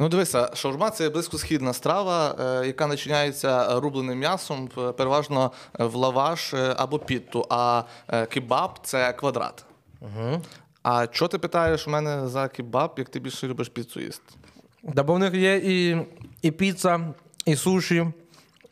Ну, 0.01 0.09
дивися, 0.09 0.51
шаурма 0.55 0.91
це 0.91 1.11
близькосхідна 1.11 1.73
страва, 1.73 2.35
е, 2.63 2.67
яка 2.67 2.87
начиняється 2.87 3.81
рубленим 3.81 4.19
м'ясом, 4.19 4.69
п- 4.69 4.93
переважно 4.93 5.53
в 5.79 5.95
лаваш 5.95 6.55
е, 6.55 6.75
або 6.77 6.99
пітту, 6.99 7.47
а 7.51 7.83
е, 8.09 8.27
кебаб 8.27 8.71
це 8.83 9.13
квадрат. 9.13 9.65
Угу. 10.01 10.43
А 10.83 11.07
що 11.13 11.29
ти 11.29 11.39
питаєш 11.39 11.87
у 11.89 11.91
мене 11.91 12.29
за 12.29 12.49
кебаб, 12.49 12.95
як 12.97 13.09
ти 13.09 13.21
більше 13.21 13.47
любиш 13.49 13.69
піцу 13.69 14.01
їсти? 14.01 14.35
Да, 14.83 15.03
бо 15.03 15.15
в 15.15 15.19
них 15.19 15.35
є 15.35 15.57
і, 15.57 16.07
і 16.43 16.51
піца, 16.51 17.01
і 17.47 17.57
суші, 17.57 18.07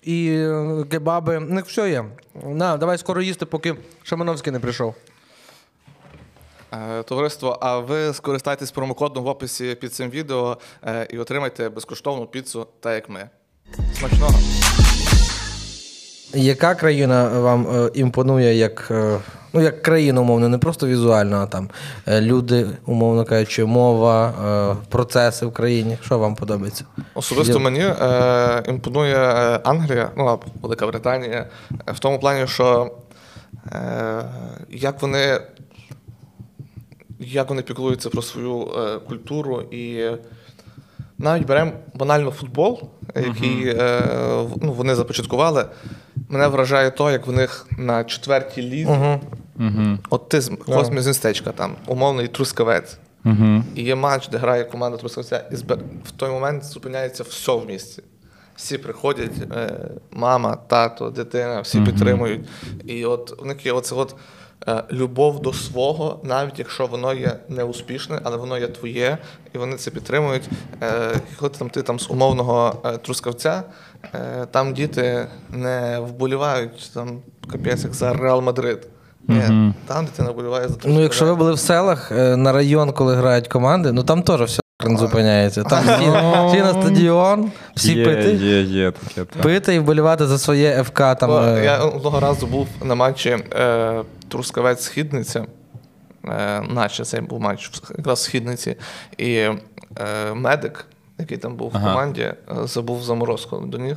і 0.03 0.29
е, 0.29 0.85
кебаби. 0.91 1.39
В 1.39 1.51
них 1.51 1.67
все 1.67 1.91
є. 1.91 2.05
На, 2.45 2.77
давай 2.77 2.99
скоро 2.99 3.23
їсти, 3.23 3.47
поки 3.47 3.77
Шимановський 4.03 4.53
не 4.53 4.61
прийшов. 4.61 4.95
Е, 6.77 7.03
Товариство, 7.03 7.59
а 7.61 7.79
ви 7.79 8.13
скористайтесь 8.13 8.71
промокодом 8.71 9.25
в 9.25 9.27
описі 9.27 9.75
під 9.75 9.95
цим 9.95 10.11
відео 10.11 10.57
е, 10.85 11.07
і 11.11 11.19
отримайте 11.19 11.69
безкоштовну 11.69 12.27
піцу, 12.27 12.67
так 12.81 12.95
як 12.95 13.09
ми. 13.09 13.29
Смачного! 13.99 14.39
Яка 16.35 16.75
країна 16.75 17.29
вам 17.29 17.67
е, 17.77 17.91
імпонує 17.95 18.55
як, 18.55 18.89
е, 18.91 19.19
ну, 19.53 19.61
як 19.61 19.83
країна, 19.83 20.21
умовно, 20.21 20.49
не 20.49 20.59
просто 20.59 20.87
візуально, 20.87 21.37
а 21.37 21.47
там 21.47 21.71
е, 22.07 22.21
люди, 22.21 22.67
умовно 22.87 23.25
кажучи, 23.25 23.65
мова, 23.65 24.77
процеси 24.89 25.47
в 25.47 25.53
країні. 25.53 25.99
Що 26.03 26.19
вам 26.19 26.35
подобається? 26.35 26.85
Особисто 27.15 27.61
мені 27.61 27.81
е, 27.81 28.63
імпонує 28.69 29.17
Англія, 29.65 30.11
ну 30.17 30.41
Велика 30.63 30.87
Британія, 30.87 31.47
в 31.87 31.99
тому 31.99 32.19
плані, 32.19 32.47
що 32.47 32.91
е, 33.73 34.25
як 34.71 35.03
вони 35.03 35.41
як 37.19 37.49
вони 37.49 37.63
піклуються 37.63 38.11
про 38.11 38.23
свою 38.23 38.69
е, 38.77 38.99
культуру 38.99 39.61
і 39.61 40.11
навіть 41.19 41.47
беремо 41.47 41.73
банально 41.95 42.31
футбол, 42.31 42.81
який 43.17 43.69
е, 43.69 44.03
ну, 44.63 44.73
вони 44.73 44.95
започаткували. 44.95 45.67
Мене 46.29 46.49
вражає 46.49 46.91
то, 46.91 47.11
як 47.11 47.27
в 47.27 47.33
них 47.33 47.67
на 47.79 48.05
четвертій 48.05 48.63
лізі 48.63 48.87
Угу. 48.87 49.21
Угу. 49.59 49.99
от 50.11 50.29
ти 50.29 50.41
з 50.41 50.53
хтось 50.61 50.87
з 50.87 51.07
містечка, 51.07 51.53
там, 51.53 51.75
умовний 51.87 52.29
трускавець. 52.29 52.99
І 53.75 53.83
є 53.83 53.95
матч, 53.95 54.29
де 54.29 54.39
грає 54.39 54.65
команда 54.65 54.99
Трускавця, 54.99 55.45
і 55.53 55.55
в 56.05 56.11
той 56.17 56.31
момент 56.31 56.65
зупиняється 56.65 57.23
все 57.23 57.53
в 57.53 57.67
місті. 57.67 58.03
Всі 58.57 58.79
приходять, 58.79 59.33
е, 59.57 59.91
мама, 60.11 60.57
тато, 60.67 61.11
дитина, 61.11 61.61
всі 61.61 61.81
підтримують. 61.81 62.49
І 62.85 63.05
от 63.05 63.43
в 63.43 63.47
них 63.47 63.67
є 63.67 63.73
оце 63.73 63.95
от 63.95 64.17
любов 64.93 65.43
до 65.43 65.53
свого, 65.53 66.21
навіть 66.23 66.59
якщо 66.59 66.87
воно 66.87 67.15
є 67.15 67.37
неуспішне, 67.49 68.21
але 68.25 68.37
воно 68.37 68.59
є 68.59 68.67
твоє, 68.69 69.19
і 69.55 69.59
вони 69.59 69.77
це 69.77 69.91
підтримують. 69.91 70.49
Е, 70.83 71.21
коли 71.39 71.51
там 71.51 71.71
ти 71.71 71.83
там 71.83 72.01
з 72.01 72.11
умовного 72.11 72.77
е, 72.85 72.97
трускавця, 72.97 73.63
е, 74.15 74.47
там 74.51 74.75
діти 74.75 75.27
не 75.51 75.99
вболівають 76.01 76.91
там 76.95 77.19
капець 77.53 77.85
як 77.85 77.95
за 77.95 78.13
Реал 78.13 78.41
Мадрид. 78.41 78.87
Ні, 79.29 79.35
Мгм. 79.39 79.75
там 79.87 80.05
дитина 80.05 80.31
вболіває 80.31 80.69
за 80.69 80.75
Ну, 80.85 81.03
якщо 81.03 81.25
ви 81.25 81.35
були 81.35 81.53
в 81.53 81.59
селах 81.59 82.13
е, 82.13 82.37
на 82.37 82.53
район, 82.53 82.93
коли 82.93 83.15
грають 83.15 83.49
команди, 83.49 83.93
ну 83.93 84.03
там 84.03 84.23
теж 84.23 84.43
все 84.43 84.61
зупиняється. 84.85 85.65
Там 85.65 85.85
всі, 85.85 85.95
всі 86.49 86.63
на 86.63 86.83
стадіон, 86.83 87.51
всі 87.75 87.95
є, 87.99 88.05
пити, 88.05 88.33
Є, 88.33 88.63
є 88.63 88.91
таке. 88.91 89.25
так. 89.25 89.43
пити 89.43 89.75
і 89.75 89.79
вболівати 89.79 90.27
за 90.27 90.39
своє 90.39 90.83
ФК. 90.85 90.99
Там, 90.99 91.27
Бо 91.31 91.39
е, 91.41 91.65
Я 91.65 91.79
одного 91.79 92.21
разу 92.21 92.47
був 92.47 92.69
на 92.85 92.95
матчі 92.95 93.31
е, 93.31 94.03
Трускавець 94.29 94.83
Східниця. 94.83 95.47
Е, 96.29 96.61
наче 96.61 97.05
цей 97.05 97.21
був 97.21 97.41
матч 97.41 97.71
якраз 97.99 98.19
в 98.19 98.23
східниці. 98.23 98.77
І 99.19 99.33
е, 99.35 99.55
медик, 100.35 100.87
який 101.19 101.39
там 101.39 101.57
був 101.57 101.69
в 101.69 101.73
команді, 101.73 102.23
е, 102.23 102.37
забув 102.65 103.03
заморозку 103.03 103.57
до 103.67 103.79
ніг. 103.79 103.97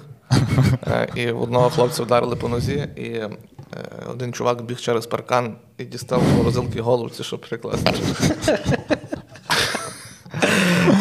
Е, 0.88 1.08
і 1.16 1.32
в 1.32 1.42
одного 1.42 1.70
хлопця 1.70 2.04
вдарили 2.04 2.36
по 2.36 2.48
нозі, 2.48 2.88
і 2.96 3.04
е, 3.04 3.30
один 4.12 4.34
чувак 4.34 4.62
біг 4.62 4.80
через 4.80 5.06
паркан 5.08 5.56
і 5.78 5.84
дістав 5.86 6.22
морозилки 6.38 6.82
головці, 6.82 7.24
щоб 7.24 7.42
прикласти. 7.42 7.92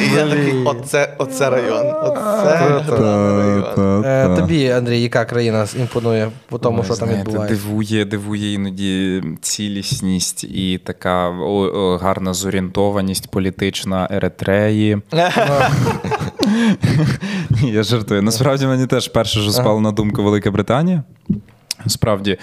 І 0.00 0.14
я 0.16 0.28
такий, 0.28 0.54
оце, 0.64 1.14
оце 1.18 1.50
район. 1.50 1.86
Оце 2.02 2.82
район. 2.90 4.04
е, 4.04 4.36
тобі, 4.36 4.70
Андрій, 4.70 5.00
яка 5.00 5.24
країна 5.24 5.66
імпонує 5.80 6.30
по 6.48 6.58
тому, 6.58 6.84
що 6.84 6.96
там 6.96 7.08
відбувається? 7.08 7.56
Дивує, 7.56 8.04
дивує 8.04 8.52
іноді 8.52 9.22
цілісність 9.40 10.44
і 10.44 10.80
така 10.84 11.30
гарна 12.02 12.34
зорієнтованість 12.34 13.30
політична 13.30 14.08
Еретреї. 14.10 14.98
Я 17.62 17.82
жартую. 17.82 18.22
Насправді 18.22 18.66
мені 18.66 18.86
теж 18.86 19.08
перше, 19.08 19.40
що 19.40 19.50
спало 19.50 19.80
на 19.80 19.92
думку 19.92 20.22
Велика 20.22 20.50
Британія. 20.50 21.02
Справді 21.86 22.38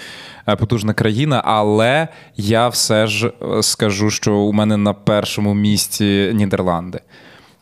е, 0.48 0.56
потужна 0.56 0.92
країна, 0.92 1.42
але 1.44 2.08
я 2.36 2.68
все 2.68 3.06
ж 3.06 3.32
е, 3.58 3.62
скажу, 3.62 4.10
що 4.10 4.34
у 4.34 4.52
мене 4.52 4.76
на 4.76 4.92
першому 4.92 5.54
місці 5.54 6.30
Нідерланди. 6.34 7.00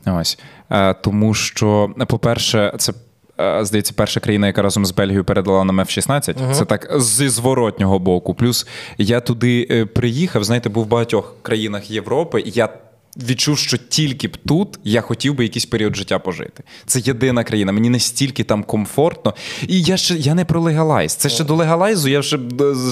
Ось. 0.06 0.38
Е, 0.70 0.94
Тому 0.94 1.34
що, 1.34 1.90
по-перше, 2.08 2.74
це. 2.78 2.92
Здається, 3.60 3.94
перша 3.96 4.20
країна, 4.20 4.46
яка 4.46 4.62
разом 4.62 4.86
з 4.86 4.90
Бельгією 4.90 5.24
передала 5.24 5.64
нам 5.64 5.80
F-16. 5.80 6.52
Це 6.52 6.64
так 6.64 7.00
зі 7.00 7.28
зворотнього 7.28 7.98
боку. 7.98 8.34
Плюс 8.34 8.66
я 8.98 9.20
туди 9.20 9.86
приїхав, 9.94 10.44
знаєте, 10.44 10.68
був 10.68 10.84
в 10.84 10.88
багатьох 10.88 11.34
країнах 11.42 11.90
Європи, 11.90 12.40
і 12.40 12.50
я 12.50 12.68
відчув, 13.16 13.58
що 13.58 13.76
тільки 13.76 14.28
б 14.28 14.36
тут 14.36 14.78
я 14.84 15.00
хотів 15.00 15.34
би 15.34 15.42
якийсь 15.42 15.66
період 15.66 15.96
життя 15.96 16.18
пожити. 16.18 16.62
Це 16.86 17.00
єдина 17.00 17.44
країна, 17.44 17.72
мені 17.72 17.90
настільки 17.90 18.44
там 18.44 18.62
комфортно. 18.62 19.34
І 19.68 19.82
я 19.82 19.96
ще 19.96 20.14
я 20.14 20.34
не 20.34 20.44
про 20.44 20.60
легалайз. 20.60 21.14
Це 21.14 21.28
ще 21.28 21.44
до 21.44 21.54
легалайзу. 21.54 22.08
Я 22.08 22.22
ще, 22.22 22.38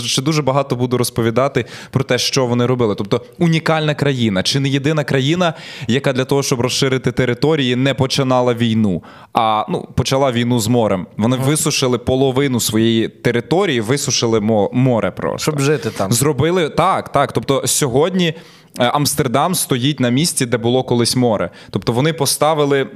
ще 0.04 0.22
дуже 0.22 0.42
багато 0.42 0.76
буду 0.76 0.98
розповідати 0.98 1.64
про 1.90 2.04
те, 2.04 2.18
що 2.18 2.46
вони 2.46 2.66
робили. 2.66 2.94
Тобто 2.94 3.24
унікальна 3.38 3.94
країна, 3.94 4.42
чи 4.42 4.60
не 4.60 4.68
єдина 4.68 5.04
країна, 5.04 5.54
яка 5.88 6.12
для 6.12 6.24
того, 6.24 6.42
щоб 6.42 6.60
розширити 6.60 7.12
території, 7.12 7.76
не 7.76 7.94
починала 7.94 8.54
війну, 8.54 9.02
а 9.32 9.64
ну 9.68 9.88
почала 9.94 10.32
війну 10.32 10.58
з 10.58 10.68
морем. 10.68 11.06
Вони 11.16 11.36
висушили 11.36 11.98
половину 11.98 12.60
своєї 12.60 13.08
території, 13.08 13.80
висушили 13.80 14.40
море 14.72 15.10
просто. 15.10 15.38
Щоб 15.38 15.60
жити 15.60 15.90
там. 15.90 16.12
Зробили 16.12 16.68
так, 16.68 17.12
так. 17.12 17.32
Тобто 17.32 17.62
сьогодні 17.66 18.26
е, 18.26 18.34
Амстердам 18.76 19.54
стоїть 19.54 20.00
на 20.00 20.08
місці, 20.10 20.46
де 20.46 20.56
було 20.56 20.82
колись 20.84 21.16
море. 21.16 21.50
Тобто 21.70 21.92
вони 21.92 22.12
поставили. 22.12 22.90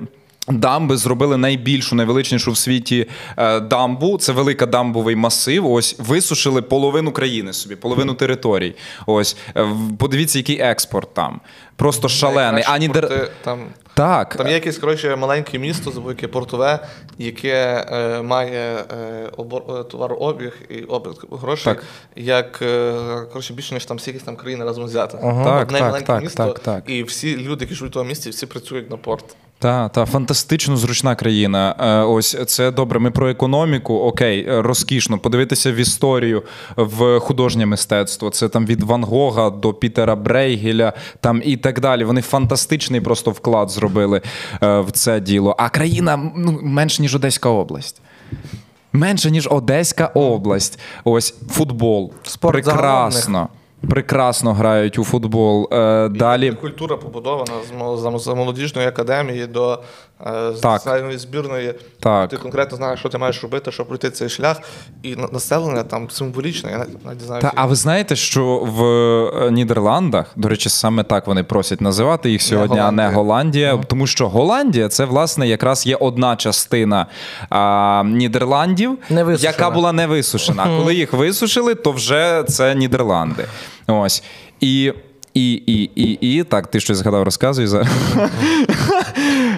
Дамби 0.49 0.97
зробили 0.97 1.37
найбільшу, 1.37 1.97
найвеличнішу 1.97 2.53
в 2.53 2.57
світі 2.57 3.09
е, 3.37 3.61
дамбу. 3.61 4.19
Це 4.19 4.33
велика 4.33 4.67
дамбовий 4.67 5.17
масив. 5.17 5.67
Ось 5.67 5.97
висушили 5.99 6.63
половину 6.63 7.13
країни 7.13 7.53
собі, 7.53 7.77
половину 7.77 8.15
територій. 8.15 8.75
Ось 9.07 9.37
е, 9.57 9.69
подивіться, 9.99 10.39
який 10.39 10.61
експорт 10.61 11.15
там. 11.15 11.41
Просто 11.77 12.09
шалений. 12.09 12.53
Найкращі 12.53 12.73
А 12.75 12.79
Нідер... 12.79 13.31
Там, 13.45 13.59
Так. 13.95 14.37
там 14.37 14.47
є 14.47 14.55
якесь 14.55 14.79
коротше, 14.79 15.17
маленьке 15.17 15.59
місто, 15.59 16.05
яке 16.09 16.29
портове, 16.29 16.79
яке 17.19 17.87
е, 17.93 18.23
має 18.23 18.77
е, 18.77 19.31
обор, 19.37 19.63
е, 19.69 19.85
товарообіг 19.85 20.53
і 20.69 20.83
обіг 20.83 21.13
грошей, 21.31 21.75
Так. 21.75 21.85
як 22.17 22.63
е, 22.63 22.95
коротше, 23.29 23.55
більше, 23.55 23.75
ніж 23.75 23.85
там 23.85 23.97
всі 23.97 24.11
якісь 24.11 24.23
там 24.23 24.37
країни 24.37 24.65
разом 24.65 24.85
взяти. 24.85 25.19
Так, 25.19 25.63
Одне 25.63 25.79
так, 25.79 25.89
маленьке 25.89 26.07
так, 26.07 26.23
місто, 26.23 26.47
так, 26.47 26.59
так. 26.59 26.85
і 26.87 27.03
всі 27.03 27.37
люди, 27.37 27.65
які 27.65 27.75
живуть 27.75 27.93
в 27.93 27.95
тому 27.95 28.09
місті, 28.09 28.31
всі 28.31 28.47
працюють 28.47 28.91
на 28.91 28.97
порт. 28.97 29.37
Та, 29.59 29.89
та 29.89 30.07
фантастично 30.07 30.77
зручна 30.77 31.15
країна. 31.15 31.77
Е, 31.81 32.05
Ось 32.05 32.37
це 32.47 32.71
добре. 32.71 32.99
Ми 32.99 33.11
про 33.11 33.31
економіку. 33.31 33.95
Окей, 33.95 34.47
е, 34.49 34.63
розкішно. 34.63 35.19
Подивитися 35.19 35.73
в 35.73 35.75
історію, 35.75 36.43
в 36.77 37.19
художнє 37.19 37.67
мистецтво. 37.67 38.31
Це 38.31 38.49
там 38.49 38.67
від 38.67 38.83
Ван 38.83 39.05
Гога 39.05 39.51
до 39.51 39.75
Пітера 39.75 40.17
Брейгеля, 40.17 40.93
там 41.21 41.43
і 41.45 41.57
так 41.57 41.81
далі. 41.81 42.05
Вони 42.05 42.23
фантастичний 42.23 43.01
просто 43.01 43.31
вклад 43.31 43.71
зробили 43.71 44.23
е, 44.63 44.81
в 44.81 44.91
це 44.91 45.21
діло. 45.21 45.57
А 45.59 45.69
країна 45.69 46.31
ну, 46.37 46.59
менше 46.63 47.03
ніж 47.03 47.15
Одеська 47.15 47.49
область. 47.49 48.01
Менше 48.93 49.31
ніж 49.31 49.49
Одеська 49.51 50.07
область. 50.07 50.79
Ось 51.05 51.35
футбол. 51.51 52.13
Спорт 52.23 52.53
Прекрасно. 52.53 53.49
Прекрасно 53.91 54.53
грають 54.53 54.99
у 54.99 55.05
футбол. 55.05 55.69
Е, 55.73 56.09
Далі. 56.09 56.53
Культура 56.53 56.97
побудована 56.97 57.53
з 57.69 57.73
мол- 57.79 58.19
з 58.19 58.27
молодіжної 58.35 58.89
академії 58.89 59.47
до 59.47 59.83
з 60.25 60.61
Так. 60.61 60.73
національної 60.73 61.19
збірної. 61.19 61.75
Так. 62.01 62.31
Ти 62.31 62.37
конкретно 62.37 62.77
знаєш, 62.77 63.01
що 63.01 63.09
ти 63.09 63.19
маєш 63.19 63.43
робити, 63.43 63.73
щоб 63.73 63.87
пройти 63.87 64.11
цей 64.11 64.29
шлях. 64.29 64.61
І 65.03 65.17
населення 65.33 65.83
там 65.83 66.11
символічне. 66.11 66.71
Я 66.71 66.87
навіть 67.05 67.21
знаю. 67.21 67.43
Та, 67.43 67.53
а 67.55 67.67
ви 67.67 67.75
знаєте, 67.75 68.17
що 68.17 68.59
в 68.59 68.85
е, 68.85 69.51
Нідерландах, 69.51 70.27
до 70.37 70.49
речі, 70.49 70.69
саме 70.69 71.03
так 71.05 71.27
вони 71.27 71.45
просять 71.45 71.81
називати 71.81 72.31
їх 72.31 72.43
сьогодні, 72.43 72.79
а 72.79 72.91
не 72.91 73.09
Голландія. 73.09 73.77
Тому 73.87 74.07
що 74.07 74.29
Голландія 74.29 74.89
це 74.89 75.05
власне 75.05 75.49
якраз 75.49 75.87
є 75.87 75.97
одна 75.97 76.37
частина 76.37 77.07
а, 77.51 78.03
Нідерландів, 78.07 78.99
яка 79.39 79.71
була 79.71 79.93
не 79.93 80.07
висушена. 80.07 80.63
А 80.67 80.79
коли 80.79 80.95
їх 80.95 81.13
висушили, 81.13 81.75
то 81.75 81.93
вже 81.93 82.45
це 82.49 82.75
Нідерланди. 82.75 83.45
Ось. 83.87 84.23
І. 84.61 84.93
І, 85.35 85.53
і, 85.53 85.91
і, 85.95 86.37
і, 86.37 86.45
так, 86.45 86.67
ти 86.67 86.81
щось 86.81 86.99
згадав, 86.99 87.23
розказуй 87.23 87.67
зараз. 87.67 87.89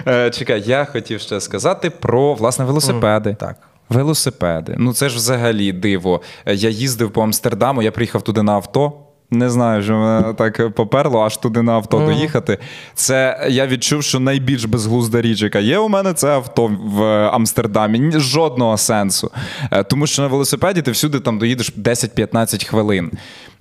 Е, 0.07 0.29
Чекай, 0.29 0.63
я 0.65 0.85
хотів 0.85 1.19
ще 1.19 1.41
сказати 1.41 1.89
про 1.89 2.33
власне 2.33 2.65
велосипеди. 2.65 3.35
Так. 3.39 3.55
Велосипеди. 3.89 4.75
Ну 4.77 4.93
це 4.93 5.09
ж 5.09 5.15
взагалі 5.15 5.71
диво. 5.71 6.21
Е, 6.45 6.55
Я 6.55 6.69
їздив 6.69 7.11
по 7.11 7.21
Амстердаму, 7.23 7.81
я 7.81 7.91
приїхав 7.91 8.21
туди 8.21 8.43
на 8.43 8.51
авто. 8.53 8.93
Не 9.31 9.49
знаю, 9.49 9.83
що 9.83 9.93
мене 9.93 10.33
так 10.33 10.73
поперло, 10.75 11.19
аж 11.21 11.37
туди 11.37 11.61
на 11.61 11.71
авто 11.71 11.99
доїхати. 11.99 12.57
Це 12.93 13.47
я 13.49 13.67
відчув, 13.67 14.03
що 14.03 14.19
найбільш 14.19 14.65
безглузда 14.65 15.21
річ, 15.21 15.41
яка 15.41 15.59
є 15.59 15.77
у 15.77 15.89
мене, 15.89 16.13
це 16.13 16.27
авто 16.29 16.71
в 16.81 17.03
Амстердамі. 17.27 18.11
Жодного 18.19 18.77
сенсу. 18.77 19.31
Е, 19.71 19.83
Тому 19.83 20.07
що 20.07 20.21
на 20.21 20.27
велосипеді 20.27 20.81
ти 20.81 20.91
всюди 20.91 21.19
там 21.19 21.39
доїдеш 21.39 21.73
10-15 21.77 22.65
хвилин. 22.65 23.11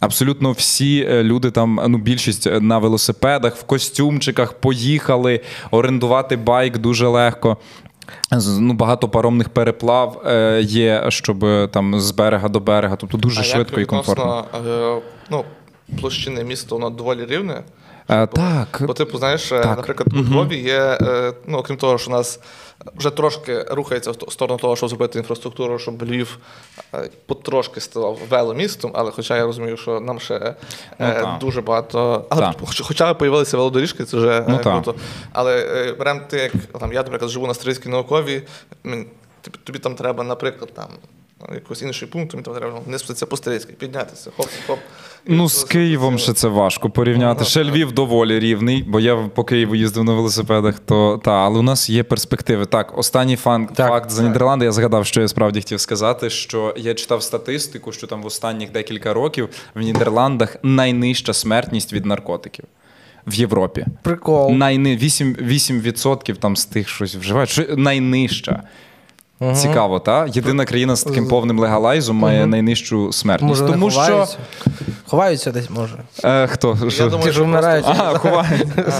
Абсолютно 0.01 0.53
всі 0.53 1.07
е, 1.11 1.23
люди 1.23 1.51
там, 1.51 1.81
ну 1.89 1.99
більшість 1.99 2.47
е, 2.47 2.61
на 2.61 2.79
велосипедах, 2.79 3.57
в 3.57 3.63
костюмчиках 3.63 4.53
поїхали. 4.53 5.41
Орендувати 5.71 6.37
байк 6.37 6.79
дуже 6.79 7.07
легко. 7.07 7.57
Ну, 8.59 8.75
багато 8.75 9.09
паромних 9.09 9.49
переплав 9.49 10.23
є, 10.61 11.05
щоб 11.09 11.71
там 11.71 12.01
з 12.01 12.11
берега 12.11 12.49
до 12.49 12.61
берега, 12.61 12.97
тобто 12.97 13.19
дуже 13.19 13.41
а 13.41 13.45
швидко 13.45 13.81
і 13.81 13.85
комфортно. 13.85 14.45
е, 14.67 15.01
ну, 15.31 15.45
площини 16.01 16.45
міста, 16.45 16.75
воно 16.75 16.91
доволі 16.91 17.27
рівне. 17.27 17.63
Так, 18.07 18.83
Бо, 18.87 18.95
типу, 18.95 19.19
знаєш, 19.19 19.53
е, 19.53 19.61
Так. 19.61 19.77
наприклад, 19.77 20.09
у 20.13 20.17
Львові 20.17 20.57
є, 20.59 20.99
е, 21.03 21.33
ну, 21.47 21.59
окрім 21.59 21.77
того, 21.77 21.99
що 21.99 22.11
у 22.11 22.15
нас 22.15 22.41
вже 22.97 23.11
трошки 23.11 23.63
рухається 23.63 24.11
в 24.11 24.33
сторону 24.33 24.59
того, 24.59 24.77
щоб 24.77 24.89
зробити 24.89 25.19
інфраструктуру, 25.19 25.79
щоб 25.79 26.03
Львів 26.03 26.39
е, 26.95 27.09
потрошки 27.27 27.81
ставав 27.81 28.19
веломістом, 28.31 28.91
але 28.95 29.11
хоча 29.11 29.37
я 29.37 29.43
розумію, 29.45 29.77
що 29.77 30.01
нам 30.01 30.21
ще 30.21 30.55
Ну, 30.99 31.37
дуже 31.41 31.61
багато. 31.61 32.25
Але 32.29 32.41
Так. 32.43 32.55
хоч- 32.67 32.81
хоча 32.81 33.15
б 33.15 33.19
появилися 33.19 33.57
велодоріжки, 33.57 34.05
це 34.05 34.17
вже 34.17 34.45
Ну, 34.49 34.59
так. 34.59 34.73
круто. 34.83 34.95
Але 35.33 35.95
беремо 35.99 36.21
ти, 36.29 36.37
як 36.37 36.53
там, 36.81 36.93
я, 36.93 37.03
наприклад, 37.03 37.31
живу 37.31 37.47
на 37.47 37.55
Стрийській 37.55 37.89
науковій, 37.89 38.43
тобі, 39.43 39.59
тобі 39.65 39.79
там 39.79 39.95
треба, 39.95 40.25
наприклад, 40.25 40.71
там. 40.75 40.89
Якийсь 41.55 41.83
інший 41.83 42.09
пункт, 42.09 42.31
тобі 42.31 42.43
там 42.43 42.55
треба 42.55 42.81
не 42.87 42.99
спуститися 42.99 43.27
по 43.27 43.37
Стрийській, 43.37 43.73
піднятися, 43.73 44.31
хоп, 44.37 44.47
хоп. 44.67 44.79
Ну, 45.27 45.49
з 45.49 45.65
Києвом 45.65 46.19
ще 46.19 46.33
це 46.33 46.49
важко 46.49 46.91
порівняти. 46.91 47.45
Ще 47.45 47.65
Львів 47.65 47.93
доволі 47.93 48.39
рівний, 48.39 48.83
бо 48.83 49.01
я 49.01 49.17
по 49.17 49.45
Києву 49.45 49.75
їздив 49.75 50.05
на 50.05 50.13
велосипедах, 50.13 50.79
то 50.79 51.21
та, 51.25 51.31
але 51.31 51.59
у 51.59 51.63
нас 51.63 51.91
є 51.91 52.03
перспективи. 52.03 52.67
Так, 52.67 52.99
останній 52.99 53.37
фан, 53.37 53.67
Так, 53.67 53.89
факт 53.89 54.11
за 54.11 54.23
Нідерланди. 54.23 54.65
Я 54.65 54.73
згадав, 54.73 55.07
що 55.07 55.21
я 55.21 55.29
справді 55.29 55.61
хотів 55.61 55.81
сказати, 55.81 56.31
що 56.31 56.75
я 56.77 56.95
читав 56.95 57.23
статистику, 57.23 57.93
що 57.93 58.07
там 58.07 58.23
в 58.23 58.27
останніх 58.27 58.73
декілька 58.73 59.15
років 59.15 59.49
в 59.75 59.81
Нідерландах 59.81 60.57
найнижча 60.63 61.33
смертність 61.33 61.93
від 61.93 62.07
наркотиків 62.07 62.65
в 63.27 63.35
Європі. 63.35 63.87
Прикол. 64.03 64.53
Найни... 64.53 64.97
8%, 64.97 65.49
8% 65.49 66.37
там 66.37 66.57
з 66.57 66.65
тих 66.65 66.89
щось 66.89 67.15
вживають. 67.15 67.51
Що... 67.51 67.77
Найнижча. 67.77 68.63
Цікаво, 69.55 69.99
та? 69.99 70.27
Єдина 70.27 70.65
країна 70.65 70.97
з 70.97 71.03
таким 71.03 71.29
повним 71.29 71.59
легалайзом 71.59 72.17
має 72.17 72.47
найнижчу 72.47 73.13
смертність. 73.13 73.61
Може, 73.61 73.73
Тому 73.73 73.91
що. 73.91 74.01
ховаються? 74.01 74.37
Ховаються 75.07 75.53
десь, 75.53 75.71
може. 75.71 75.95
Е, 76.25 76.47
хто? 76.47 76.91
Що? 76.91 77.09
думаю, 77.09 77.33
що 77.33 77.45
вмирають. 77.45 77.85
Ага, 77.89 78.19
ховають. 78.19 78.67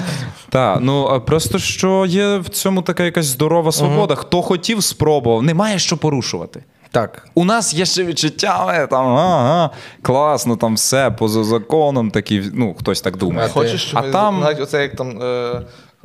Так, 0.51 0.79
ну 0.81 1.05
а 1.07 1.21
просто 1.21 1.59
що 1.59 2.07
є 2.07 2.37
в 2.39 2.49
цьому 2.49 2.83
така 2.83 3.05
якась 3.05 3.27
здорова 3.27 3.73
свобода. 3.73 4.15
Хто 4.15 4.43
хотів, 4.43 4.83
спробував. 4.83 5.43
Немає 5.43 5.79
що 5.79 5.97
порушувати. 5.97 6.63
Так. 6.91 7.29
У 7.35 7.45
нас 7.45 7.75
є 7.75 7.85
ще 7.85 8.05
відчуття, 8.05 8.87
там, 8.91 9.07
ага, 9.07 9.71
класно, 10.03 10.57
там 10.57 10.75
все 10.75 11.11
поза 11.11 11.45
законом, 11.45 12.11
такі, 12.11 12.43
ну, 12.55 12.75
хтось 12.81 13.01
так 13.01 13.15
А 13.15 13.19
думає. 13.19 13.49
хочеш, 13.49 13.83
щоб 13.85 13.99
А 14.05 14.11
там- 14.11 14.41
навіть 14.41 14.61
оце 14.61 14.83
як 14.83 14.97
там. 14.97 15.23
Е... 15.23 15.61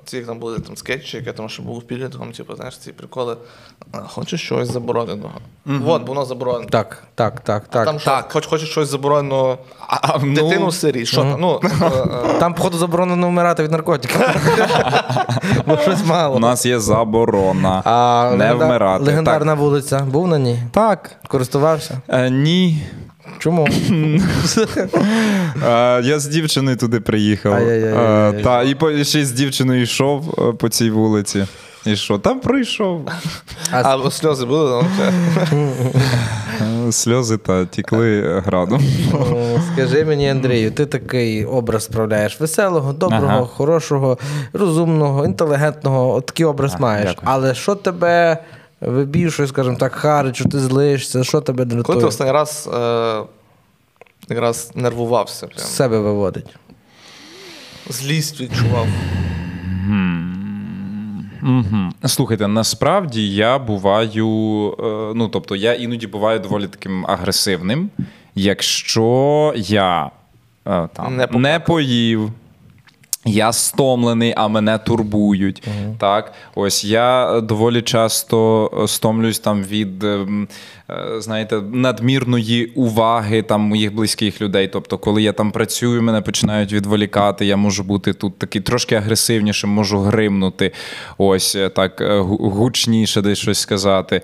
Ці 0.05 0.17
як 0.17 0.25
там 0.25 0.39
були 0.39 0.59
там 0.59 0.77
скетчі, 0.77 1.17
яке 1.17 1.31
там 1.33 1.49
ще 1.49 1.61
було 1.63 1.79
в 1.79 1.83
підлітком, 1.83 2.31
типу, 2.31 2.55
знаєш, 2.55 2.77
ці 2.77 2.91
приколи. 2.91 3.37
Хочеш 4.07 4.41
щось 4.41 4.71
забороненого. 4.71 5.31
От, 5.85 6.07
воно 6.07 6.25
заборонено. 6.25 6.65
Так, 6.69 7.03
так, 7.15 7.39
так, 7.39 7.63
А 7.69 7.73
так. 7.73 7.85
там 7.85 7.99
що, 7.99 8.19
хоч, 8.29 8.45
хочеш 8.45 8.69
щось 8.69 8.89
забороненого 8.89 9.57
А, 9.87 9.95
а, 10.13 10.17
ну, 10.23 10.33
дитину 10.33 10.67
в 10.67 10.73
сирі, 10.73 11.05
що 11.05 11.21
там? 11.21 11.35
Ну, 11.39 11.59
е, 11.81 11.85
е, 11.85 12.39
Там, 12.39 12.53
походу, 12.53 12.77
заборонено 12.77 13.27
вмирати 13.27 13.63
від 13.63 13.71
наркотиків. 13.71 14.21
Бо 15.67 15.77
щось 15.77 16.05
мало. 16.05 16.35
у 16.35 16.39
нас 16.39 16.65
є 16.65 16.79
заборона. 16.79 17.81
А 17.85 18.31
не 18.37 18.45
легенда- 18.53 18.65
вмирати. 18.65 19.03
Легендарна 19.03 19.53
вулиця. 19.53 19.99
Був 19.99 20.27
на 20.27 20.39
ній? 20.39 20.59
Так. 20.71 21.11
Користувався? 21.27 22.01
Е, 22.07 22.29
ні. 22.29 22.83
Чому? 23.39 23.67
Я 26.03 26.19
з 26.19 26.27
дівчиною 26.27 26.77
туди 26.77 26.99
приїхав. 26.99 27.59
Та, 28.43 28.63
і 28.63 29.03
ще 29.05 29.25
з 29.25 29.31
дівчиною 29.31 29.81
йшов 29.81 30.35
е, 30.49 30.53
по 30.53 30.69
цій 30.69 30.89
вулиці. 30.89 31.45
І 31.85 31.95
що? 31.95 32.17
Там 32.17 32.39
пройшов. 32.39 33.01
а 33.71 33.95
от 33.95 34.13
сльози 34.13 34.45
були, 34.45 34.83
ну, 35.51 36.91
Сльози 36.91 37.37
та 37.37 37.65
тікли 37.65 38.41
градом. 38.45 38.81
Скажи 39.73 40.05
мені, 40.05 40.29
Андрію, 40.29 40.71
ти 40.71 40.85
такий 40.85 41.45
образ 41.45 41.83
справляєш 41.83 42.39
веселого, 42.39 42.93
доброго, 42.93 43.25
Ага. 43.27 43.45
хорошого, 43.45 44.17
розумного, 44.53 45.25
інтелігентного. 45.25 46.13
От 46.15 46.25
такий 46.25 46.45
образ 46.45 46.79
маєш. 46.79 47.05
дякую. 47.09 47.27
Але 47.31 47.55
що 47.55 47.75
тебе 47.75 48.37
вибільшує, 48.87 49.47
скажімо 49.47 49.77
так, 49.79 49.93
харить, 49.93 50.35
що 50.35 50.49
ти 50.49 50.59
злишся, 50.59 51.23
що 51.23 51.41
тебе 51.41 51.83
Коли 51.83 51.99
ти 51.99 52.05
останній 52.05 52.31
раз 52.31 52.69
е, 52.73 53.23
якраз 54.29 54.71
нервувався. 54.75 55.47
З 55.55 55.75
себе 55.75 55.99
виводить. 55.99 56.55
злість 57.89 58.41
відчував? 58.41 58.87
Угу. 61.43 61.89
Слухайте, 62.05 62.47
насправді 62.47 63.33
я 63.33 63.59
буваю, 63.59 64.27
е, 64.79 64.83
ну 65.15 65.27
тобто 65.27 65.55
я 65.55 65.73
іноді 65.73 66.07
буваю 66.07 66.39
доволі 66.39 66.67
таким 66.67 67.05
агресивним, 67.05 67.89
якщо 68.35 69.53
я 69.55 70.11
е, 70.67 70.89
там, 70.93 71.17
Не 71.17 71.27
не, 71.31 71.59
поїв. 71.59 72.31
Я 73.25 73.53
стомлений, 73.53 74.33
а 74.37 74.47
мене 74.47 74.77
турбують. 74.77 75.63
Так, 75.99 76.33
ось 76.55 76.83
я 76.83 77.39
доволі 77.41 77.81
часто 77.81 78.69
е, 78.83 78.87
стомлююсь 78.87 79.39
там 79.39 79.63
від, 79.63 80.03
ем, 80.03 80.47
е, 80.89 81.21
знаєте, 81.21 81.61
надмірної 81.71 82.65
уваги 82.65 83.41
там 83.41 83.61
моїх 83.61 83.95
близьких 83.95 84.41
людей. 84.41 84.67
Тобто, 84.67 84.97
коли 84.97 85.23
я 85.23 85.33
там 85.33 85.51
працюю, 85.51 86.01
мене 86.01 86.21
починають 86.21 86.73
відволікати. 86.73 87.45
Я 87.45 87.57
можу 87.57 87.83
бути 87.83 88.13
тут 88.13 88.39
такий 88.39 88.61
трошки 88.61 88.95
агресивнішим, 88.95 89.69
можу 89.69 89.99
гримнути. 89.99 90.71
Ось 91.17 91.55
е, 91.55 91.69
так 91.69 92.01
е, 92.01 92.19
гучніше 92.39 93.21
десь 93.21 93.39
щось 93.39 93.59
сказати. 93.59 94.21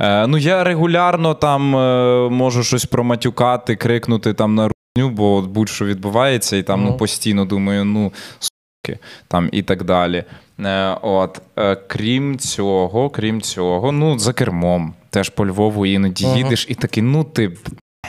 Е, 0.00 0.26
Ну, 0.26 0.38
я 0.38 0.64
регулярно 0.64 1.34
там 1.34 1.76
е, 1.76 2.28
можу 2.28 2.62
щось 2.62 2.84
проматюкати, 2.84 3.76
крикнути 3.76 4.32
там 4.32 4.54
на 4.54 4.68
бо 4.96 5.34
от 5.34 5.46
будь-що 5.46 5.84
відбувається, 5.84 6.56
і 6.56 6.62
там 6.62 6.84
ну, 6.84 6.96
постійно 6.96 7.44
думаю, 7.44 7.84
ну 7.84 8.12
суки, 8.38 8.98
там 9.28 9.48
і 9.52 9.62
так 9.62 9.84
далі. 9.84 10.24
Е, 10.60 10.96
от, 11.02 11.42
е, 11.58 11.76
крім 11.76 12.38
цього, 12.38 13.10
крім 13.10 13.40
цього, 13.40 13.92
ну, 13.92 14.18
за 14.18 14.32
кермом. 14.32 14.94
Теж 15.10 15.28
по 15.28 15.46
Львову 15.46 15.86
іноді 15.86 16.26
їдеш 16.26 16.66
і 16.68 16.74
такий, 16.74 17.02
ну 17.02 17.24
ти. 17.24 17.52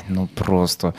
Ну 0.09 0.29
просто. 0.34 0.93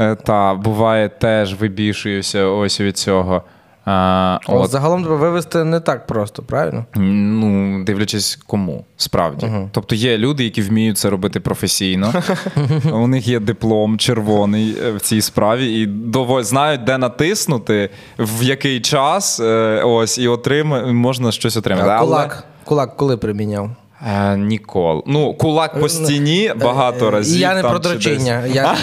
Е, 0.00 0.14
та, 0.14 0.54
буває, 0.54 1.08
теж 1.08 1.54
вибішуюся 1.54 2.44
ось 2.44 2.80
від 2.80 2.98
цього. 2.98 3.42
А, 3.86 4.38
От. 4.46 4.64
от, 4.64 4.70
Загалом 4.70 5.02
тебе 5.04 5.16
вивести 5.16 5.64
не 5.64 5.80
так 5.80 6.06
просто, 6.06 6.42
правильно? 6.42 6.84
Ну, 6.94 7.84
дивлячись 7.84 8.38
кому, 8.46 8.84
справді. 8.96 9.50
Тобто 9.72 9.94
є 9.94 10.18
люди, 10.18 10.44
які 10.44 10.62
вміють 10.62 10.98
це 10.98 11.10
робити 11.10 11.40
професійно. 11.40 12.12
У 12.92 13.06
них 13.06 13.28
є 13.28 13.40
диплом 13.40 13.98
червоний 13.98 14.76
е, 14.84 14.92
в 14.92 15.00
цій 15.00 15.20
справі, 15.20 15.72
і 15.80 15.86
дово- 15.86 16.42
знають, 16.42 16.84
де 16.84 16.98
натиснути, 16.98 17.90
в 18.18 18.42
який 18.42 18.80
час, 18.80 19.40
е, 19.40 19.82
ось, 19.84 20.18
і 20.18 20.28
отрима... 20.28 20.92
можна 20.92 21.32
щось 21.32 21.56
отримати. 21.56 21.88
А 21.88 21.92
Але- 21.96 22.06
кулак, 22.06 22.44
кулак 22.64 22.96
коли 22.96 23.16
приміняв? 23.16 23.70
Е, 24.06 24.36
ніколи. 24.36 25.02
Ну, 25.06 25.34
кулак 25.34 25.80
по 25.80 25.88
стіні 25.88 26.52
багато 26.56 27.08
Е, 27.08 27.10
разів. 27.10 27.40
Я 27.40 27.54
не 27.54 27.62
там 27.62 27.80
про 27.80 27.96
чи 27.98 28.18
Я... 28.46 28.76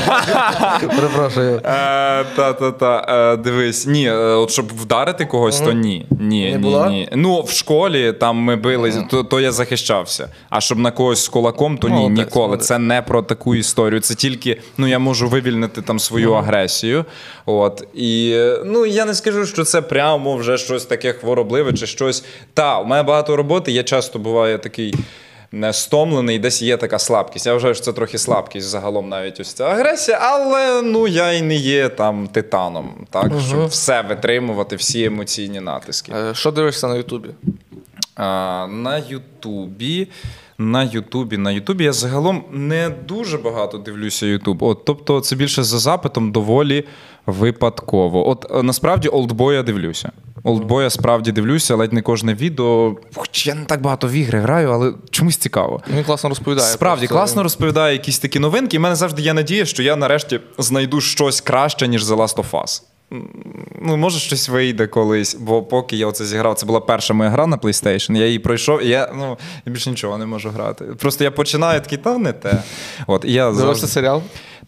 Перепрошую. 0.96 1.56
Е, 1.56 1.62
Та-та-та, 2.36 3.06
е, 3.34 3.38
дивись, 3.38 3.88
ні, 3.88 4.08
е, 4.08 4.14
от 4.16 4.52
щоб 4.52 4.68
вдарити 4.82 5.26
когось, 5.26 5.60
то 5.60 5.72
ні. 5.72 6.06
Ні, 6.10 6.52
Не 6.52 6.58
ні, 6.58 6.90
ні. 6.90 7.10
Ну, 7.16 7.42
в 7.42 7.52
школі 7.52 8.14
там 8.14 8.38
ми 8.38 8.56
били, 8.56 9.08
то, 9.30 9.40
я 9.40 9.52
захищався. 9.52 10.30
А 10.50 10.62
щоб 10.62 10.80
на 10.80 10.92
когось 10.92 11.24
з 11.24 11.28
кулаком, 11.28 11.78
то 11.78 11.90
ні, 11.90 12.10
ніколи. 12.10 12.58
Це 12.58 12.80
не 12.80 13.02
про 13.02 13.22
таку 13.22 13.56
історію. 13.56 14.02
Це 14.02 14.16
тільки 14.16 14.62
ну 14.78 14.88
я 14.88 15.00
можу 15.00 15.28
вивільнити 15.28 15.82
там 15.82 16.00
свою 16.00 16.34
агресію. 16.34 17.06
От 17.46 17.88
і 17.94 18.32
е, 18.36 18.60
ну 18.66 18.86
я 18.86 19.06
не 19.06 19.14
скажу, 19.14 19.46
що 19.46 19.64
це 19.64 19.82
прямо 19.82 20.36
вже 20.36 20.58
щось 20.58 20.86
таке 20.86 21.14
хворобливе 21.14 21.74
чи 21.74 21.88
щось. 21.88 22.24
Та, 22.54 22.80
у 22.80 22.86
мене 22.86 23.04
багато 23.04 23.36
роботи. 23.36 23.72
Я 23.72 23.84
часто 23.84 24.20
буваю 24.20 24.58
такий. 24.58 24.96
Не 25.54 25.74
стомлений, 25.74 26.40
десь 26.40 26.62
є 26.62 26.78
така 26.78 27.00
слабкість. 27.00 27.46
Я 27.46 27.54
вважаю, 27.54 27.76
що 27.76 27.84
це 27.84 27.94
трохи 27.94 28.18
слабкість 28.18 28.68
загалом 28.68 29.10
навіть 29.10 29.40
ось 29.40 29.54
ця 29.54 29.66
агресія, 29.66 30.18
але 30.22 30.82
ну 30.82 31.08
я 31.08 31.32
і 31.32 31.42
не 31.42 31.56
є 31.56 31.90
там 31.90 32.28
титаном, 32.28 32.94
так 33.10 33.32
щоб 33.48 33.66
все 33.66 34.02
витримувати, 34.02 34.76
всі 34.76 35.04
емоційні 35.04 35.60
натиски. 35.60 36.12
Е, 36.16 36.36
Що 36.36 36.52
дивишся 36.52 36.88
на 36.88 36.96
Ютубі? 36.96 37.30
А, 38.16 38.68
на 38.68 38.98
Ютубі. 38.98 40.08
На 40.58 40.84
Ютубі, 40.84 41.38
на 41.38 41.52
Ютубі 41.52 41.84
я 41.84 41.94
загалом 41.94 42.44
не 42.52 42.90
дуже 42.90 43.38
багато 43.38 43.78
дивлюся 43.78 44.26
Ютуб. 44.26 44.84
Тобто, 44.86 45.22
це 45.22 45.36
більше 45.36 45.64
за 45.64 45.80
запитом 45.80 46.32
доволі 46.32 46.84
випадково. 47.26 48.30
От 48.30 48.46
е, 48.52 48.64
насправді 48.64 49.08
олдбоя 49.08 49.64
дивлюся. 49.64 50.12
Олдбоя 50.44 50.90
справді 50.90 51.32
дивлюся, 51.32 51.76
ледь 51.76 51.94
не 51.94 52.02
кожне 52.02 52.34
відео. 52.34 52.96
Хоч 53.16 53.48
я 53.48 53.56
не 53.56 53.66
так 53.66 53.82
багато 53.82 54.08
в 54.08 54.12
ігри 54.12 54.40
граю, 54.40 54.72
але 54.72 54.94
чомусь 55.10 55.38
цікаво. 55.38 55.82
Він 55.96 56.04
класно 56.04 56.30
розповідає. 56.30 56.68
Справді 56.68 57.08
просто. 57.08 57.16
класно 57.16 57.44
розповідає 57.44 57.94
якісь 57.94 58.20
такі 58.20 58.40
новинки. 58.40 58.76
І 58.76 58.80
в 58.80 58.82
мене 58.82 58.96
завжди 58.96 59.22
є 59.22 59.34
надія, 59.34 59.66
що 59.66 59.84
я 59.84 59.96
нарешті 59.96 60.40
знайду 60.58 61.02
щось 61.02 61.42
краще, 61.42 61.88
ніж 61.88 62.06
The 62.06 62.16
Last 62.18 62.36
of 62.36 62.52
Us. 62.52 62.82
Ну, 63.82 63.98
може, 63.98 64.20
щось 64.20 64.50
вийде 64.50 64.88
колись, 64.88 65.36
бо 65.36 65.64
поки 65.64 65.96
я 65.96 66.08
оце 66.08 66.26
зіграв, 66.26 66.56
це 66.56 66.66
була 66.66 66.80
перша 66.80 67.14
моя 67.14 67.30
гра 67.30 67.48
на 67.48 67.58
PlayStation. 67.58 68.18
Я 68.18 68.26
її 68.26 68.40
пройшов, 68.40 68.84
і 68.84 68.88
я 68.88 69.12
ну 69.18 69.38
я 69.66 69.74
більше 69.74 69.90
нічого 69.90 70.18
не 70.18 70.26
можу 70.26 70.50
грати. 70.50 70.86
Просто 70.86 71.24
я 71.24 71.32
починаю 71.32 71.82
такий, 71.82 71.98
та 71.98 72.18
не 72.18 72.34
те. 72.34 72.64
От 73.08 73.26
і 73.26 73.34
я 73.34 73.54
завжди... 73.54 73.88
серіал? 73.88 74.22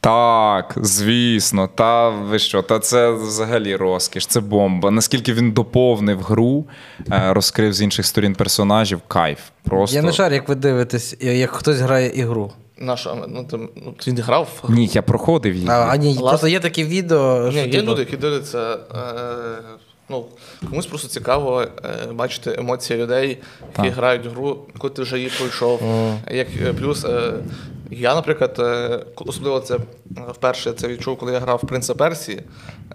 Так, 0.04 0.76
звісно, 0.78 1.70
та 1.76 2.10
ви 2.10 2.40
що? 2.40 2.62
Та 2.62 2.80
це 2.80 3.12
взагалі 3.12 3.76
розкіш, 3.76 4.26
це 4.26 4.40
бомба. 4.40 4.92
Наскільки 4.92 5.34
він 5.34 5.52
доповнив 5.52 6.22
гру, 6.22 6.66
е, 7.12 7.34
розкрив 7.34 7.74
з 7.74 7.82
інших 7.82 8.06
сторін 8.06 8.36
персонажів, 8.36 9.02
кайф. 9.08 9.40
Просто 9.64 9.96
Я 9.96 10.02
не 10.02 10.12
шарю, 10.12 10.36
як 10.36 10.50
ви 10.50 10.56
дивитесь, 10.56 11.16
як 11.22 11.52
хтось 11.52 11.78
грає 11.78 12.10
ігру. 12.10 12.52
Наша, 12.78 13.16
ну, 13.28 13.44
ти, 13.44 13.58
ну, 13.58 13.94
ти 14.04 14.14
не 14.14 14.22
грав 14.22 14.64
ні, 14.70 14.90
я 14.94 15.02
проходив 15.02 15.56
її. 15.56 15.68
А, 15.70 15.88
а 15.90 15.96
ні, 15.98 16.08
Ладно. 16.08 16.30
просто 16.30 16.48
є 16.48 16.60
такі 16.60 16.84
відео. 16.84 17.46
Ні, 17.46 17.52
що, 17.52 17.60
є 17.60 17.72
типу, 17.72 17.92
люди, 17.92 18.02
які 18.02 18.18
дивляться. 18.18 18.74
Е, 18.74 18.78
ну, 20.10 20.26
комусь 20.70 20.86
просто 20.86 21.08
цікаво 21.08 21.62
е, 21.62 22.12
бачити 22.12 22.56
емоції 22.60 23.00
людей, 23.00 23.28
які 23.78 23.90
Так. 23.90 23.94
грають 23.94 24.26
в 24.26 24.30
гру, 24.30 24.58
коли 24.78 24.94
ти 24.94 25.02
вже 25.02 25.18
її 25.18 25.32
пройшов. 25.38 25.82
Як 26.32 26.48
е, 26.66 26.74
плюс, 26.74 27.06
е, 27.06 27.34
я, 28.00 28.16
наприклад, 28.16 28.56
е, 28.60 29.00
особливо 29.16 29.60
це 29.60 29.76
е, 29.76 29.80
вперше 30.32 30.74
це 30.74 30.88
відчув, 30.88 31.18
коли 31.18 31.34
я 31.34 31.40
грав 31.40 31.60
в 31.64 31.68
Принца 31.68 31.96
Персії. 31.96 32.42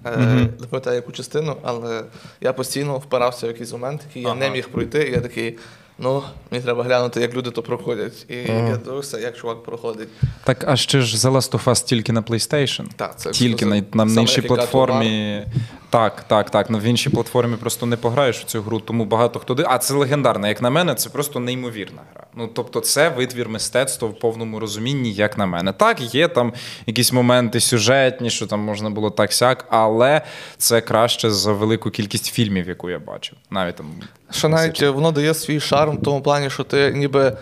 Е, 0.05 0.16
Не 0.61 0.66
пам'ятаю 0.70 0.96
яку 0.96 1.12
частину, 1.12 1.57
але 1.62 2.05
я 2.40 2.53
постійно 2.53 2.99
впирався 2.99 3.46
в 3.46 3.51
якийсь 3.51 3.72
момент, 3.72 4.01
який 4.09 4.22
я 4.22 4.34
не 4.34 4.51
міг 4.51 4.68
пройти. 4.68 5.09
І 5.09 5.12
я 5.12 5.20
такий. 5.20 5.59
Ну, 5.99 6.22
мені 6.51 6.64
треба 6.64 6.84
глянути, 6.84 7.20
як 7.20 7.34
люди 7.34 7.51
то 7.51 7.62
проходять. 7.62 8.26
І 8.28 8.36
я 8.36 8.76
дивився, 8.84 9.18
як 9.18 9.36
чувак 9.36 9.62
проходить. 9.62 10.09
Так, 10.44 10.64
а 10.68 10.76
ще 10.76 11.01
ж 11.01 11.16
The 11.16 11.32
Last 11.32 11.53
of 11.53 11.64
Us 11.64 11.84
тільки 11.84 12.12
на 12.12 12.22
PlayStation. 12.22 12.86
Так, 12.96 13.18
це 13.18 13.30
тільки 13.30 13.66
на, 13.66 13.76
на, 13.76 14.09
Саме 14.09 14.20
іншій 14.20 14.36
як 14.36 14.44
і 14.44 14.49
платформі. 14.49 15.44
Так, 15.90 16.24
так, 16.28 16.51
так. 16.51 16.70
На 16.70 16.78
в 16.78 16.82
іншій 16.82 17.11
платформі 17.11 17.57
просто 17.57 17.86
не 17.86 17.96
пограєш 17.96 18.42
у 18.42 18.44
цю 18.44 18.62
гру, 18.62 18.80
тому 18.80 19.05
багато 19.05 19.38
хто 19.38 19.55
дивиться. 19.55 19.74
А 19.74 19.78
це 19.78 19.94
легендарна, 19.94 20.49
як 20.49 20.62
на 20.62 20.70
мене, 20.70 20.94
це 20.94 21.11
просто 21.11 21.40
неймовірна 21.40 22.03
гра. 22.14 22.26
Ну 22.34 22.51
тобто, 22.55 22.80
це 22.80 23.09
витвір 23.09 23.49
мистецтва 23.49 24.09
в 24.09 24.18
повному 24.18 24.61
розумінні, 24.61 25.12
як 25.12 25.38
на 25.38 25.46
мене. 25.46 25.72
Так, 25.72 26.14
є 26.14 26.28
там 26.28 26.53
якісь 26.86 27.12
моменти 27.12 27.61
сюжетні, 27.61 28.30
що 28.30 28.46
там 28.46 28.61
можна 28.61 28.90
було 28.90 29.11
так 29.11 29.32
сяк, 29.32 29.66
але 29.70 30.22
це 30.57 30.80
краще 30.80 31.30
за 31.30 31.53
велику 31.53 31.90
кількість 31.90 32.26
фільмів, 32.26 32.68
яку 32.68 32.90
я 32.90 32.99
бачив. 32.99 33.38
Навіть 33.51 33.76
там 33.76 33.86
Що 34.30 34.48
навіть 34.48 34.82
е, 34.82 34.90
воно 34.90 35.12
дає 35.12 35.34
свій 35.34 35.60
шарм 35.60 35.96
в 35.96 36.02
тому 36.02 36.22
плані, 36.22 36.50
що 36.50 36.64
ти 36.64 36.92
ніби 36.92 37.36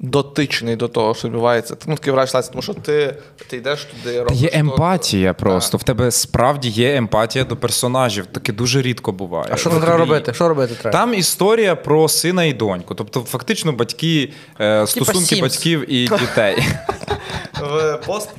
дотичний 0.00 0.76
до 0.76 0.88
того, 0.88 1.14
що 1.14 1.28
відбувається. 1.28 1.76
Ну, 1.86 1.94
такий 1.94 2.12
врач 2.12 2.32
тому 2.32 2.62
що 2.62 2.74
ти, 2.74 3.14
ти 3.46 3.56
йдеш 3.56 3.84
туди, 3.84 4.18
робиш. 4.22 4.38
Є 4.38 4.48
то- 4.48 4.58
емпатія 4.58 5.34
просто. 5.34 5.78
В 5.78 5.82
тебе 5.82 6.10
справді 6.10 6.68
є 6.68 6.96
емпатія 6.96 7.44
до 7.44 7.56
персонажів. 7.56 8.26
Таке 8.26 8.52
дуже 8.52 8.82
рідко 8.82 9.12
буває. 9.12 9.48
А 9.50 9.56
що 9.56 9.70
В 9.70 9.80
треба 9.80 9.96
робити? 9.96 10.34
Що 10.34 10.48
робити 10.48 10.74
треба? 10.82 10.98
Там 10.98 11.14
історія 11.14 11.76
про 11.76 12.08
сина 12.08 12.44
і 12.44 12.52
доньку. 12.52 12.94
Тобто, 12.94 13.20
фактично, 13.20 13.72
батьки, 13.72 14.32
е, 14.60 14.86
стосунки 14.86 15.34
Sims. 15.34 15.40
батьків 15.40 15.92
і 15.92 16.08
дітей. 16.08 16.64
В 17.60 18.00
пост 18.06 18.30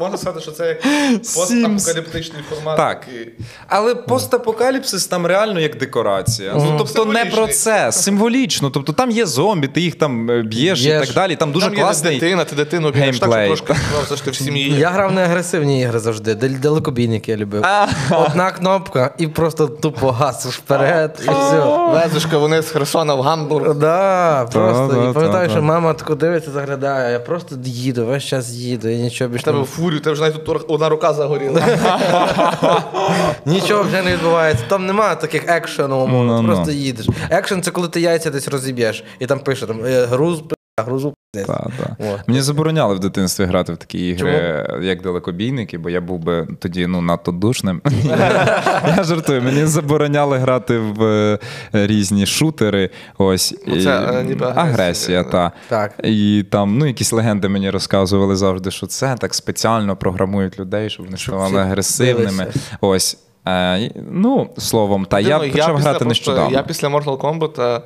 можна 0.00 0.18
сказати, 0.18 0.40
що 0.40 0.50
це 0.50 0.68
як 0.68 0.82
постапокаліптичний 1.18 2.42
формат. 2.50 2.76
Так. 2.76 3.00
такий. 3.00 3.32
Але 3.68 3.94
постапокаліпсис 3.94 5.06
там 5.06 5.26
реально 5.26 5.60
як 5.60 5.78
декорація. 5.78 6.52
Ну, 6.56 6.74
тобто 6.78 7.04
не 7.04 7.24
про 7.24 7.48
це, 7.48 7.92
символічно. 7.92 8.70
Тобто 8.70 8.92
там 8.92 9.10
є 9.10 9.26
зомбі, 9.26 9.68
ти 9.68 9.80
їх 9.80 9.94
там 9.94 10.30
е, 10.30 10.42
і 11.02 11.06
так 11.06 11.14
далі. 11.14 11.36
Там 11.36 11.52
дуже 11.52 11.66
Там 11.66 11.76
є 11.76 12.10
дитина, 12.10 12.44
ти 12.44 12.56
дитину 12.56 12.90
б'єш, 12.90 13.18
так, 13.18 13.30
що 13.32 13.46
трошки 13.46 13.72
все 14.04 14.16
ж 14.16 14.30
в 14.30 14.34
сім'ї. 14.44 14.76
Я 14.78 14.90
грав 14.90 15.12
на 15.12 15.20
агресивні 15.20 15.80
ігри 15.80 15.98
завжди. 15.98 16.34
Дал- 16.34 16.58
Далекобійник 16.58 17.28
я 17.28 17.36
любив. 17.36 17.64
Одна 18.10 18.50
кнопка 18.50 19.10
і 19.18 19.26
просто 19.26 19.66
тупо 19.66 20.10
гасиш 20.10 20.54
вперед, 20.58 21.18
і 21.18 21.30
все. 21.30 21.64
Везешка 21.92 22.38
вони 22.38 22.62
з 22.62 22.70
Херсона 22.70 23.14
в 23.14 23.20
Гамбург. 23.20 23.74
Да, 23.74 24.44
просто. 24.52 24.94
да, 24.94 25.10
і 25.10 25.12
пам'ятаю, 25.12 25.48
та, 25.48 25.52
що 25.54 25.62
мама 25.62 25.94
тако 25.94 26.14
дивиться, 26.14 26.50
заглядає, 26.50 27.12
я 27.12 27.20
просто 27.20 27.56
їду, 27.64 28.06
весь 28.06 28.24
час 28.24 28.50
їду, 28.50 28.88
і 28.88 28.96
нічого 28.96 29.30
більше 29.30 29.44
тебе 29.44 29.64
фурію, 29.64 30.00
тебе 30.00 30.12
вже 30.12 30.22
навіть 30.22 30.44
тут 30.44 30.64
одна 30.68 30.88
рука 30.88 31.12
загоріла. 31.12 31.60
Нічого 33.46 33.82
вже 33.82 34.02
не 34.02 34.12
відбувається. 34.12 34.64
Там 34.68 34.86
немає 34.86 35.16
таких 35.16 35.44
екшену, 35.48 35.96
умовно, 35.96 36.32
Ну, 36.32 36.38
ти 36.38 36.42
ну. 36.42 36.54
просто 36.54 36.72
їдеш. 36.72 37.06
Екшен 37.30 37.62
це 37.62 37.70
коли 37.70 37.88
ти 37.88 38.00
яйця 38.00 38.30
десь 38.30 38.48
розіб'єш, 38.48 39.04
і 39.18 39.26
там 39.26 39.38
пише 39.38 39.66
там 39.66 39.84
е, 39.86 40.04
груз, 40.06 40.42
грузу. 40.82 41.14
Та, 41.32 41.46
та. 41.78 41.96
От. 41.98 42.28
Мені 42.28 42.40
забороняли 42.40 42.94
в 42.94 42.98
дитинстві 42.98 43.44
грати 43.44 43.72
в 43.72 43.76
такі 43.76 44.08
ігри, 44.08 44.66
як 44.82 45.02
далекобійники, 45.02 45.78
бо 45.78 45.90
я 45.90 46.00
був 46.00 46.18
би 46.18 46.48
тоді 46.58 46.86
ну, 46.86 47.00
надто 47.00 47.32
душним. 47.32 47.82
я 48.96 49.04
жартую, 49.04 49.42
мені 49.42 49.66
забороняли 49.66 50.38
грати 50.38 50.78
в 50.78 51.04
е, 51.04 51.38
різні 51.72 52.26
шутери. 52.26 52.90
Ось. 53.18 53.54
Ну, 53.66 53.82
це, 53.82 54.00
е, 54.00 54.24
ніби 54.24 54.46
агресія, 54.56 55.24
та. 55.24 55.52
Так. 55.68 55.94
І 56.04 56.44
там 56.50 56.78
ну, 56.78 56.86
якісь 56.86 57.12
легенди 57.12 57.48
мені 57.48 57.70
розказували 57.70 58.36
завжди, 58.36 58.70
що 58.70 58.86
це 58.86 59.16
так 59.18 59.34
спеціально 59.34 59.96
програмують 59.96 60.58
людей, 60.58 60.90
щоб 60.90 61.06
вони 61.06 61.18
ставали 61.18 61.60
агресивними. 61.60 62.46
Ось. 62.80 63.23
Е, 63.48 63.90
ну, 64.10 64.50
словом, 64.58 65.04
та 65.04 65.20
я 65.20 65.38
Дивно, 65.38 65.52
почав 65.52 65.76
після 65.76 65.90
грати 65.90 66.04
нещодавно. 66.04 66.56
Я 66.56 66.62
після 66.62 66.88
Mortal 66.88 67.18
Kombat 67.18 67.62
е, 67.62 67.80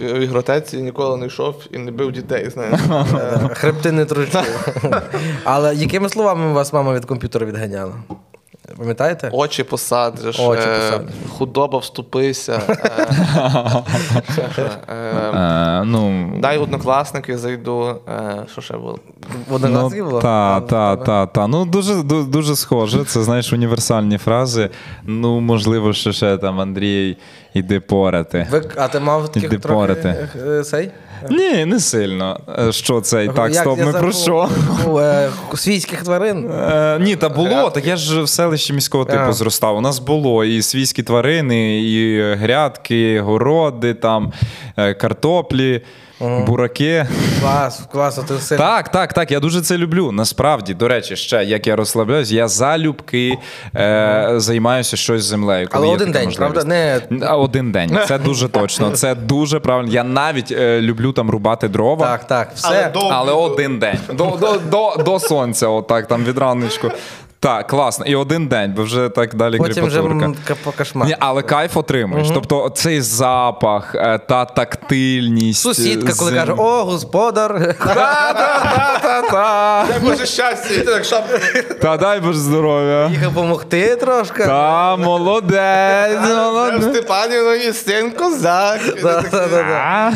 в 0.00 0.20
ігротеці 0.20 0.76
ніколи 0.76 1.16
не 1.16 1.26
йшов 1.26 1.54
і 1.72 1.78
не 1.78 1.90
бив 1.90 2.12
дітей. 2.12 2.50
Знаєш. 2.50 2.80
Е, 3.14 3.48
Хребти 3.54 3.92
не 3.92 4.04
тручу. 4.04 4.38
Але 5.44 5.74
якими 5.74 6.08
словами 6.08 6.52
вас 6.52 6.72
мама 6.72 6.94
від 6.94 7.04
комп'ютера 7.04 7.46
відганяла? 7.46 7.92
Пам'ятаєте? 8.76 9.28
Очі 9.32 9.64
посадиш, 9.64 10.40
Очі 10.40 10.68
е, 10.68 11.00
худоба 11.28 11.78
вступися. 11.78 12.60
е, 15.84 15.86
е, 15.86 15.98
Е, 15.98 16.32
ну, 16.32 16.32
Дай 16.40 16.58
однокласники 16.58 17.38
зайду. 17.38 17.94
е, 18.08 18.46
Що 18.52 18.60
ще 18.60 18.76
було? 18.76 18.98
В 19.48 19.54
однокласні 19.54 20.02
було? 20.02 20.12
Ну, 20.12 20.20
Та, 20.20 20.60
та, 20.60 20.96
та, 20.96 21.26
та. 21.26 21.46
Ну 21.46 21.64
дуже 21.64 21.94
дуже 22.02 22.56
схоже. 22.56 23.04
Це 23.04 23.22
знаєш 23.22 23.52
універсальні 23.52 24.18
фрази. 24.18 24.70
Ну, 25.04 25.40
можливо, 25.40 25.92
що 25.92 26.12
ще 26.12 26.36
там 26.36 26.60
Андрій, 26.60 27.16
іди 27.54 27.80
порати. 27.80 28.46
Ви, 28.50 28.62
а 28.76 28.88
ти 28.88 29.00
мав 29.00 29.28
таких 29.32 29.44
Іди 29.52 29.58
трохи 29.58 29.74
порати. 29.74 30.28
е, 30.48 30.62
цей? 30.62 30.90
Ні, 31.30 31.64
не 31.64 31.80
сильно. 31.80 32.40
Е, 32.58 32.72
Що 32.72 33.00
це? 33.00 33.26
Так, 33.28 33.52
Як 33.52 33.54
стоп, 33.54 33.78
ми 33.78 33.92
про 33.92 34.12
що? 34.12 34.48
Ну, 34.86 34.98
е, 34.98 35.30
Свійських 35.54 36.02
тварин. 36.02 36.50
Е, 36.50 36.98
ні, 37.00 37.16
та 37.16 37.28
було. 37.28 37.70
Так 37.70 37.86
я 37.86 37.96
ж 37.96 38.22
в 38.22 38.28
селищі 38.28 38.72
міського 38.72 39.04
типу 39.04 39.18
А. 39.28 39.32
зростав. 39.32 39.76
У 39.76 39.80
нас 39.80 39.98
було 39.98 40.44
і 40.44 40.62
свійські 40.62 41.02
тварини, 41.02 41.82
і 41.82 42.22
грядки, 42.34 43.20
городи, 43.20 43.94
там, 43.94 44.32
картоплі, 46.18 46.44
бураки. 46.46 47.06
Клас, 47.40 47.82
клас, 47.92 48.18
а 48.18 48.22
ти 48.22 48.34
все. 48.34 48.56
Так, 48.56 48.88
так, 48.88 49.12
так. 49.12 49.30
Я 49.30 49.40
дуже 49.40 49.60
це 49.60 49.78
люблю. 49.78 50.12
Насправді, 50.12 50.74
до 50.74 50.88
речі, 50.88 51.16
ще 51.16 51.44
як 51.44 51.66
я 51.66 51.76
розслабляюсь, 51.76 52.30
я 52.32 52.48
залюбки 52.48 53.38
е, 53.76 54.32
займаюся 54.36 54.96
щось 54.96 55.22
з 55.22 55.24
землею. 55.24 55.68
коли 55.72 55.86
Але 55.86 55.94
один 55.96 56.12
день, 56.12 56.24
можливість. 56.24 56.38
правда? 56.54 56.64
Не... 57.10 57.26
Один 57.34 57.72
день. 57.72 57.98
Це 58.08 58.18
дуже 58.18 58.48
точно. 58.48 58.90
Це 58.90 59.14
дуже 59.14 59.60
правильно. 59.60 59.92
Я 59.92 60.04
навіть 60.04 60.52
е, 60.52 60.80
люблю 60.80 61.12
там 61.12 61.30
рубати 61.30 61.68
дрова. 61.68 62.06
Так, 62.06 62.26
так, 62.26 62.50
все. 62.54 62.68
Але 62.68 62.90
до- 62.90 63.08
Але 63.08 63.32
один 63.32 63.78
день. 63.78 63.98
До, 64.08 64.24
до, 64.40 64.60
до, 64.70 65.02
до 65.04 65.20
сонця, 65.20 65.68
отак, 65.68 66.06
там 66.06 66.24
від 66.24 66.38
раночку. 66.38 66.90
Так, 67.44 67.66
класно. 67.66 68.06
І 68.06 68.16
один 68.16 68.46
день, 68.46 68.72
бо 68.76 68.82
вже 68.82 69.08
так 69.08 69.34
далі 69.34 69.58
Потім 69.58 69.84
вже 69.86 70.00
м, 70.00 70.34
по 70.64 70.72
кошмар. 70.72 71.08
Ні, 71.08 71.16
але 71.18 71.42
кайф 71.42 71.76
отримуєш. 71.76 72.28
Тобто 72.34 72.68
цей 72.74 73.00
запах, 73.00 73.94
е, 73.94 74.18
та 74.18 74.44
тактильність. 74.44 75.60
Сусідка, 75.60 76.12
коли 76.18 76.30
зем- 76.30 76.40
каже, 76.40 76.52
о, 76.52 76.84
господар. 76.84 77.76
Та-та-та-та-та. 77.78 79.84
Дай 79.88 80.00
Боже 80.00 80.26
щастя, 80.26 80.74
і 80.74 80.78
ти 80.78 80.84
так 80.84 81.04
шапку. 81.04 81.38
Та 81.82 81.96
дай 81.96 82.20
Боже 82.20 82.38
здоров'я. 82.38 83.08
Їхав 83.08 83.32
допомогти 83.34 83.96
трошки. 83.96 84.44
Та, 84.44 84.96
молодець, 84.96 86.18
молодець. 86.28 86.82
Степанівна 86.84 87.54
і 87.54 87.72
син 87.72 88.10
козак. 88.10 88.80
Да, 89.02 89.22
да, 89.30 89.48
да, 89.48 89.48
да. 89.48 89.82
А? 89.84 90.12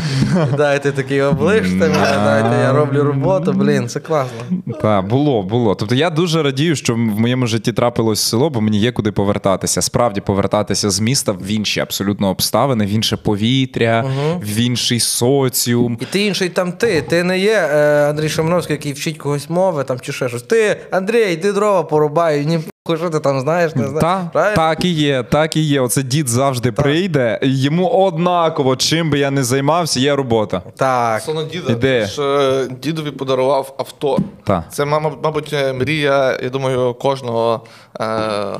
Дайте 0.57 0.93
такий 0.93 1.22
оближте 1.22 1.74
мене, 1.74 2.18
дайте, 2.24 2.57
я 2.62 2.72
роблю 2.72 3.05
роботу, 3.05 3.53
блін, 3.53 3.89
це 3.89 4.01
класно. 4.01 4.39
Так, 4.83 5.07
було, 5.07 5.43
було. 5.43 5.74
Тобто 5.74 5.95
я 5.95 6.11
дуже 6.11 6.43
радію, 6.43 6.76
що 6.76 6.97
в 7.19 7.21
моєму 7.21 7.47
житті 7.47 7.73
трапилось 7.73 8.21
село, 8.21 8.51
бо 8.51 8.61
мені 8.61 8.79
є 8.79 8.93
куди 8.93 9.12
повертатися. 9.12 9.83
Справді 9.83 10.21
повертатися 10.21 10.91
з 10.91 11.01
міста 11.01 11.33
в 11.33 11.47
інші 11.47 11.81
абсолютно 11.81 12.29
обставини, 12.29 12.87
в 12.87 12.89
інше 12.89 13.16
повітря, 13.16 14.05
в 14.43 14.59
інший 14.61 15.01
соціум. 15.01 15.99
І 16.01 16.05
ти 16.05 16.27
інший 16.27 16.49
там 16.49 16.73
ти. 16.73 17.03
Ти 17.03 17.25
не 17.25 17.39
є 17.39 17.69
е, 17.73 18.09
Андрій 18.11 18.29
Шамановський, 18.29 18.77
який 18.77 18.93
вчить 18.93 19.19
когось 19.19 19.51
мови 19.51 19.85
там 19.85 20.01
чи 20.01 20.12
ще 20.12 20.29
щось. 20.29 20.43
Ти, 20.43 20.81
Андрій, 20.91 21.37
ти 21.37 21.53
дрова 21.53 21.83
порубай, 21.83 22.47
ні 22.47 22.61
що 22.97 23.11
ти 23.11 23.20
там 23.20 23.41
знаєш, 23.41 23.74
не 23.74 23.82
знаєш. 23.82 24.01
Та, 24.01 24.30
Правильно? 24.32 24.57
так 24.57 24.84
і 24.84 24.89
є, 24.89 25.22
так 25.22 25.57
і 25.57 25.61
є. 25.61 25.80
Оце 25.80 26.03
дід 26.03 26.28
завжди 26.28 26.72
прийде, 26.72 27.39
і 27.43 27.61
йому 27.61 27.89
однаково, 27.89 28.76
чим 28.76 29.11
би 29.11 29.18
я 29.18 29.30
не 29.30 29.45
займався, 29.45 30.01
є 30.01 30.16
робота. 30.16 30.62
Так. 30.76 31.22
Соно 31.22 31.43
діда 31.43 31.72
Іде. 31.72 32.07
ж, 32.07 32.22
е, 32.22 32.68
дідові 32.82 33.11
подарував 33.11 33.74
авто. 33.78 34.18
Та. 34.45 34.64
Це, 34.72 34.84
мабуть, 34.84 35.53
е, 35.53 35.72
мрія, 35.72 36.39
я 36.43 36.49
думаю, 36.51 36.95
кожного 36.95 37.64
е, 38.01 38.07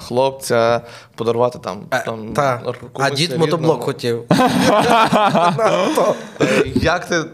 хлопця 0.01 0.81
подарувати 1.15 1.59
там. 1.59 1.79
Е, 1.91 2.03
там 2.07 2.33
та. 2.33 2.63
А 2.95 3.11
дід 3.11 3.19
рідному. 3.21 3.45
мотоблок 3.45 3.83
хотів. 3.83 4.23
Е, 6.41 6.65
Як 6.75 7.05
ти, 7.09 7.25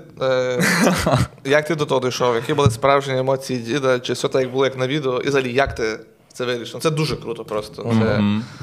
як 1.44 1.64
ти 1.66 1.74
до 1.74 1.84
того 1.86 2.00
дійшов? 2.00 2.34
Які 2.34 2.54
були 2.54 2.70
справжні 2.70 3.18
емоції 3.18 3.58
діда? 3.58 3.98
Чи 3.98 4.12
все 4.12 4.28
так 4.28 4.42
як 4.42 4.50
було, 4.52 4.64
як 4.64 4.78
на 4.78 4.86
відео? 4.86 5.20
І 5.24 5.28
взагалі, 5.28 5.52
як 5.52 5.74
ти 5.74 5.98
це 6.34 6.44
вирішив? 6.44 6.80
Це 6.80 6.90
дуже 6.90 7.16
круто 7.16 7.44
просто. 7.44 7.82
Це... 8.00 8.20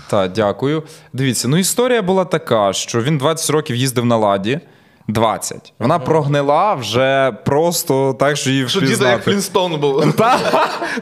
Так, 0.09 0.31
дякую. 0.31 0.83
Дивіться, 1.13 1.47
ну 1.47 1.57
історія 1.57 2.01
була 2.01 2.25
така, 2.25 2.73
що 2.73 3.01
він 3.01 3.17
20 3.17 3.49
років 3.49 3.75
їздив 3.75 4.05
на 4.05 4.17
ладі. 4.17 4.59
20. 5.07 5.73
Вона 5.79 5.99
прогнила 5.99 6.73
вже 6.73 7.37
просто 7.45 8.13
так, 8.19 8.37
що 8.37 8.49
її 8.49 8.69
Що 8.69 8.81
діда 8.81 9.11
як. 9.11 9.23
Флінстон 9.23 9.79
був. 9.79 10.13
Та, 10.17 10.39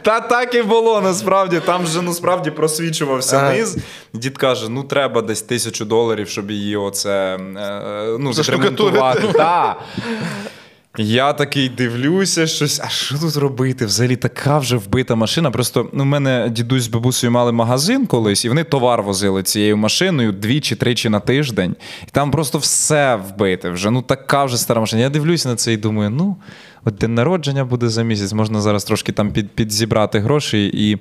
та 0.01 0.19
так 0.19 0.55
і 0.55 0.61
було 0.61 1.01
насправді. 1.01 1.61
Там 1.65 1.85
же 1.85 2.01
ну 2.01 2.13
справді 2.13 2.51
просвічувався 2.51 3.49
низ. 3.49 3.77
Дід 4.13 4.37
каже: 4.37 4.69
ну 4.69 4.83
треба 4.83 5.21
десь 5.21 5.41
тисячу 5.41 5.85
доларів, 5.85 6.29
щоб 6.29 6.51
її 6.51 6.75
оце 6.75 7.35
е, 7.57 8.17
ну, 8.19 8.33
Заштукатурити. 8.33 9.27
Та. 9.33 9.75
Я 11.01 11.33
такий 11.33 11.69
дивлюся, 11.69 12.47
щось, 12.47 12.79
а 12.83 12.89
що 12.89 13.17
тут 13.17 13.37
робити? 13.37 13.85
Взагалі 13.85 14.15
така 14.15 14.57
вже 14.57 14.77
вбита 14.77 15.15
машина. 15.15 15.51
Просто 15.51 15.89
ну, 15.93 16.03
в 16.03 16.05
мене 16.05 16.49
дідусь 16.51 16.83
з 16.83 16.87
бабусею 16.87 17.31
мали 17.31 17.51
магазин 17.51 18.07
колись, 18.07 18.45
і 18.45 18.49
вони 18.49 18.63
товар 18.63 19.03
возили 19.03 19.43
цією 19.43 19.77
машиною 19.77 20.31
двічі-тричі 20.31 21.09
на 21.09 21.19
тиждень. 21.19 21.75
І 22.07 22.11
там 22.11 22.31
просто 22.31 22.57
все 22.57 23.15
вбите. 23.15 23.69
Вже 23.69 23.91
ну 23.91 24.01
така 24.01 24.45
вже 24.45 24.57
стара 24.57 24.81
машина. 24.81 25.01
Я 25.01 25.09
дивлюся 25.09 25.49
на 25.49 25.55
це 25.55 25.73
і 25.73 25.77
думаю, 25.77 26.09
ну, 26.09 26.35
от 26.85 26.95
день 26.95 27.15
народження 27.15 27.65
буде 27.65 27.89
за 27.89 28.03
місяць, 28.03 28.33
можна 28.33 28.61
зараз 28.61 28.83
трошки 28.83 29.11
там 29.11 29.31
під, 29.31 29.49
підзібрати 29.49 30.19
гроші 30.19 30.71
і. 30.73 30.97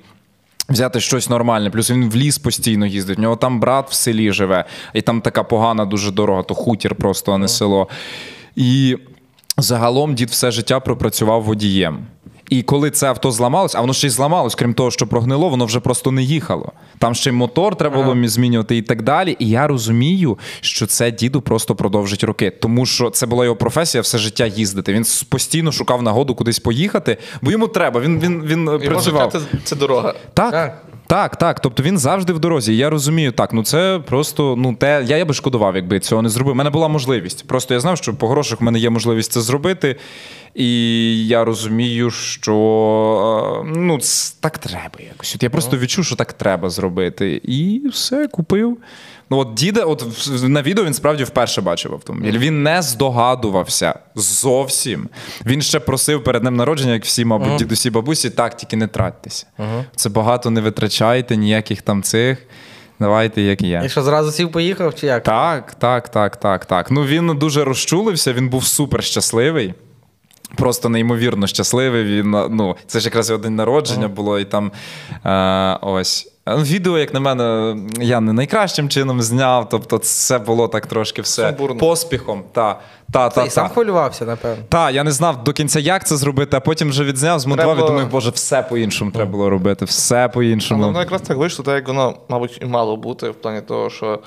Взяти 0.69 0.99
щось 0.99 1.29
нормальне, 1.29 1.69
плюс 1.69 1.91
він 1.91 2.09
в 2.09 2.15
ліс 2.15 2.37
постійно 2.37 2.85
їздить. 2.85 3.17
У 3.19 3.21
нього 3.21 3.35
там 3.35 3.59
брат 3.59 3.89
в 3.89 3.93
селі 3.93 4.31
живе, 4.31 4.65
і 4.93 5.01
там 5.01 5.21
така 5.21 5.43
погана, 5.43 5.85
дуже 5.85 6.11
дорога, 6.11 6.43
то 6.43 6.53
хутір 6.53 6.95
просто, 6.95 7.31
а 7.31 7.37
не 7.37 7.47
село. 7.47 7.87
І 8.55 8.97
загалом 9.61 10.15
дід 10.15 10.29
все 10.29 10.51
життя 10.51 10.79
пропрацював 10.79 11.43
водієм. 11.43 12.05
І 12.49 12.63
коли 12.63 12.91
це 12.91 13.07
авто 13.07 13.31
зламалось, 13.31 13.75
а 13.75 13.81
воно 13.81 13.93
ще 13.93 14.07
й 14.07 14.09
зламалось, 14.09 14.55
крім 14.55 14.73
того, 14.73 14.91
що 14.91 15.07
прогнило, 15.07 15.49
воно 15.49 15.65
вже 15.65 15.79
просто 15.79 16.11
не 16.11 16.23
їхало. 16.23 16.71
Там 16.99 17.15
ще 17.15 17.29
й 17.29 17.33
мотор 17.33 17.75
треба 17.75 18.03
було 18.03 18.27
змінювати 18.27 18.77
і 18.77 18.81
так 18.81 19.01
далі. 19.01 19.35
І 19.39 19.49
я 19.49 19.67
розумію, 19.67 20.39
що 20.61 20.85
це 20.85 21.11
діду 21.11 21.41
просто 21.41 21.75
продовжить 21.75 22.23
роки, 22.23 22.49
тому 22.51 22.85
що 22.85 23.09
це 23.09 23.25
була 23.25 23.45
його 23.45 23.55
професія 23.55 24.01
все 24.01 24.17
життя 24.17 24.45
їздити. 24.45 24.93
Він 24.93 25.05
постійно 25.29 25.71
шукав 25.71 26.01
нагоду 26.01 26.35
кудись 26.35 26.59
поїхати, 26.59 27.17
бо 27.41 27.51
йому 27.51 27.67
треба. 27.67 27.99
Він 27.99 28.19
він 28.19 28.43
він 28.45 28.65
Його 28.65 28.79
працював. 28.79 29.31
життя 29.31 29.45
це, 29.51 29.57
це 29.63 29.75
дорога. 29.75 30.13
Так. 30.33 30.51
Так. 30.51 30.83
Так, 31.09 31.35
так. 31.35 31.59
Тобто 31.59 31.83
він 31.83 31.97
завжди 31.97 32.33
в 32.33 32.39
дорозі. 32.39 32.77
Я 32.77 32.89
розумію, 32.89 33.31
так, 33.31 33.53
ну 33.53 33.63
це 33.63 33.99
просто 34.05 34.55
ну 34.57 34.75
те. 34.75 35.03
Я, 35.07 35.17
я 35.17 35.25
би 35.25 35.33
шкодував, 35.33 35.75
якби 35.75 35.99
цього 35.99 36.21
не 36.21 36.29
зробив. 36.29 36.51
У 36.51 36.55
мене 36.55 36.69
була 36.69 36.87
можливість. 36.87 37.47
Просто 37.47 37.73
я 37.73 37.79
знав, 37.79 37.97
що 37.97 38.13
по 38.13 38.27
грошах 38.27 38.61
в 38.61 38.63
мене 38.63 38.79
є 38.79 38.89
можливість 38.89 39.31
це 39.31 39.41
зробити. 39.41 39.95
І 40.55 41.27
я 41.27 41.45
розумію, 41.45 42.11
що 42.11 42.55
е, 43.65 43.71
ну, 43.75 43.99
так 44.39 44.57
треба 44.57 44.99
якось. 45.09 45.35
От 45.35 45.43
я 45.43 45.49
просто 45.49 45.77
відчув, 45.77 46.05
що 46.05 46.15
так 46.15 46.33
треба 46.33 46.69
зробити. 46.69 47.41
І 47.43 47.81
все, 47.91 48.27
купив. 48.27 48.77
Ну, 49.31 49.37
от 49.37 49.53
діда, 49.53 49.83
от 49.83 50.05
на 50.43 50.61
відео 50.61 50.85
він 50.85 50.93
справді 50.93 51.23
вперше 51.23 51.61
бачив 51.61 51.93
автомобіль. 51.93 52.37
Він 52.37 52.63
не 52.63 52.81
здогадувався 52.81 53.99
зовсім. 54.15 55.09
Він 55.45 55.61
ще 55.61 55.79
просив 55.79 56.23
перед 56.23 56.41
днем 56.41 56.55
народження, 56.55 56.93
як 56.93 57.05
всі, 57.05 57.25
мабуть, 57.25 57.55
дідусі, 57.55 57.89
бабусі, 57.89 58.29
так, 58.29 58.57
тільки 58.57 58.75
не 58.75 58.87
тратьтеся. 58.87 59.45
Це 59.95 60.09
багато 60.09 60.49
не 60.49 60.61
витрачайте, 60.61 61.37
ніяких 61.37 61.81
там 61.81 62.03
цих. 62.03 62.37
Давайте, 62.99 63.41
як 63.41 63.61
є. 63.61 63.81
І 63.85 63.89
що 63.89 64.01
зразу 64.01 64.31
сів 64.31 64.51
поїхав, 64.51 64.95
чи 64.95 65.07
як? 65.07 65.23
Так, 65.23 65.73
так, 65.73 66.09
так, 66.09 66.35
так, 66.35 66.65
так. 66.65 66.91
Ну 66.91 67.05
він 67.05 67.37
дуже 67.37 67.63
розчулився, 67.63 68.33
він 68.33 68.49
був 68.49 68.63
супер 68.63 69.03
щасливий. 69.03 69.73
Просто 70.55 70.89
неймовірно 70.89 71.47
щасливий. 71.47 72.03
Він, 72.03 72.29
ну, 72.31 72.75
це 72.87 72.99
ж 72.99 73.05
якраз 73.05 73.29
його 73.29 73.43
день 73.43 73.55
народження 73.55 74.07
було, 74.07 74.39
і 74.39 74.45
там 74.45 74.71
е, 75.25 75.77
ось. 75.81 76.31
Е, 76.49 76.55
Відео, 76.63 76.97
як 76.97 77.13
на 77.13 77.19
мене, 77.19 77.77
я 77.99 78.19
не 78.19 78.33
найкращим 78.33 78.89
чином 78.89 79.21
зняв. 79.21 79.69
Тобто, 79.69 79.97
це 79.97 80.39
було 80.39 80.67
так 80.67 80.85
трошки 80.87 81.21
все 81.21 81.47
Сумбурно. 81.47 81.79
поспіхом. 81.79 82.43
Та, 82.51 82.79
та, 83.11 83.29
Ти 83.29 83.35
та, 83.35 83.45
і 83.45 83.49
сам 83.49 83.67
та. 83.67 83.73
хвилювався, 83.73 84.25
напевно. 84.25 84.63
Та, 84.69 84.91
я 84.91 85.03
не 85.03 85.11
знав 85.11 85.43
до 85.43 85.53
кінця, 85.53 85.79
як 85.79 86.07
це 86.07 86.17
зробити, 86.17 86.57
а 86.57 86.59
потім 86.59 86.89
вже 86.89 87.03
відзняв, 87.03 87.39
змонтував 87.39 87.73
і 87.75 87.77
Треба- 87.77 87.89
думаю, 87.89 88.07
боже, 88.11 88.29
все 88.29 88.61
по-іншому 88.63 89.11
треба 89.11 89.31
було 89.31 89.49
робити, 89.49 89.85
все 89.85 90.15
Але 90.19 90.27
по-іншому. 90.27 90.83
воно 90.85 90.99
якраз 90.99 91.21
так 91.21 91.37
вийшло, 91.37 91.65
так 91.65 91.75
як 91.75 91.87
воно, 91.87 92.17
мабуть, 92.29 92.59
і 92.61 92.65
мало 92.65 92.97
бути, 92.97 93.29
в 93.29 93.33
плані 93.35 93.61
того, 93.61 93.89
що 93.89 94.19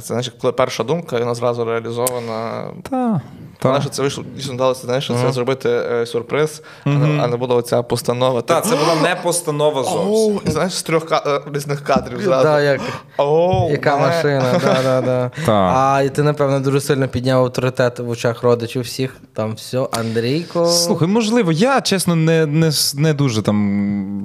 це 0.00 0.06
знаєш, 0.06 0.32
коли 0.40 0.52
перша 0.52 0.84
думка, 0.84 1.18
вона 1.18 1.34
зразу 1.34 1.64
реалізована. 1.64 2.64
Та, 2.90 3.20
Вона 3.62 3.76
та. 3.76 3.80
що 3.80 3.90
це 3.90 4.02
вийшло, 4.02 4.24
дійсно 4.36 4.54
вдалося, 4.54 4.80
знаєш, 4.86 5.04
що 5.04 5.14
це 5.14 5.32
зробити 5.32 5.68
е, 5.70 6.06
сюрприз, 6.06 6.62
а 6.84 6.88
не- 6.88 7.22
а 7.22 7.26
не 7.26 7.36
була 7.36 7.54
оця 7.56 7.82
постанова. 7.82 8.42
Та, 8.42 8.60
це 8.60 8.76
була 8.76 8.94
не 9.02 9.16
постанова 9.22 9.82
зовсім. 9.84 10.36
О, 10.36 10.40
і 10.46 10.50
знаєш, 10.50 10.72
з 10.74 10.82
трьох 10.82 11.06
ка- 11.06 11.22
е, 11.26 11.40
різних 11.54 11.84
кадрів 11.84 12.22
зразу. 12.22 12.42
Да, 12.44 12.60
як, 12.60 12.80
О, 13.18 13.68
яка 13.70 13.96
не. 13.96 14.06
машина, 14.06 14.60
да, 14.64 14.82
да, 14.82 15.00
да. 15.00 15.30
Так. 15.46 15.72
А 15.76 16.02
і 16.02 16.10
ти, 16.10 16.22
напевно, 16.22 16.60
дуже 16.60 16.80
сильно 16.80 17.08
підняв 17.08 17.44
авторитет 17.44 17.98
в 17.98 18.08
очах 18.08 18.42
родичів 18.42 18.82
всіх. 18.82 19.16
Там 19.34 19.54
все, 19.54 19.86
Андрійко. 19.92 20.66
Слухай, 20.66 21.08
можливо, 21.08 21.52
я 21.52 21.80
чесно 21.80 22.16
не, 22.16 22.46
не, 22.46 22.66
с- 22.68 22.94
не 22.94 23.14
дуже 23.14 23.42
там 23.42 24.24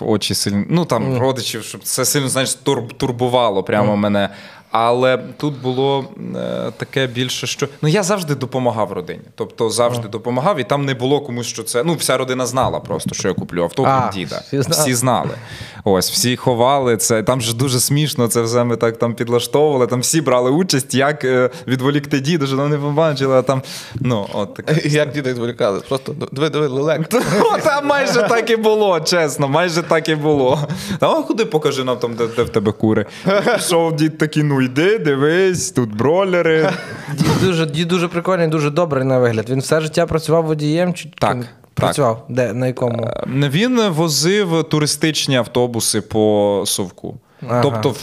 в 0.00 0.04
очі 0.10 0.34
сильно. 0.34 0.64
Ну 0.68 0.84
там 0.84 1.18
родичів, 1.18 1.62
щоб 1.64 1.82
це 1.82 2.04
сильно 2.04 2.28
знаєш, 2.28 2.54
тур, 2.54 2.82
турбувало 2.96 3.62
прямо 3.62 3.96
мене. 3.96 4.28
Але 4.76 5.18
тут 5.36 5.60
було 5.62 6.04
е, 6.36 6.72
таке 6.76 7.06
більше, 7.06 7.46
що 7.46 7.68
ну 7.82 7.88
я 7.88 8.02
завжди 8.02 8.34
допомагав 8.34 8.92
родині. 8.92 9.20
Тобто 9.34 9.70
завжди 9.70 10.08
допомагав, 10.08 10.60
і 10.60 10.64
там 10.64 10.84
не 10.84 10.94
було 10.94 11.20
комусь, 11.20 11.46
що 11.46 11.62
це. 11.62 11.84
Ну, 11.84 11.94
вся 11.94 12.16
родина 12.16 12.46
знала 12.46 12.80
просто, 12.80 13.14
що 13.14 13.28
я 13.28 13.34
куплю 13.34 13.62
авто 13.62 13.82
А, 13.82 14.10
діда. 14.14 14.42
всі 14.46 14.62
знали. 14.62 14.82
Всі 14.82 14.94
знали. 14.94 15.30
Ось, 15.84 16.10
всі 16.10 16.36
ховали 16.36 16.96
це. 16.96 17.22
Там 17.22 17.40
же 17.40 17.54
дуже 17.54 17.80
смішно, 17.80 18.28
це 18.28 18.42
все 18.42 18.64
ми 18.64 18.76
так 18.76 18.96
там 18.96 19.14
підлаштовували. 19.14 19.86
Там 19.86 20.00
всі 20.00 20.20
брали 20.20 20.50
участь, 20.50 20.94
як 20.94 21.24
е, 21.24 21.50
відволікти 21.66 22.20
діда, 22.20 22.46
що 22.46 22.56
не 22.56 22.78
побачили, 22.78 23.36
а 23.36 23.42
там. 23.42 23.62
Ну, 23.94 24.26
от 24.32 24.54
таке. 24.54 24.88
Як 24.88 25.12
діти 25.12 25.30
відволікали? 25.30 25.80
Просто 25.88 26.12
диви, 26.32 26.50
диви, 26.50 26.66
лелек. 26.66 27.00
Ну, 27.12 27.20
Там 27.64 27.86
майже 27.86 28.28
так 28.28 28.50
і 28.50 28.56
було, 28.56 29.00
чесно, 29.00 29.48
майже 29.48 29.82
так 29.82 30.08
і 30.08 30.14
було. 30.14 30.58
Та 30.98 31.10
а 31.10 31.22
куди 31.22 31.44
покажи 31.44 31.84
нам 31.84 31.96
там, 31.96 32.14
де, 32.14 32.26
де 32.26 32.42
в 32.42 32.48
тебе 32.48 32.72
кури. 32.72 33.06
Пішов 33.54 33.96
дід 33.96 34.18
такий, 34.18 34.42
ну 34.42 34.63
йди, 34.64 34.98
дивись, 34.98 35.70
тут 35.70 35.96
бролери. 35.96 36.70
Дід 37.18 37.26
дуже, 37.42 37.66
дід 37.66 37.88
дуже 37.88 38.08
прикольний, 38.08 38.48
дуже 38.48 38.70
добрий 38.70 39.04
на 39.04 39.18
вигляд. 39.18 39.50
Він 39.50 39.60
все 39.60 39.80
життя 39.80 40.06
працював 40.06 40.44
водієм 40.46 40.94
чи 40.94 41.08
Так, 41.18 41.32
чи 41.34 41.40
так. 41.40 41.48
працював? 41.74 42.26
Де? 42.28 42.52
На 42.52 42.66
якому? 42.66 43.10
Він 43.26 43.88
возив 43.88 44.64
туристичні 44.70 45.36
автобуси 45.36 46.00
по 46.00 46.62
совку. 46.66 47.18
Ага. 47.48 47.62
Тобто, 47.62 47.94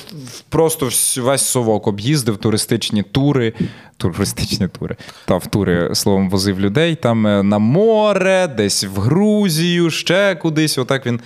просто 0.50 0.90
весь 1.22 1.46
совок 1.46 1.88
об'їздив 1.88 2.38
туристичні 2.38 3.04
тури. 3.04 3.54
Туристичні 3.98 4.68
тури. 4.68 4.96
Та 5.26 5.38
в 5.38 5.48
тури 5.48 5.96
словом 5.96 6.30
возив 6.30 6.60
людей 6.60 6.96
там 6.96 7.28
е, 7.28 7.44
на 7.44 7.60
море, 7.60 8.48
десь 8.58 8.84
в 8.84 9.00
Грузію, 9.00 9.90
ще 9.90 10.36
кудись. 10.36 10.78
Отак 10.78 11.06
він 11.06 11.20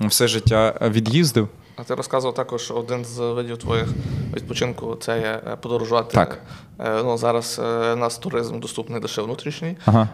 все 0.00 0.28
життя 0.28 0.74
від'їздив. 0.90 1.48
А 1.82 1.84
ти 1.84 1.94
розказував 1.94 2.34
також, 2.34 2.62
що 2.62 2.74
один 2.74 3.04
з 3.04 3.18
видів 3.18 3.58
твоїх 3.58 3.88
відпочинку 4.36 4.96
це 4.96 5.20
є 5.20 5.40
е, 5.52 5.56
подорожувати. 5.56 6.14
Так. 6.14 6.38
Е, 6.78 7.02
Ну, 7.02 7.18
зараз 7.18 7.60
е, 7.64 7.92
у 7.92 7.96
нас 7.96 8.18
туризм 8.18 8.60
доступний 8.60 9.02
лише 9.02 9.22
внутрішній. 9.22 9.76
Ага. 9.84 10.08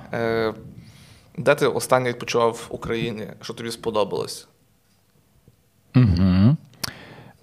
Де 1.39 1.55
ти 1.55 1.67
останнє 1.67 2.09
відпочивав 2.09 2.51
в 2.53 2.75
Україні? 2.75 3.27
Що 3.43 3.55
тобі 3.55 3.71
сподобалось? 3.71 4.49
Угу. 5.97 6.57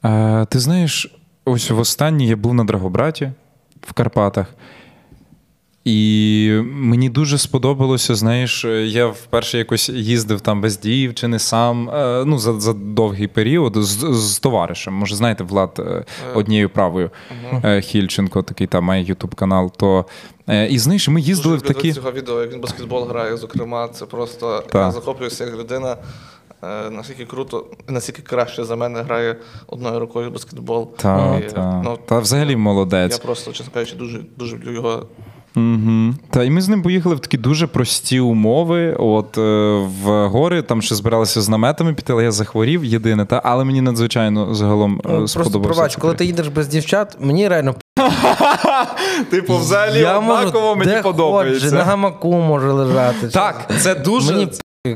Е, 0.05 0.45
ти 0.45 0.59
знаєш, 0.59 1.15
ось 1.45 1.71
востаннє 1.71 2.25
я 2.25 2.35
був 2.35 2.53
на 2.53 2.63
Драгобраті 2.63 3.31
в 3.81 3.93
Карпатах. 3.93 4.47
І 5.85 6.51
мені 6.63 7.09
дуже 7.09 7.37
сподобалося, 7.37 8.15
знаєш, 8.15 8.65
я 8.85 9.07
вперше 9.07 9.57
якось 9.57 9.89
їздив 9.89 10.41
там 10.41 10.61
без 10.61 10.79
дівчини 10.79 11.39
сам, 11.39 11.89
е, 11.89 12.23
ну, 12.25 12.37
за, 12.39 12.59
за 12.59 12.73
довгий 12.73 13.27
період 13.27 13.73
з, 13.77 14.13
з 14.13 14.39
товаришем. 14.39 14.93
Може, 14.93 15.15
знаєте, 15.15 15.43
Влад 15.43 15.75
е, 15.79 16.05
однією 16.35 16.69
правою 16.69 17.09
е, 17.63 17.81
Хільченко, 17.81 18.41
такий 18.43 18.67
там 18.67 18.83
має 18.83 19.03
ютуб 19.03 19.35
канал. 19.35 19.71
То, 19.77 20.05
е, 20.47 20.67
і 20.67 20.79
знаєш, 20.79 21.07
ми 21.09 21.21
їздили 21.21 21.55
Дуже 21.57 21.65
в 21.65 21.73
такі. 21.73 21.93
цього 21.93 22.11
відео, 22.11 22.41
як 22.41 22.53
він 22.53 22.61
баскетбол 22.61 23.07
грає, 23.07 23.37
зокрема, 23.37 23.87
це 23.87 24.05
просто 24.05 24.63
я 24.73 24.91
захоплююся 24.91 25.45
як 25.45 25.55
людина. 25.59 25.97
е, 26.63 26.89
Наскільки 26.89 27.25
круто, 27.25 27.65
наскільки 27.87 28.21
краще 28.21 28.63
за 28.63 28.75
мене 28.75 29.01
грає 29.01 29.35
одною 29.67 29.99
рукою 29.99 30.31
баскетбол. 30.31 30.95
Та, 30.95 31.37
І, 31.47 31.49
та. 31.49 31.81
ну, 31.83 31.97
та 32.05 32.19
взагалі 32.19 32.55
молодець. 32.55 33.11
Я 33.11 33.17
просто, 33.17 33.51
чесно 33.51 33.73
кажучи, 33.73 33.95
дуже, 33.95 34.19
дуже 34.37 34.55
люблю 34.55 34.71
його. 34.71 35.07
Угу. 35.55 36.13
Та 36.29 36.43
і 36.43 36.49
ми 36.49 36.61
з 36.61 36.69
ним 36.69 36.81
поїхали 36.81 37.15
в 37.15 37.19
такі 37.19 37.37
дуже 37.37 37.67
прості 37.67 38.19
умови. 38.19 38.95
От 38.99 39.37
е, 39.37 39.41
в 40.03 40.27
гори 40.27 40.61
там 40.61 40.81
ще 40.81 40.95
збиралися 40.95 41.41
з 41.41 41.49
наметами 41.49 41.93
піти, 41.93 42.13
але 42.13 42.23
я 42.23 42.31
захворів 42.31 42.85
єдине, 42.85 43.25
та 43.25 43.41
але 43.45 43.63
мені 43.63 43.81
надзвичайно 43.81 44.55
загалом 44.55 44.93
е, 44.93 44.99
Ну, 45.09 45.17
Просто 45.17 45.39
сподобався. 45.39 45.73
пробач, 45.73 45.95
коли 45.95 46.13
ти 46.13 46.25
їдеш 46.25 46.47
без 46.47 46.67
дівчат, 46.67 47.17
мені 47.19 47.47
реально 47.47 47.75
Типу, 49.29 49.57
взагалі 49.57 49.99
я 49.99 50.19
можу 50.19 50.75
мені 50.77 50.91
де 50.91 51.01
подобається. 51.01 51.65
Ходжу, 51.65 51.75
на 51.75 51.83
гамаку 51.83 52.33
може 52.33 52.71
лежати. 52.71 53.27
Так, 53.27 53.71
це 53.79 53.95
дуже. 53.95 54.33
Мені 54.33 54.47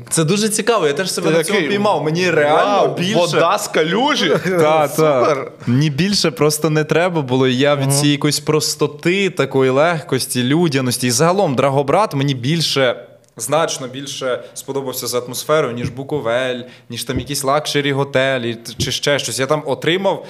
Це 0.10 0.24
дуже 0.24 0.50
цікаво. 0.50 0.88
Я 0.88 0.94
теж 0.94 1.12
себе 1.12 1.32
Ти 1.32 1.38
на 1.38 1.44
цьому 1.44 1.60
такий, 1.60 1.72
піймав. 1.72 2.04
Мені 2.04 2.32
реально 2.32 2.88
Вау, 2.88 2.96
більше. 2.96 3.16
Вода 3.16 3.58
з 3.58 3.68
калюжі. 3.68 4.30
Та, 4.46 4.88
та. 4.88 4.88
Супер. 4.88 5.52
Мені 5.68 5.90
більше 5.90 6.32
просто 6.32 6.70
не 6.70 6.84
треба 6.84 7.22
було. 7.22 7.48
І 7.48 7.56
Я 7.58 7.76
від 7.76 7.94
цієї 7.94 8.12
якоїсь 8.12 8.40
простоти, 8.40 9.30
такої 9.30 9.72
легкості, 9.72 10.44
людяності. 10.44 11.08
І 11.08 11.12
загалом 11.12 11.56
Драгобрат 11.56 12.14
мені 12.16 12.34
більше. 12.34 13.06
Значно 13.38 13.88
більше 13.88 14.44
сподобався 14.54 15.08
за 15.08 15.20
атмосферою, 15.20 15.74
ніж 15.74 15.90
Буковель, 15.90 16.62
ніж 16.90 17.04
там 17.04 17.20
якісь 17.20 17.44
luxury 17.44 17.92
готелі 17.92 18.58
чи 18.78 18.92
ще 18.92 19.20
щось. 19.20 19.40
Я 19.40 19.46
там 19.46 19.64
отримав 19.66 20.26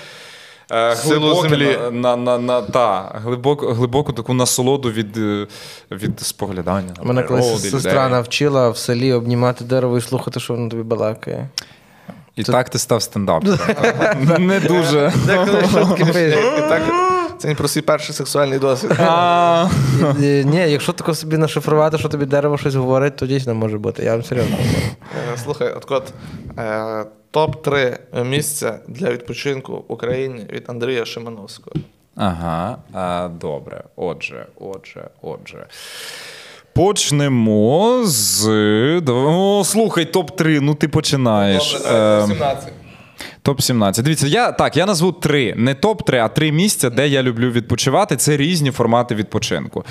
Силу 0.95 1.41
землі. 1.41 1.77
на, 1.91 2.15
на, 2.15 2.15
на, 2.15 2.37
на, 2.37 2.61
та, 2.61 3.11
глибоку, 3.23 3.67
глибоку 3.67 4.13
таку 4.13 4.33
насолоду 4.33 4.91
від, 4.91 5.17
е, 5.17 5.47
від 5.91 6.19
споглядання. 6.19 6.93
Мене 7.03 7.23
колись 7.23 7.61
сестра 7.61 7.91
людей. 7.91 8.11
навчила 8.11 8.69
в 8.69 8.77
селі 8.77 9.13
обнімати 9.13 9.63
дерево 9.63 9.97
і 9.97 10.01
слухати, 10.01 10.39
що 10.39 10.53
воно 10.53 10.69
тобі 10.69 10.83
балакає. 10.83 11.49
І 12.35 12.43
так 12.43 12.69
ти 12.69 12.79
став 12.79 13.01
стендап. 13.01 13.43
Не 14.39 14.59
дуже. 14.59 15.13
Деколи 15.25 15.63
шутки 15.71 16.05
так, 16.69 16.81
це 17.39 17.47
не 17.47 17.55
про 17.55 17.67
свій 17.67 17.81
перший 17.81 18.15
сексуальний 18.15 18.59
досвід. 18.59 18.91
Ні, 20.45 20.65
якщо 20.67 20.93
тако 20.93 21.13
собі 21.15 21.37
нашифрувати, 21.37 21.97
що 21.97 22.09
тобі 22.09 22.25
дерево 22.25 22.57
щось 22.57 22.75
говорить, 22.75 23.15
то 23.15 23.25
дійсно 23.27 23.55
може 23.55 23.77
бути. 23.77 24.03
Я 24.03 24.11
вам 24.11 24.23
серйозно. 24.23 24.57
Е, 25.33 25.37
Слухай, 25.37 25.73
от 25.73 25.85
от 25.91 26.13
е, 26.57 27.05
топ-3 27.33 27.97
місця 28.25 28.79
для 28.87 29.11
відпочинку 29.11 29.73
в 29.73 29.83
Україні 29.87 30.45
від 30.53 30.63
Андрія 30.67 31.05
Шимановського. 31.05 31.75
Ага, 32.15 32.77
а, 32.93 33.29
добре. 33.41 33.83
Отже, 33.95 34.45
отже, 34.59 35.07
отже. 35.21 35.65
Почнемо 36.73 38.01
з. 38.05 38.47
О, 39.07 39.63
слухай, 39.65 40.05
топ-3, 40.05 40.59
ну 40.61 40.75
ти 40.75 40.87
починаєш. 40.87 41.75
Е, 41.75 42.25
17. 42.27 42.73
Топ-17. 43.49 44.01
Дивіться, 44.01 44.27
я 44.27 44.51
так, 44.51 44.77
я 44.77 44.85
назву 44.85 45.11
три. 45.11 45.53
Не 45.57 45.73
топ-3, 45.73 46.15
а 46.15 46.27
три 46.27 46.51
місця, 46.51 46.89
де 46.89 47.07
я 47.07 47.23
люблю 47.23 47.51
відпочивати. 47.51 48.15
Це 48.15 48.37
різні 48.37 48.71
формати 48.71 49.15
відпочинку. 49.15 49.85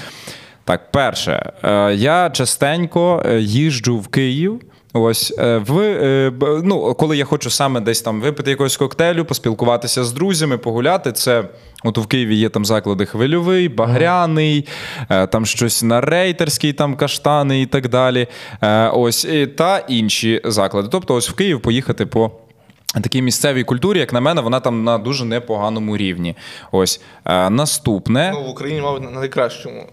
Так, 0.64 0.90
перше, 0.92 1.52
е, 1.62 1.94
я 1.94 2.30
частенько 2.30 3.22
е, 3.26 3.40
їжджу 3.40 3.98
в 3.98 4.08
Київ. 4.08 4.60
Ось 4.92 5.34
е, 5.38 5.58
в 5.66 6.32
ну, 6.64 6.94
коли 6.94 7.16
я 7.16 7.24
хочу 7.24 7.50
саме 7.50 7.80
десь 7.80 8.02
там 8.02 8.20
випити 8.20 8.50
якогось 8.50 8.76
коктейлю, 8.76 9.24
поспілкуватися 9.24 10.04
з 10.04 10.12
друзями, 10.12 10.58
погуляти. 10.58 11.12
Це 11.12 11.44
от 11.84 11.98
в 11.98 12.06
Києві 12.06 12.36
є 12.36 12.48
там 12.48 12.64
заклади 12.64 13.06
хвильовий, 13.06 13.68
багряний, 13.68 14.66
там 15.08 15.46
щось 15.46 15.82
на 15.82 16.00
рейтерський, 16.00 16.72
там 16.72 16.96
каштани 16.96 17.62
і 17.62 17.66
так 17.66 17.88
далі. 17.88 18.26
Ось 18.92 19.28
та 19.56 19.78
інші 19.78 20.40
заклади. 20.44 20.88
Тобто, 20.90 21.14
ось 21.14 21.30
в 21.30 21.34
Київ 21.34 21.60
поїхати 21.60 22.06
по. 22.06 22.30
Такій 22.94 23.22
місцевій 23.22 23.64
культурі, 23.64 23.98
як 23.98 24.12
на 24.12 24.20
мене, 24.20 24.40
вона 24.40 24.60
там 24.60 24.84
на 24.84 24.98
дуже 24.98 25.24
непоганому 25.24 25.96
рівні. 25.96 26.36
Ось 26.72 27.00
е, 27.24 27.50
наступне. 27.50 28.30
Ну, 28.34 28.42
в 28.42 28.48
Україні, 28.48 28.80
мабуть, 28.80 29.02
на 29.02 29.10
найкращому. 29.10 29.86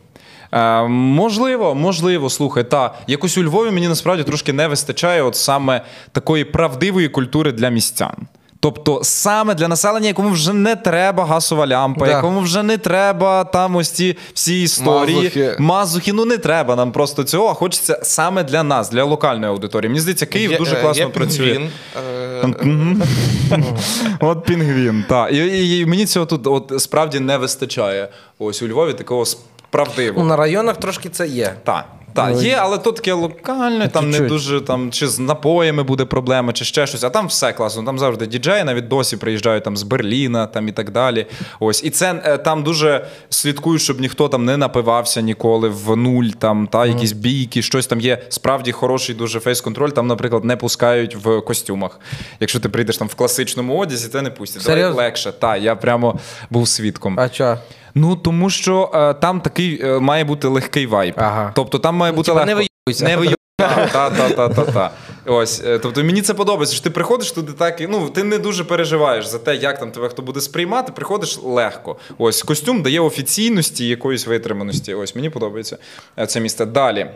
Е, 0.51 0.87
можливо, 0.87 1.75
можливо, 1.75 2.29
слухай, 2.29 2.63
та 2.63 2.95
якось 3.07 3.37
у 3.37 3.43
Львові 3.43 3.71
мені 3.71 3.87
насправді 3.87 4.23
трошки 4.23 4.53
не 4.53 4.67
вистачає 4.67 5.21
от 5.21 5.35
саме 5.35 5.81
такої 6.11 6.43
правдивої 6.43 7.09
культури 7.09 7.51
для 7.51 7.69
містян. 7.69 8.15
Тобто 8.59 8.99
саме 9.03 9.55
для 9.55 9.67
населення, 9.67 10.07
якому 10.07 10.29
вже 10.29 10.53
не 10.53 10.75
треба 10.75 11.25
газова 11.25 11.67
лямпа, 11.67 12.05
Да. 12.05 12.11
якому 12.11 12.39
вже 12.39 12.63
не 12.63 12.77
треба 12.77 13.43
там 13.43 13.75
ось 13.75 13.89
ці 13.91 14.17
всі 14.33 14.61
історії. 14.61 15.15
Мазухи. 15.17 15.55
Мазухи, 15.59 16.13
ну 16.13 16.25
не 16.25 16.37
треба 16.37 16.75
нам 16.75 16.91
просто 16.91 17.23
цього. 17.23 17.47
а 17.47 17.53
Хочеться 17.53 17.99
саме 18.03 18.43
для 18.43 18.63
нас, 18.63 18.89
для 18.89 19.03
локальної 19.03 19.51
аудиторії. 19.53 19.89
Мені 19.89 19.99
здається, 19.99 20.25
Київ 20.25 20.51
Є- 20.51 20.57
дуже 20.57 20.75
е, 20.75 20.81
класно 20.81 21.03
є 21.03 21.09
працює. 21.09 21.53
пінгвін, 21.53 21.71
е, 23.51 23.65
От 24.19 24.43
пінгвін. 24.45 25.05
Так. 25.09 25.31
І, 25.33 25.35
і, 25.37 25.79
і 25.79 25.85
мені 25.85 26.05
цього 26.05 26.25
тут 26.25 26.47
от 26.47 26.73
справді 26.81 27.19
не 27.19 27.37
вистачає. 27.37 28.09
Ось 28.39 28.61
у 28.61 28.67
Львові 28.67 28.93
такого 28.93 29.19
Ну, 29.19 29.25
справдивого. 29.25 30.27
на 30.27 30.35
районах 30.35 30.77
трошки 30.77 31.09
це 31.09 31.27
є. 31.27 31.53
Так. 31.63 31.85
Так, 32.15 32.31
Ну, 32.33 32.41
є, 32.41 32.57
але 32.61 32.77
то 32.77 32.91
таке 32.91 33.13
локальне, 33.13 33.87
там 33.87 34.05
не 34.05 34.11
чуть-чуть. 34.11 34.27
дуже 34.29 34.61
там 34.61 34.91
чи 34.91 35.07
з 35.07 35.19
напоями 35.19 35.83
буде 35.83 36.05
проблема, 36.05 36.53
чи 36.53 36.65
ще 36.65 36.87
щось. 36.87 37.03
А 37.03 37.09
там 37.09 37.27
все 37.27 37.53
класно. 37.53 37.83
Там 37.83 37.99
завжди 37.99 38.27
діджеї, 38.27 38.63
навіть 38.63 38.87
досі 38.87 39.17
приїжджають 39.17 39.63
там 39.63 39.77
з 39.77 39.83
Берліна 39.83 40.47
там 40.47 40.67
і 40.67 40.71
так 40.71 40.91
далі. 40.91 41.25
Ось 41.59 41.83
і 41.83 41.89
це 41.89 42.21
е, 42.25 42.37
там 42.37 42.63
дуже 42.63 43.05
слідкують, 43.29 43.81
щоб 43.81 44.01
ніхто 44.01 44.27
там 44.29 44.45
не 44.45 44.57
напивався 44.57 45.21
ніколи 45.21 45.69
в 45.69 45.95
нуль, 45.95 46.25
там 46.39 46.67
та 46.67 46.85
якісь 46.85 47.11
бійки, 47.11 47.61
щось 47.61 47.87
там 47.87 47.99
є. 48.01 48.21
Справді 48.29 48.71
хороший 48.71 49.15
дуже 49.15 49.39
фейс-контроль. 49.39 49.89
Там, 49.89 50.07
наприклад, 50.07 50.43
не 50.45 50.55
пускають 50.57 51.15
в 51.15 51.41
костюмах. 51.41 51.99
Якщо 52.39 52.59
ти 52.59 52.69
прийдеш 52.69 52.97
там 52.97 53.07
в 53.07 53.15
класичному 53.15 53.77
одязі, 53.77 54.09
те 54.09 54.21
не 54.21 54.29
пустять. 54.29 54.61
Серйозно? 54.63 54.97
легше. 55.01 55.31
Так, 55.31 55.61
я 55.61 55.75
прямо 55.75 56.19
був 56.49 56.67
свідком. 56.67 57.19
А 57.19 57.29
чо? 57.29 57.57
Ну 57.95 58.15
тому 58.15 58.49
що 58.49 58.91
е, 58.93 59.13
там 59.13 59.41
такий 59.41 59.85
е, 59.85 59.99
має 59.99 60.23
бути 60.23 60.47
легкий 60.47 60.85
вайб. 60.85 61.13
Ага. 61.17 61.51
Тобто 61.55 61.79
там 61.79 61.95
має 61.95 62.13
бути 62.13 62.31
легко. 62.31 62.45
не 62.45 62.55
вийобуйся. 62.55 63.05
Не 63.05 63.17
вийобуйся. 63.17 63.35
Та, 63.57 64.09
та, 64.09 64.29
та, 64.29 64.49
та, 64.49 64.65
та. 64.65 64.91
Ось, 65.25 65.63
е, 65.65 65.79
тобто 65.79 66.03
мені 66.03 66.21
це 66.21 66.33
подобається. 66.33 66.75
що 66.75 66.83
Ти 66.83 66.89
приходиш 66.89 67.31
туди 67.31 67.53
так, 67.53 67.81
і 67.81 67.87
ну 67.87 68.09
ти 68.09 68.23
не 68.23 68.37
дуже 68.37 68.63
переживаєш 68.63 69.25
за 69.25 69.39
те, 69.39 69.55
як 69.55 69.79
там 69.79 69.91
тебе 69.91 70.09
хто 70.09 70.21
буде 70.21 70.41
сприймати. 70.41 70.91
Приходиш 70.91 71.39
легко. 71.43 71.95
Ось 72.17 72.43
костюм 72.43 72.81
дає 72.81 72.99
офіційності, 72.99 73.87
якоїсь 73.87 74.27
витриманості. 74.27 74.93
Ось 74.93 75.15
мені 75.15 75.29
подобається 75.29 75.77
е, 76.19 76.27
це 76.27 76.39
місце. 76.39 76.65
Далі. 76.65 77.07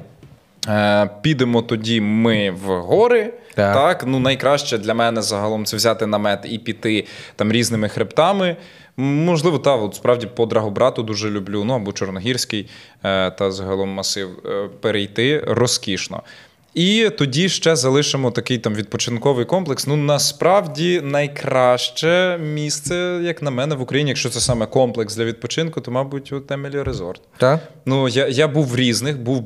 Е, 0.68 1.10
Підемо 1.22 1.62
тоді 1.62 2.02
ми 2.02 2.52
в 2.52 2.82
гори. 2.82 3.34
Так. 3.56 3.74
Так. 3.74 4.04
ну 4.08 4.20
найкраще 4.20 4.78
для 4.78 4.94
мене 4.94 5.22
загалом 5.22 5.66
це 5.66 5.78
взяти 5.78 6.06
намет 6.06 6.40
і 6.50 6.60
піти 6.60 7.06
там 7.36 7.52
різними 7.52 7.90
хребтами. 7.90 8.56
Можливо, 9.00 9.60
та 9.60 9.76
от 9.76 9.96
справді 9.96 10.28
по 10.28 10.46
Драгобрату 10.46 11.04
дуже 11.04 11.30
люблю. 11.30 11.64
Ну 11.64 11.74
або 11.74 11.94
Чорногірський 11.94 12.70
е, 13.04 13.32
та 13.32 13.52
загалом 13.52 13.90
масив 13.90 14.30
е, 14.46 14.70
перейти 14.82 15.44
розкішно. 15.48 16.24
І 16.74 17.10
тоді 17.18 17.50
ще 17.50 17.76
залишимо 17.76 18.32
такий 18.32 18.58
там 18.58 18.76
відпочинковий 18.76 19.46
комплекс. 19.46 19.88
Ну 19.88 19.96
насправді 19.96 21.02
найкраще 21.02 22.38
місце, 22.38 23.20
як 23.24 23.42
на 23.42 23.52
мене, 23.52 23.76
в 23.76 23.82
Україні, 23.82 24.10
якщо 24.10 24.30
це 24.30 24.40
саме 24.40 24.66
комплекс 24.66 25.16
для 25.16 25.24
відпочинку, 25.24 25.82
то 25.82 25.92
мабуть 25.92 26.34
от 26.34 26.52
Емілі 26.52 26.84
Резорт. 26.84 27.22
Так? 27.38 27.60
Ну, 27.86 28.08
я, 28.08 28.28
я 28.28 28.48
був 28.48 28.66
в 28.66 28.76
різних, 28.76 29.20
був 29.20 29.38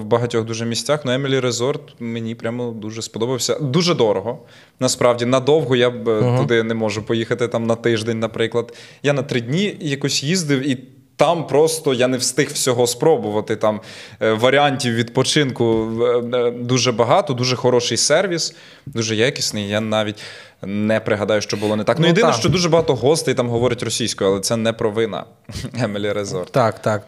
в 0.00 0.04
багатьох 0.04 0.44
дуже 0.44 0.64
місцях. 0.64 1.00
але 1.04 1.14
Емілі 1.14 1.40
Резорт 1.40 1.82
мені 2.00 2.34
прямо 2.34 2.70
дуже 2.70 3.02
сподобався. 3.02 3.58
Дуже 3.58 3.94
дорого. 3.94 4.38
Насправді, 4.80 5.24
надовго 5.24 5.76
я 5.76 5.90
б 5.90 6.08
е, 6.08 6.38
туди 6.38 6.62
не 6.62 6.74
можу 6.74 7.02
поїхати 7.02 7.48
там 7.48 7.66
на 7.66 7.74
тиждень, 7.74 8.18
наприклад. 8.18 8.74
Я 9.02 9.12
на 9.12 9.22
три 9.22 9.40
дні 9.40 9.76
якось 9.80 10.22
їздив 10.22 10.68
і. 10.68 10.78
Там 11.18 11.46
просто 11.46 11.94
я 11.94 12.08
не 12.08 12.16
встиг 12.16 12.50
всього 12.52 12.86
спробувати. 12.86 13.56
Там 13.56 13.80
е, 14.22 14.32
варіантів 14.32 14.94
відпочинку 14.94 15.88
е, 16.02 16.38
е, 16.38 16.50
дуже 16.50 16.92
багато, 16.92 17.32
дуже 17.34 17.56
хороший 17.56 17.96
сервіс, 17.96 18.54
дуже 18.86 19.16
якісний. 19.16 19.68
Я 19.68 19.80
навіть 19.80 20.22
не 20.62 21.00
пригадаю, 21.00 21.40
що 21.40 21.56
було 21.56 21.76
не 21.76 21.84
так. 21.84 21.96
Ну, 21.98 22.02
Ну, 22.02 22.08
єдине, 22.08 22.26
так. 22.28 22.36
що 22.36 22.48
дуже 22.48 22.68
багато 22.68 22.94
гостей 22.94 23.34
там 23.34 23.48
говорять 23.48 23.82
російською, 23.82 24.30
але 24.30 24.40
це 24.40 24.56
не 24.56 24.72
провина 24.72 25.24
Емілі 25.78 26.12
Резорт. 26.12 26.52
Так, 26.52 26.82
так, 26.82 27.02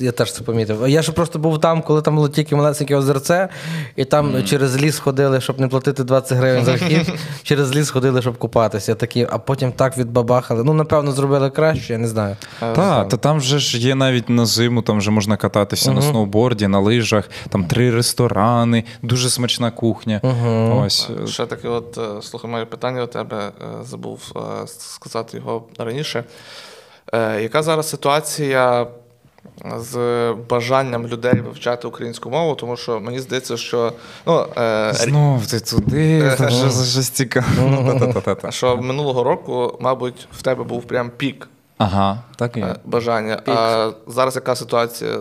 я 0.00 0.12
теж 0.12 0.32
це 0.32 0.42
помітив. 0.44 0.88
Я 0.88 1.02
ще 1.02 1.12
просто 1.12 1.38
був 1.38 1.60
там, 1.60 1.82
коли 1.82 2.02
там 2.02 2.14
було 2.16 2.28
тільки 2.28 2.56
малесеньке 2.56 2.96
озерце, 2.96 3.48
і 3.96 4.04
там 4.04 4.44
через 4.44 4.82
ліс 4.82 4.98
ходили, 4.98 5.40
щоб 5.40 5.60
не 5.60 5.68
платити 5.68 6.04
20 6.04 6.38
гривень 6.38 6.64
за 6.64 6.74
вхід, 6.74 7.12
через 7.42 7.76
ліс 7.76 7.90
ходили, 7.90 8.22
щоб 8.22 8.38
купатися. 8.38 8.94
Такі, 8.94 9.26
а 9.30 9.38
потім 9.38 9.72
так 9.72 9.98
відбабахали. 9.98 10.64
Ну, 10.64 10.72
напевно, 10.74 11.12
зробили 11.12 11.50
краще, 11.50 11.92
я 11.92 11.98
не 11.98 12.08
знаю. 12.08 12.36
Так, 12.60 13.08
та 13.08 13.16
там 13.16 13.38
вже 13.38 13.58
ж 13.58 13.78
є 13.78 13.94
навіть 13.94 14.28
на 14.28 14.46
зиму, 14.46 14.82
там 14.82 14.98
вже 14.98 15.10
можна 15.10 15.36
кататися 15.36 15.92
на 15.92 16.02
сноуборді, 16.02 16.66
на 16.68 16.78
лижах, 16.78 17.30
там 17.48 17.64
три 17.64 17.90
ресторани, 17.90 18.84
дуже 19.02 19.30
смачна 19.30 19.70
кухня. 19.70 20.20
Ось. 20.86 21.08
е, 21.24 21.26
Ще 21.26 21.46
таке, 21.46 21.68
от 21.68 21.98
е, 21.98 22.22
слухай, 22.22 22.50
моє 22.50 22.64
питання 22.64 22.93
у 23.02 23.06
тебе 23.06 23.52
е, 23.62 23.84
забув 23.84 24.32
е, 24.36 24.66
сказати 24.66 25.36
його 25.36 25.64
раніше. 25.78 26.24
Е, 27.12 27.42
Яка 27.42 27.62
зараз 27.62 27.88
ситуація 27.88 28.86
з 29.76 29.96
бажанням 30.50 31.06
людей 31.06 31.40
вивчати 31.40 31.88
українську 31.88 32.30
мову? 32.30 32.54
Тому 32.54 32.76
що 32.76 33.00
мені 33.00 33.20
здається, 33.20 33.56
що 33.56 33.92
ну, 34.26 34.46
е, 34.58 34.92
Знов 34.94 35.46
ти 35.46 35.60
туди, 35.60 36.34
це 36.38 36.46
вже 36.46 36.70
за 36.70 36.84
щось 36.84 37.08
цікаве. 37.08 37.46
Що 38.50 38.76
минулого 38.76 39.24
року, 39.24 39.78
мабуть, 39.80 40.28
в 40.32 40.42
тебе 40.42 40.64
був 40.64 40.84
прям 40.84 41.10
пік 41.16 41.48
Ага, 41.78 42.22
так 42.36 42.56
і 42.56 42.60
є. 42.60 42.76
бажання. 42.84 43.42
А 43.46 43.90
зараз 44.06 44.36
яка 44.36 44.56
ситуація? 44.56 45.18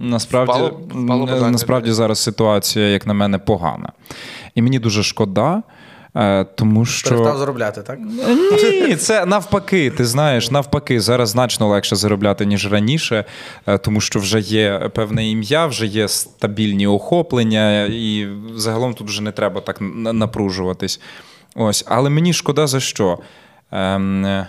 Насправді, 0.00 0.52
Впало- 0.52 1.04
впало 1.04 1.50
насправді 1.50 1.92
зараз 1.92 2.18
ситуація, 2.18 2.88
як 2.88 3.06
на 3.06 3.14
мене, 3.14 3.38
погана. 3.38 3.92
І 4.54 4.62
мені 4.62 4.78
дуже 4.78 5.02
шкода, 5.02 5.62
тому 6.54 6.84
що. 6.84 7.08
Перестав 7.08 7.38
заробляти, 7.38 7.82
так? 7.82 7.98
Ні, 8.88 8.96
це 8.96 9.26
навпаки. 9.26 9.90
Ти 9.90 10.04
знаєш, 10.04 10.50
навпаки, 10.50 11.00
зараз 11.00 11.28
значно 11.28 11.68
легше 11.68 11.96
заробляти, 11.96 12.46
ніж 12.46 12.72
раніше, 12.72 13.24
е, 13.66 13.78
тому 13.78 14.00
що 14.00 14.20
вже 14.20 14.40
є 14.40 14.90
певне 14.94 15.30
ім'я, 15.30 15.66
вже 15.66 15.86
є 15.86 16.08
стабільні 16.08 16.86
охоплення, 16.86 17.84
і 17.84 18.28
загалом 18.54 18.94
тут 18.94 19.06
вже 19.06 19.22
не 19.22 19.32
треба 19.32 19.60
так 19.60 19.76
напружуватись. 20.12 21.00
Ось, 21.54 21.84
але 21.88 22.10
мені 22.10 22.32
шкода 22.32 22.66
за 22.66 22.80
що. 22.80 23.18
Ем, 23.72 24.26
е, 24.26 24.48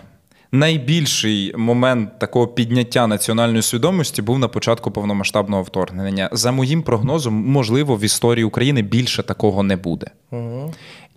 Найбільший 0.51 1.53
момент 1.57 2.19
такого 2.19 2.47
підняття 2.47 3.07
національної 3.07 3.61
свідомості 3.61 4.21
був 4.21 4.39
на 4.39 4.47
початку 4.47 4.91
повномасштабного 4.91 5.63
вторгнення. 5.63 6.29
За 6.31 6.51
моїм 6.51 6.81
прогнозом, 6.81 7.33
можливо, 7.33 7.95
в 7.95 8.03
історії 8.03 8.43
України 8.43 8.81
більше 8.81 9.23
такого 9.23 9.63
не 9.63 9.75
буде. 9.75 10.07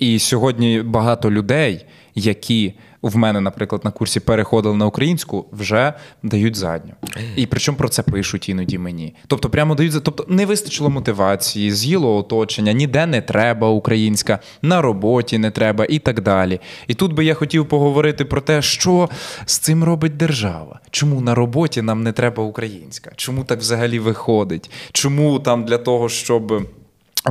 І 0.03 0.19
сьогодні 0.19 0.83
багато 0.83 1.31
людей, 1.31 1.85
які 2.15 2.75
в 3.03 3.17
мене, 3.17 3.41
наприклад, 3.41 3.85
на 3.85 3.91
курсі 3.91 4.21
переходили 4.21 4.77
на 4.77 4.87
українську, 4.87 5.47
вже 5.53 5.93
дають 6.23 6.57
задню. 6.57 6.93
І 7.37 7.47
причому 7.47 7.79
про 7.79 7.89
це 7.89 8.03
пишуть 8.03 8.49
іноді 8.49 8.79
мені. 8.79 9.15
Тобто, 9.27 9.51
прямо 9.51 9.75
дають 9.75 10.05
тобто 10.05 10.27
не 10.29 10.47
вистачило 10.47 10.91
мотивації, 10.91 11.71
з'їло 11.71 12.17
оточення, 12.17 12.73
ніде 12.73 13.07
не 13.07 13.21
треба 13.21 13.69
українська, 13.69 14.39
на 14.63 14.83
роботі 14.83 15.39
не 15.39 15.51
треба 15.51 15.87
і 15.89 15.99
так 15.99 16.21
далі. 16.21 16.61
І 16.87 16.95
тут 16.95 17.13
би 17.13 17.25
я 17.25 17.35
хотів 17.35 17.69
поговорити 17.69 18.25
про 18.25 18.41
те, 18.41 18.63
що 18.63 19.09
з 19.47 19.59
цим 19.59 19.85
робить 19.85 20.17
держава. 20.17 20.81
Чому 20.91 21.21
на 21.21 21.35
роботі 21.35 21.83
нам 21.83 22.03
не 22.03 22.13
треба 22.13 22.43
українська? 22.43 23.13
Чому 23.17 23.45
так 23.45 23.59
взагалі 23.59 23.99
виходить? 23.99 24.71
Чому 24.93 25.39
там 25.39 25.65
для 25.65 25.79
того, 25.79 26.09
щоб 26.09 26.67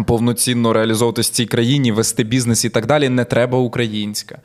повноцінно 0.06 0.74
реалізовуватися 0.74 1.30
в 1.32 1.36
цій 1.36 1.46
країні, 1.46 1.92
вести 1.92 2.24
бізнес 2.24 2.66
і 2.66 2.70
так 2.70 2.86
далі, 2.86 3.10
не 3.10 3.26
треба 3.26 3.58
українська. 3.58 4.38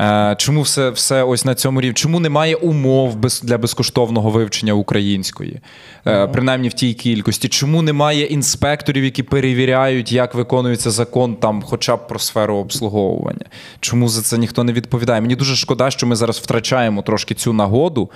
Е, 0.00 0.34
Чому 0.38 0.62
все, 0.62 0.90
все 0.90 1.22
ось 1.22 1.44
на 1.44 1.54
цьому 1.54 1.80
рівні? 1.80 1.94
Чому 1.94 2.20
немає 2.20 2.56
умов 2.56 3.16
для 3.42 3.58
безкоштовного 3.58 4.30
вивчення 4.30 4.72
української, 4.72 5.60
Е, 6.06 6.26
принаймні 6.26 6.68
в 6.68 6.72
тій 6.72 6.94
кількості? 6.94 7.48
Чому 7.48 7.82
немає 7.82 8.24
інспекторів, 8.24 9.04
які 9.04 9.22
перевіряють, 9.22 10.12
як 10.12 10.34
виконується 10.34 10.90
закон 10.90 11.36
там, 11.36 11.62
хоча 11.62 11.96
б 11.96 12.08
про 12.08 12.18
сферу 12.18 12.56
обслуговування? 12.56 13.46
Чому 13.80 14.08
за 14.08 14.22
це 14.22 14.38
ніхто 14.38 14.64
не 14.64 14.72
відповідає? 14.72 15.20
Мені 15.20 15.36
дуже 15.36 15.56
шкода, 15.56 15.90
що 15.90 16.06
ми 16.06 16.16
зараз 16.16 16.38
втрачаємо 16.38 17.02
трошки 17.02 17.34
цю 17.34 17.52
нагоду. 17.52 18.10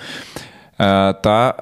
Е, 0.81 1.13
Та 1.15 1.55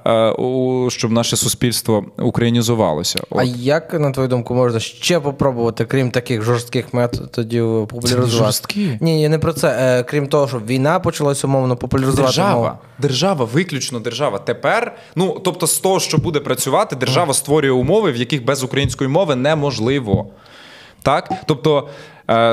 е, 0.87 0.91
щоб 0.91 1.13
наше 1.13 1.37
суспільство 1.37 2.05
українізувалося. 2.19 3.21
А 3.37 3.43
як, 3.45 3.93
на 4.01 4.11
твою 4.11 4.29
думку, 4.29 4.55
можна 4.55 4.81
ще 4.81 5.21
попробувати, 5.21 5.85
крім 5.85 6.11
таких 6.11 6.43
жорстких 6.43 6.95
методів, 6.95 7.87
популяризувати? 7.89 8.31
жорсткі. 8.31 8.99
Ні, 9.01 9.15
ні, 9.15 9.29
не 9.29 9.39
про 9.39 9.53
це. 9.53 9.69
Е, 9.81 10.03
крім 10.03 10.27
того, 10.27 10.49
щоб 10.49 10.67
війна 10.67 11.01
почалася 11.01 11.47
умовно 11.47 11.77
популяризувати 11.77 12.27
Держава, 12.27 12.55
мову. 12.55 12.71
держава, 12.99 13.45
виключно 13.45 14.01
держава. 14.01 14.39
Тепер, 14.39 14.97
ну 15.17 15.41
тобто, 15.45 15.67
з 15.67 15.79
того, 15.79 16.01
що 16.01 16.19
буде 16.19 16.41
працювати, 16.41 16.97
держава 16.97 17.35
створює 17.35 17.71
умови, 17.71 18.13
в 18.13 18.17
яких 18.17 18.45
без 18.45 18.63
української 18.63 19.11
мови 19.11 19.37
неможливо. 19.37 20.27
Так? 21.03 21.33
Тобто, 21.47 21.89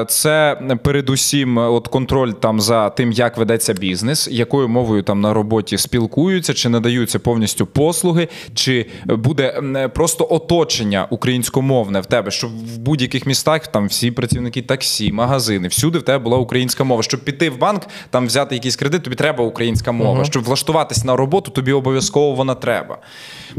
Це 0.07 0.61
передусім 0.83 1.57
от 1.57 1.87
контроль 1.87 2.31
там 2.31 2.61
за 2.61 2.89
тим, 2.89 3.11
як 3.11 3.37
ведеться 3.37 3.73
бізнес, 3.73 4.27
якою 4.31 4.67
мовою 4.67 5.03
там 5.03 5.21
на 5.21 5.33
роботі 5.33 5.77
спілкуються, 5.77 6.53
чи 6.53 6.69
надаються 6.69 7.19
повністю 7.19 7.65
послуги, 7.65 8.27
чи 8.53 8.85
буде 9.05 9.61
просто 9.93 10.27
оточення 10.29 11.07
українськомовне 11.09 11.99
в 11.99 12.05
тебе, 12.05 12.31
щоб 12.31 12.51
в 12.75 12.77
будь-яких 12.77 13.25
містах 13.25 13.67
там 13.67 13.87
всі 13.87 14.11
працівники 14.11 14.61
таксі, 14.61 15.11
магазини, 15.11 15.67
всюди 15.67 15.99
в 15.99 16.03
тебе 16.03 16.23
була 16.23 16.37
українська 16.37 16.83
мова. 16.83 17.03
Щоб 17.03 17.23
піти 17.23 17.49
в 17.49 17.57
банк, 17.57 17.81
там 18.09 18.27
взяти 18.27 18.55
якийсь 18.55 18.75
кредит, 18.75 19.03
тобі 19.03 19.15
треба 19.15 19.43
українська 19.43 19.91
мова. 19.91 20.25
Щоб 20.25 20.43
влаштуватись 20.43 21.03
на 21.03 21.15
роботу, 21.15 21.51
тобі 21.51 21.71
обов'язково 21.71 22.35
вона 22.35 22.55
треба. 22.55 22.97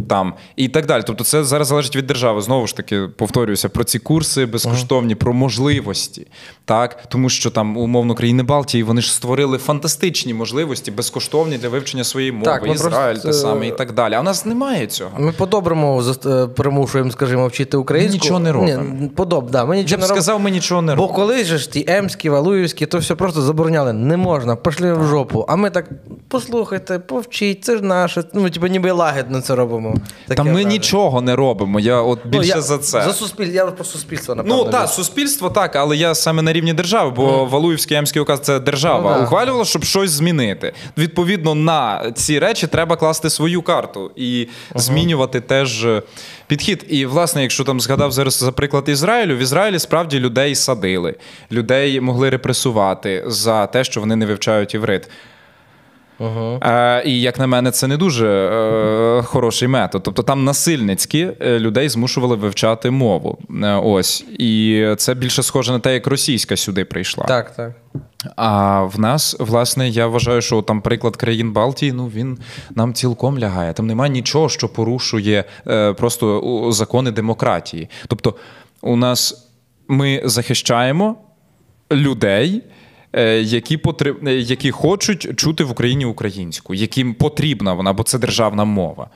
Там 0.09 0.35
і 0.57 0.69
так 0.69 0.87
далі. 0.87 1.03
Тобто, 1.07 1.25
це 1.25 1.45
зараз 1.45 1.69
залежить 1.69 1.97
від 1.97 2.07
держави. 2.07 2.41
Знову 2.41 2.67
ж 2.67 2.77
таки, 2.77 3.01
повторююся 3.17 3.69
про 3.69 3.85
ці 3.85 3.99
курси 3.99 4.47
безкоштовні, 4.47 5.15
про 5.15 5.33
можливості. 5.33 6.08
Так, 6.65 7.09
тому 7.09 7.29
що 7.29 7.51
там 7.51 7.77
умовно 7.77 8.15
країни 8.15 8.43
Балтії 8.43 8.83
вони 8.83 9.01
ж 9.01 9.15
створили 9.15 9.59
фантастичні 9.59 10.35
можливості 10.35 10.91
безкоштовні 10.91 11.59
для 11.59 11.69
вивчення 11.69 12.05
своєї 12.05 12.33
мови. 12.33 12.45
Так, 12.45 12.67
Ізраїль 12.75 13.13
просто, 13.13 13.29
те 13.29 13.35
саме 13.35 13.67
і 13.67 13.71
е, 13.71 13.73
так 13.73 13.93
далі. 13.93 14.15
А 14.15 14.21
у 14.21 14.23
нас 14.23 14.47
немає 14.47 14.87
цього. 14.87 15.11
Ми 15.19 15.33
по-доброму 15.33 16.03
е, 16.27 16.47
примушуємо, 16.47 17.11
скажімо, 17.11 17.47
вчити 17.47 17.77
українську. 17.77 18.15
нічого 18.15 18.41
не 18.41 18.53
робимо. 18.53 18.85
Ні, 19.01 19.09
подоб, 19.09 19.51
да, 19.51 19.65
ми 19.65 19.81
Я 19.81 19.97
б 19.97 20.01
не 20.01 20.07
сказав, 20.07 20.41
ми 20.41 20.51
нічого 20.51 20.83
не 20.83 20.95
робимо. 20.95 21.15
колись 21.15 21.47
же 21.47 21.59
ж 21.59 21.73
ті 21.73 21.85
емські, 21.89 22.31
валуївські, 22.31 22.87
то 22.87 22.99
все 22.99 23.15
просто 23.15 23.43
забороняли. 23.43 23.93
Не 23.93 24.17
можна, 24.17 24.57
пішли 24.57 24.93
в 24.95 25.05
жопу. 25.05 25.45
А 25.49 25.57
ми 25.57 25.71
так 25.71 25.91
послухайте, 26.29 26.99
повчіть, 26.99 27.65
це 27.65 27.77
ж 27.77 27.83
наше. 27.83 28.25
Ну, 28.35 28.51
типу, 28.51 28.67
ніби 28.67 28.91
лагідно 28.91 29.41
це 29.41 29.55
робимо. 29.55 29.95
Та 30.29 30.43
ми 30.43 30.51
враження. 30.51 30.71
нічого 30.71 31.21
не 31.21 31.37
робимо. 31.37 31.81
Я 31.81 32.01
от 32.01 32.19
Ну, 32.33 32.43
я, 32.43 32.61
за 32.61 32.79
це. 32.79 33.03
За 33.03 33.13
суспіль... 33.13 33.47
Я 33.47 33.67
про 33.67 33.85
суспільство, 33.85 34.35
напевно. 34.35 34.65
Ну 34.65 34.71
так, 34.71 34.89
суспільство 34.89 35.51
так, 35.51 35.77
але 35.77 35.97
я 35.99 36.15
саме 36.15 36.43
на 36.43 36.53
рівні 36.53 36.73
держави, 36.73 37.11
бо 37.17 37.45
Валуївський 37.45 37.95
Ямський 37.95 38.23
указ 38.23 38.41
це 38.41 38.61
держава 38.61 39.11
Ну, 39.11 39.19
да. 39.19 39.25
ухвалювала, 39.25 39.65
щоб 39.65 39.85
щось 39.85 40.11
змінити. 40.11 40.73
Відповідно, 40.99 41.55
на 41.55 42.13
ці 42.15 42.39
речі 42.39 42.67
треба 42.67 42.97
класти 42.97 43.31
свою 43.31 43.63
карту 43.63 44.11
і 44.17 44.49
змінювати 44.75 45.41
теж 45.41 45.85
е, 45.85 46.03
підхід. 46.47 46.85
І, 46.89 47.07
власне, 47.07 47.43
якщо 47.43 47.65
там 47.65 47.81
згадав 47.81 48.13
зараз 48.13 48.35
за 48.39 48.53
приклад 48.53 48.89
Ізраїлю, 48.89 49.37
в 49.37 49.39
Ізраїлі 49.39 49.79
справді 49.79 50.21
людей 50.21 50.55
садили, 50.55 51.15
людей 51.53 52.01
могли 52.01 52.31
репресувати 52.31 53.25
за 53.27 53.67
те, 53.67 53.85
що 53.85 54.01
вони 54.01 54.17
не 54.17 54.27
вивчають 54.27 54.75
іврит. 54.75 55.09
Е, 56.21 57.03
і 57.07 57.21
як 57.21 57.39
на 57.39 57.47
мене, 57.47 57.71
це 57.71 57.87
не 57.87 57.97
дуже 57.97 58.29
е, 58.29 59.23
хороший 59.23 59.69
метод. 59.69 60.03
Тобто 60.03 60.23
там 60.23 60.45
насильницьки 60.45 61.33
е, 61.41 61.59
людей 61.59 61.89
змушували 61.89 62.37
вивчати 62.37 62.91
мову. 62.91 63.39
Е, 63.63 63.75
ось. 63.75 64.25
І 64.39 64.87
це 64.99 65.15
більше 65.15 65.43
схоже 65.43 65.73
на 65.73 65.79
те, 65.79 65.95
як 65.95 66.07
російська 66.07 66.57
сюди 66.57 66.85
прийшла. 66.85 67.25
Так, 67.25 67.57
так. 67.57 67.73
А 68.37 68.83
в 68.83 69.01
нас, 69.01 69.37
власне, 69.39 69.89
я 69.89 70.07
вважаю, 70.07 70.43
що 70.43 70.63
там 70.63 70.81
приклад 70.81 71.17
країн 71.17 71.53
Балтії, 71.53 71.93
ну 71.93 72.07
він 72.07 72.39
нам 72.75 72.95
цілком 72.95 73.39
лягає. 73.39 73.73
Там 73.73 73.87
немає 73.87 74.13
нічого, 74.13 74.49
що 74.49 74.69
порушує 74.69 75.45
е, 75.67 75.93
просто 75.93 76.65
закони 76.73 77.11
демократії. 77.11 77.89
Тобто, 78.09 78.35
у 78.83 78.97
нас 78.97 79.49
ми 79.89 80.23
захищаємо 80.25 81.17
людей. 81.93 82.63
Е, 83.19 83.43
Які 83.43 83.77
потреб... 83.77 84.29
е, 84.29 84.35
які 84.35 84.71
хочуть 84.71 85.37
чути 85.37 85.65
в 85.65 85.71
Україні 85.71 86.05
українську, 86.05 86.75
яким 86.75 87.15
потрібна 87.15 87.73
вона, 87.73 87.93
бо 87.93 88.03
це 88.03 88.19
державна 88.19 88.65
мова. 88.65 89.11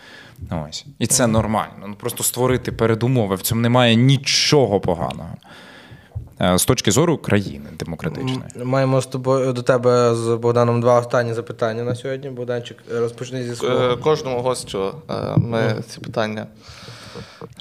Ось. 0.68 0.84
І 0.98 1.06
це 1.06 1.26
нормально. 1.26 1.86
Ну 1.88 1.94
просто 1.94 2.24
створити 2.24 2.72
передумови. 2.72 3.34
В 3.34 3.42
цьому 3.42 3.60
немає 3.60 3.94
нічого 3.94 4.80
поганого 4.80 5.36
Е, 6.42 6.58
з 6.58 6.64
точки 6.64 6.90
зору 6.90 7.18
країни 7.18 7.70
демократичної. 7.78 8.40
Маємо 8.64 9.00
з 9.00 9.06
тобою 9.06 9.52
до 9.52 9.62
тебе 9.62 10.14
з 10.14 10.36
Богданом 10.36 10.80
два 10.80 11.00
останні 11.00 11.34
запитання 11.34 11.82
на 11.82 11.94
сьогодні. 11.94 12.30
Богданчик, 12.30 12.76
розпочни 12.94 13.44
зі 13.44 13.54
свого. 13.54 13.74
Е, 13.74 13.96
Кожному 13.96 14.40
гостю 14.40 14.94
е, 15.10 15.14
ми 15.36 15.82
ці 15.88 16.00
питання 16.00 16.46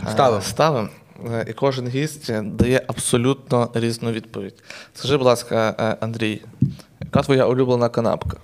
е, 0.04 0.12
Ставимо. 0.12 0.42
ставимо. 0.42 0.90
Е, 1.30 1.46
І 1.48 1.54
кожен 1.54 1.88
гість 1.88 2.42
дає 2.42 2.82
абсолютно 2.88 3.72
різну 3.74 4.12
відповідь. 4.12 4.64
Скажи, 4.94 5.18
будь 5.18 5.28
ласка, 5.28 5.76
е, 5.80 5.98
Андрій, 6.06 6.42
яка 7.00 7.22
твоя 7.22 7.46
улюблена 7.46 7.90
канапка? 7.90 8.38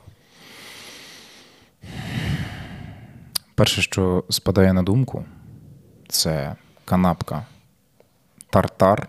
Перше, 3.55 3.81
що 3.81 4.23
спадає 4.29 4.73
на 4.73 4.83
думку, 4.83 5.25
це 6.07 6.55
канапка 6.85 7.45
тартар 8.49 9.07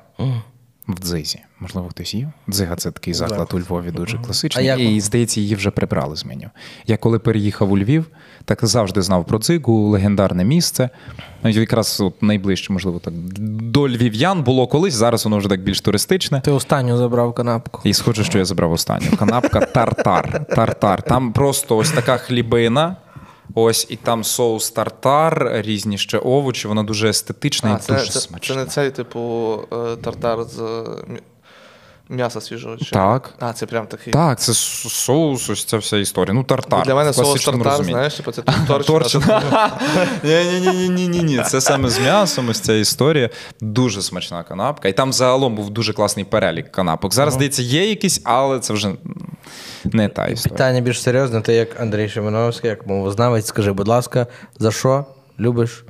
в 0.89 0.99
дзизі. 1.01 1.39
Можливо, 1.61 1.89
хтось 1.89 2.15
їв. 2.15 2.29
Дзига 2.51 2.77
це 2.77 2.91
такий 2.91 3.15
заклад 3.15 3.49
у 3.53 3.59
Львові 3.59 3.91
дуже 3.91 4.19
класичний. 4.19 4.69
А 4.69 4.77
як 4.77 4.81
І, 4.81 5.01
здається, 5.01 5.41
її 5.41 5.55
вже 5.55 5.71
прибрали 5.71 6.17
з 6.17 6.25
меню. 6.25 6.51
Я 6.87 6.97
коли 6.97 7.19
переїхав 7.19 7.73
у 7.73 7.79
Львів, 7.79 8.07
так 8.45 8.59
завжди 8.63 9.03
знав 9.03 9.27
про 9.27 9.39
дзигу, 9.39 9.89
легендарне 9.89 10.45
місце. 10.45 10.91
Навіть 11.43 11.57
Якраз 11.57 12.01
от 12.01 12.23
найближче, 12.23 12.73
можливо, 12.73 12.99
так 12.99 13.15
до 13.73 13.89
львів'ян 13.89 14.43
було 14.43 14.67
колись, 14.67 14.95
зараз 14.95 15.25
воно 15.25 15.39
вже 15.39 15.49
так 15.49 15.63
більш 15.63 15.81
туристичне. 15.81 16.41
Ти 16.41 16.51
останню 16.51 16.97
забрав 16.97 17.35
канапку. 17.35 17.81
І 17.85 17.95
схоже, 17.95 18.25
що 18.25 18.39
я 18.39 18.45
забрав 18.45 18.73
останню. 18.73 19.17
Канапка 19.19 19.61
тартар. 19.61 20.47
Тартар. 20.47 21.03
Там 21.03 21.33
просто 21.33 21.77
ось 21.77 21.91
така 21.91 22.17
хлібина. 22.17 22.97
Ось 23.55 23.87
і 23.91 23.97
там 23.97 24.25
соус 24.25 24.71
тартар, 24.71 25.51
різні 25.55 25.99
ще 25.99 26.19
овочі, 26.19 26.69
вона 26.69 26.83
дуже 26.83 27.09
естетична 27.09 27.73
А, 27.73 27.77
і 27.77 27.81
це, 27.81 27.93
дуже 27.93 28.11
це, 28.11 28.29
це 28.43 28.55
не 28.55 28.65
цей, 28.67 28.91
типу, 28.91 29.55
е, 29.73 29.97
тартар 29.97 30.45
з 30.45 30.59
е, 30.59 30.63
м'я- 31.09 31.21
м'яса 32.09 32.41
свіжого? 32.41 32.77
Чи? 32.77 32.91
Так. 32.91 33.35
А, 33.39 33.53
це 33.53 33.67
прям 33.67 33.87
такий. 33.87 34.13
Так, 34.13 34.41
це 34.41 34.55
соус, 34.55 35.51
ось 35.51 35.65
ця 35.65 35.77
вся 35.77 35.97
історія. 35.97 36.35
Ну, 36.35 36.45
тартар. 36.45 36.87
Для 36.87 36.95
мене 36.95 37.13
соус 37.13 37.45
тартар, 37.45 37.65
розумінні. 37.65 37.93
знаєш, 37.93 38.15
типу, 38.15 38.33
це 38.33 38.43
торчина. 38.43 38.79
Торчина. 38.85 39.71
Ні, 40.25 40.45
ні, 40.45 40.71
ні, 40.73 40.89
ні, 40.89 41.09
ні, 41.09 41.23
ні. 41.23 41.43
Це 41.47 41.61
саме 41.61 41.89
з 41.89 41.99
м'ясом, 41.99 42.49
ось 42.49 42.61
ця 42.61 42.73
історія. 42.75 43.31
Дуже 43.61 44.03
смачна 44.03 44.43
канапка. 44.43 44.89
І 44.89 44.93
там 44.93 45.13
загалом 45.13 45.55
був 45.57 45.71
дуже 45.71 45.93
класний 45.93 46.25
перелік 46.25 46.73
канапок. 46.73 47.15
Зараз, 47.15 47.35
здається, 47.35 47.63
є 47.63 47.89
якісь, 47.89 48.21
але 48.25 48.61
це 48.61 48.73
вже 48.73 48.93
не 49.85 50.09
та 50.09 50.27
історія. 50.27 50.57
Питання 50.57 50.81
більш 50.81 51.03
серйозне. 51.03 51.41
Ти 51.41 51.53
як 51.53 51.81
Андрій 51.81 52.09
Шимановський, 52.09 52.71
як 52.71 52.87
мовознавець, 52.87 53.47
скажи, 53.47 53.73
будь 53.73 53.89
ласка, 53.89 54.27
за 54.59 54.71
що 54.71 55.05
любиш 55.41 55.85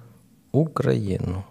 Україну? 0.52 1.42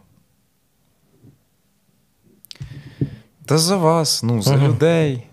Та 3.45 3.57
за 3.57 3.77
вас, 3.77 4.23
ну, 4.23 4.41
за 4.41 4.57
людей. 4.57 5.23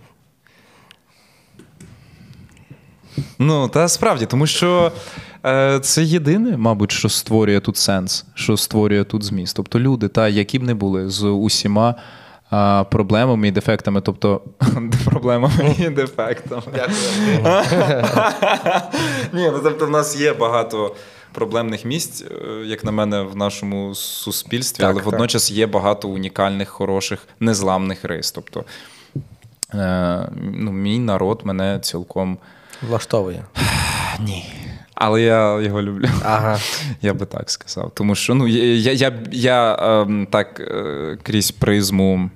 Ну, 3.39 3.69
та 3.69 3.89
справді, 3.89 4.27
тому 4.27 4.47
що 4.47 4.93
е, 5.47 5.81
це 5.81 6.05
єдине, 6.05 6.57
мабуть, 6.57 6.93
що 6.93 7.09
створює 7.09 7.61
тут 7.61 7.77
сенс, 7.77 8.25
що 8.35 8.57
створює 8.57 9.05
тут 9.05 9.23
зміст. 9.23 9.57
Тобто 9.57 9.81
люди, 9.81 10.09
та, 10.09 10.29
які 10.29 10.59
б 10.59 10.63
не 10.63 10.75
були 10.75 11.09
з 11.11 11.23
усіма 11.25 11.95
е, 12.55 12.85
проблемами 12.85 13.49
і 13.49 13.51
дефектами, 13.51 14.01
тобто 14.01 14.41
проблемами 15.05 15.75
і 15.79 15.89
дефектами. 15.89 16.63
Дякую. 16.75 16.97
Ні, 19.33 19.51
ну 19.53 19.61
тобто 19.63 19.87
в 19.87 19.91
нас 19.91 20.21
є 20.21 20.33
багато 20.33 20.95
проблемних 21.35 21.85
місць, 21.85 22.23
е, 22.23 22.65
як 22.65 22.85
на 22.85 22.91
мене, 22.91 23.23
в 23.23 23.37
нашому 23.37 23.95
суспільстві, 23.95 24.81
Так, 24.81 24.91
але 24.91 24.97
так. 24.97 25.05
водночас 25.05 25.51
є 25.51 25.67
багато 25.67 26.09
унікальних, 26.09 26.69
хороших, 26.69 27.29
незламних 27.41 28.05
рис. 28.05 28.33
Тобто, 28.33 28.65
е, 29.75 30.29
ну, 30.53 30.73
мій 30.73 30.99
народ 30.99 31.41
мене 31.45 31.79
цілком. 31.83 32.39
Влаштовує. 32.89 33.45
Ні. 34.21 34.55
Але 34.95 35.23
я 35.23 35.61
його 35.61 35.83
люблю. 35.83 36.09
Ага. 36.25 36.59
Я 37.03 37.15
би 37.15 37.27
так 37.27 37.51
сказав. 37.51 37.91
Тому 37.95 38.15
що 38.15 38.35
ну, 38.35 38.49
я, 38.49 38.93
я, 38.93 38.93
я, 38.93 39.13
я 39.33 39.77
ем, 39.81 40.27
так 40.31 40.61
е, 40.61 41.19
крізь 41.23 41.51
призму 41.51 42.31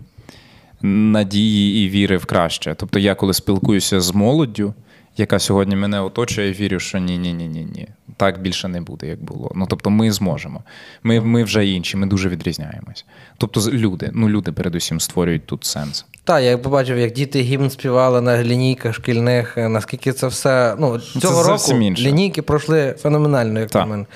надії 0.83 1.87
і 1.87 1.89
віри 1.89 2.17
в 2.17 2.25
краще. 2.25 2.75
Тобто 2.79 2.99
я 2.99 3.15
коли 3.15 3.35
спілкуюся 3.35 4.01
з 4.01 4.15
молоддю, 4.15 4.75
яка 5.19 5.39
сьогодні 5.39 5.77
мене 5.77 6.01
оточує, 6.01 6.53
вірю, 6.53 6.81
що 6.81 6.99
ні, 6.99 7.19
ні, 7.19 7.33
ні, 7.33 7.49
ні, 7.49 7.65
ні. 7.65 7.89
Так 8.17 8.41
більше 8.43 8.69
не 8.69 8.81
буде, 8.81 9.07
як 9.07 9.23
було. 9.23 9.53
Ну 9.55 9.67
тобто, 9.71 9.91
ми 9.91 10.13
зможемо. 10.13 10.63
Ми, 11.03 11.21
ми 11.21 11.45
вже 11.45 11.67
інші, 11.67 11.97
ми 11.97 12.07
дуже 12.07 12.29
відрізняємось. 12.29 13.05
Тобто, 13.39 13.61
люди, 13.71 14.11
ну 14.15 14.29
люди 14.29 14.53
передусім 14.53 15.01
створюють 15.01 15.47
тут 15.47 15.65
сенс. 15.65 16.05
Так, 16.25 16.43
я 16.43 16.59
побачив, 16.59 16.99
як 16.99 17.13
діти 17.13 17.41
гімн 17.41 17.71
співали 17.71 18.21
на 18.21 18.45
лінійках 18.45 18.95
шкільних, 18.95 19.59
е, 19.59 19.69
наскільки 19.69 20.13
це 20.13 20.27
все. 20.27 20.77
Ну, 20.79 20.99
цього 20.99 21.43
року 21.43 21.73
інше. 21.73 22.03
лінійки 22.03 22.43
пройшли 22.43 22.95
феноменально, 22.99 23.61
як 23.61 23.75
на 23.75 23.87
мене. 23.87 24.07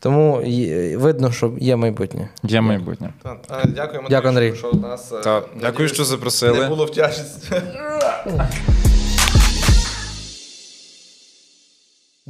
Тому 0.00 0.42
видно, 0.96 1.32
що 1.32 1.52
є 1.60 1.76
майбутнє. 1.76 2.28
Є 2.42 2.60
майбутнє. 2.60 3.10
Та, 3.22 3.36
е, 3.50 3.68
Дякуємо, 3.68 4.08
Дякую, 4.10 4.28
Андрій. 4.28 4.54
що 4.56 4.72
нас. 4.72 5.12
Е, 5.12 5.20
Та, 5.20 5.34
надіюсь, 5.34 5.60
дякую, 5.60 5.88
що 5.88 6.04
запросили. 6.04 6.60
Не 6.60 6.68
було 6.68 6.84
втяжість. 6.84 7.52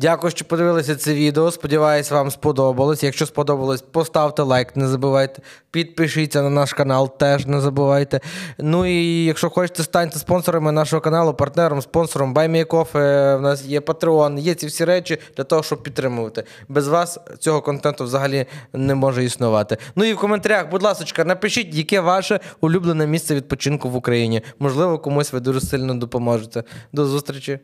Дякую, 0.00 0.30
що 0.30 0.44
подивилися 0.44 0.96
це 0.96 1.14
відео. 1.14 1.50
Сподіваюсь, 1.50 2.10
вам 2.10 2.30
сподобалось. 2.30 3.02
Якщо 3.02 3.26
сподобалось, 3.26 3.82
поставте 3.82 4.42
лайк, 4.42 4.76
не 4.76 4.88
забувайте. 4.88 5.42
Підпишіться 5.70 6.42
на 6.42 6.50
наш 6.50 6.72
канал, 6.72 7.18
теж 7.18 7.46
не 7.46 7.60
забувайте. 7.60 8.20
Ну 8.58 8.86
і 8.86 9.24
якщо 9.24 9.50
хочете, 9.50 9.82
станьте 9.82 10.18
спонсорами 10.18 10.72
нашого 10.72 11.02
каналу, 11.02 11.34
партнером, 11.34 11.82
спонсором 11.82 12.34
BuyMeCoffee. 12.34 13.38
В 13.38 13.40
нас 13.40 13.64
є 13.64 13.80
Patreon, 13.80 14.38
є 14.38 14.54
ці 14.54 14.66
всі 14.66 14.84
речі 14.84 15.18
для 15.36 15.44
того, 15.44 15.62
щоб 15.62 15.82
підтримувати. 15.82 16.44
Без 16.68 16.88
вас 16.88 17.18
цього 17.38 17.62
контенту 17.62 18.04
взагалі 18.04 18.46
не 18.72 18.94
може 18.94 19.24
існувати. 19.24 19.78
Ну 19.96 20.04
і 20.04 20.12
в 20.12 20.18
коментарях, 20.18 20.70
будь 20.70 20.82
ласка, 20.82 21.24
напишіть, 21.24 21.74
яке 21.74 22.00
ваше 22.00 22.40
улюблене 22.60 23.06
місце 23.06 23.34
відпочинку 23.34 23.88
в 23.88 23.96
Україні. 23.96 24.42
Можливо, 24.58 24.98
комусь 24.98 25.32
ви 25.32 25.40
дуже 25.40 25.60
сильно 25.60 25.94
допоможете. 25.94 26.64
До 26.92 27.04
зустрічі. 27.04 27.58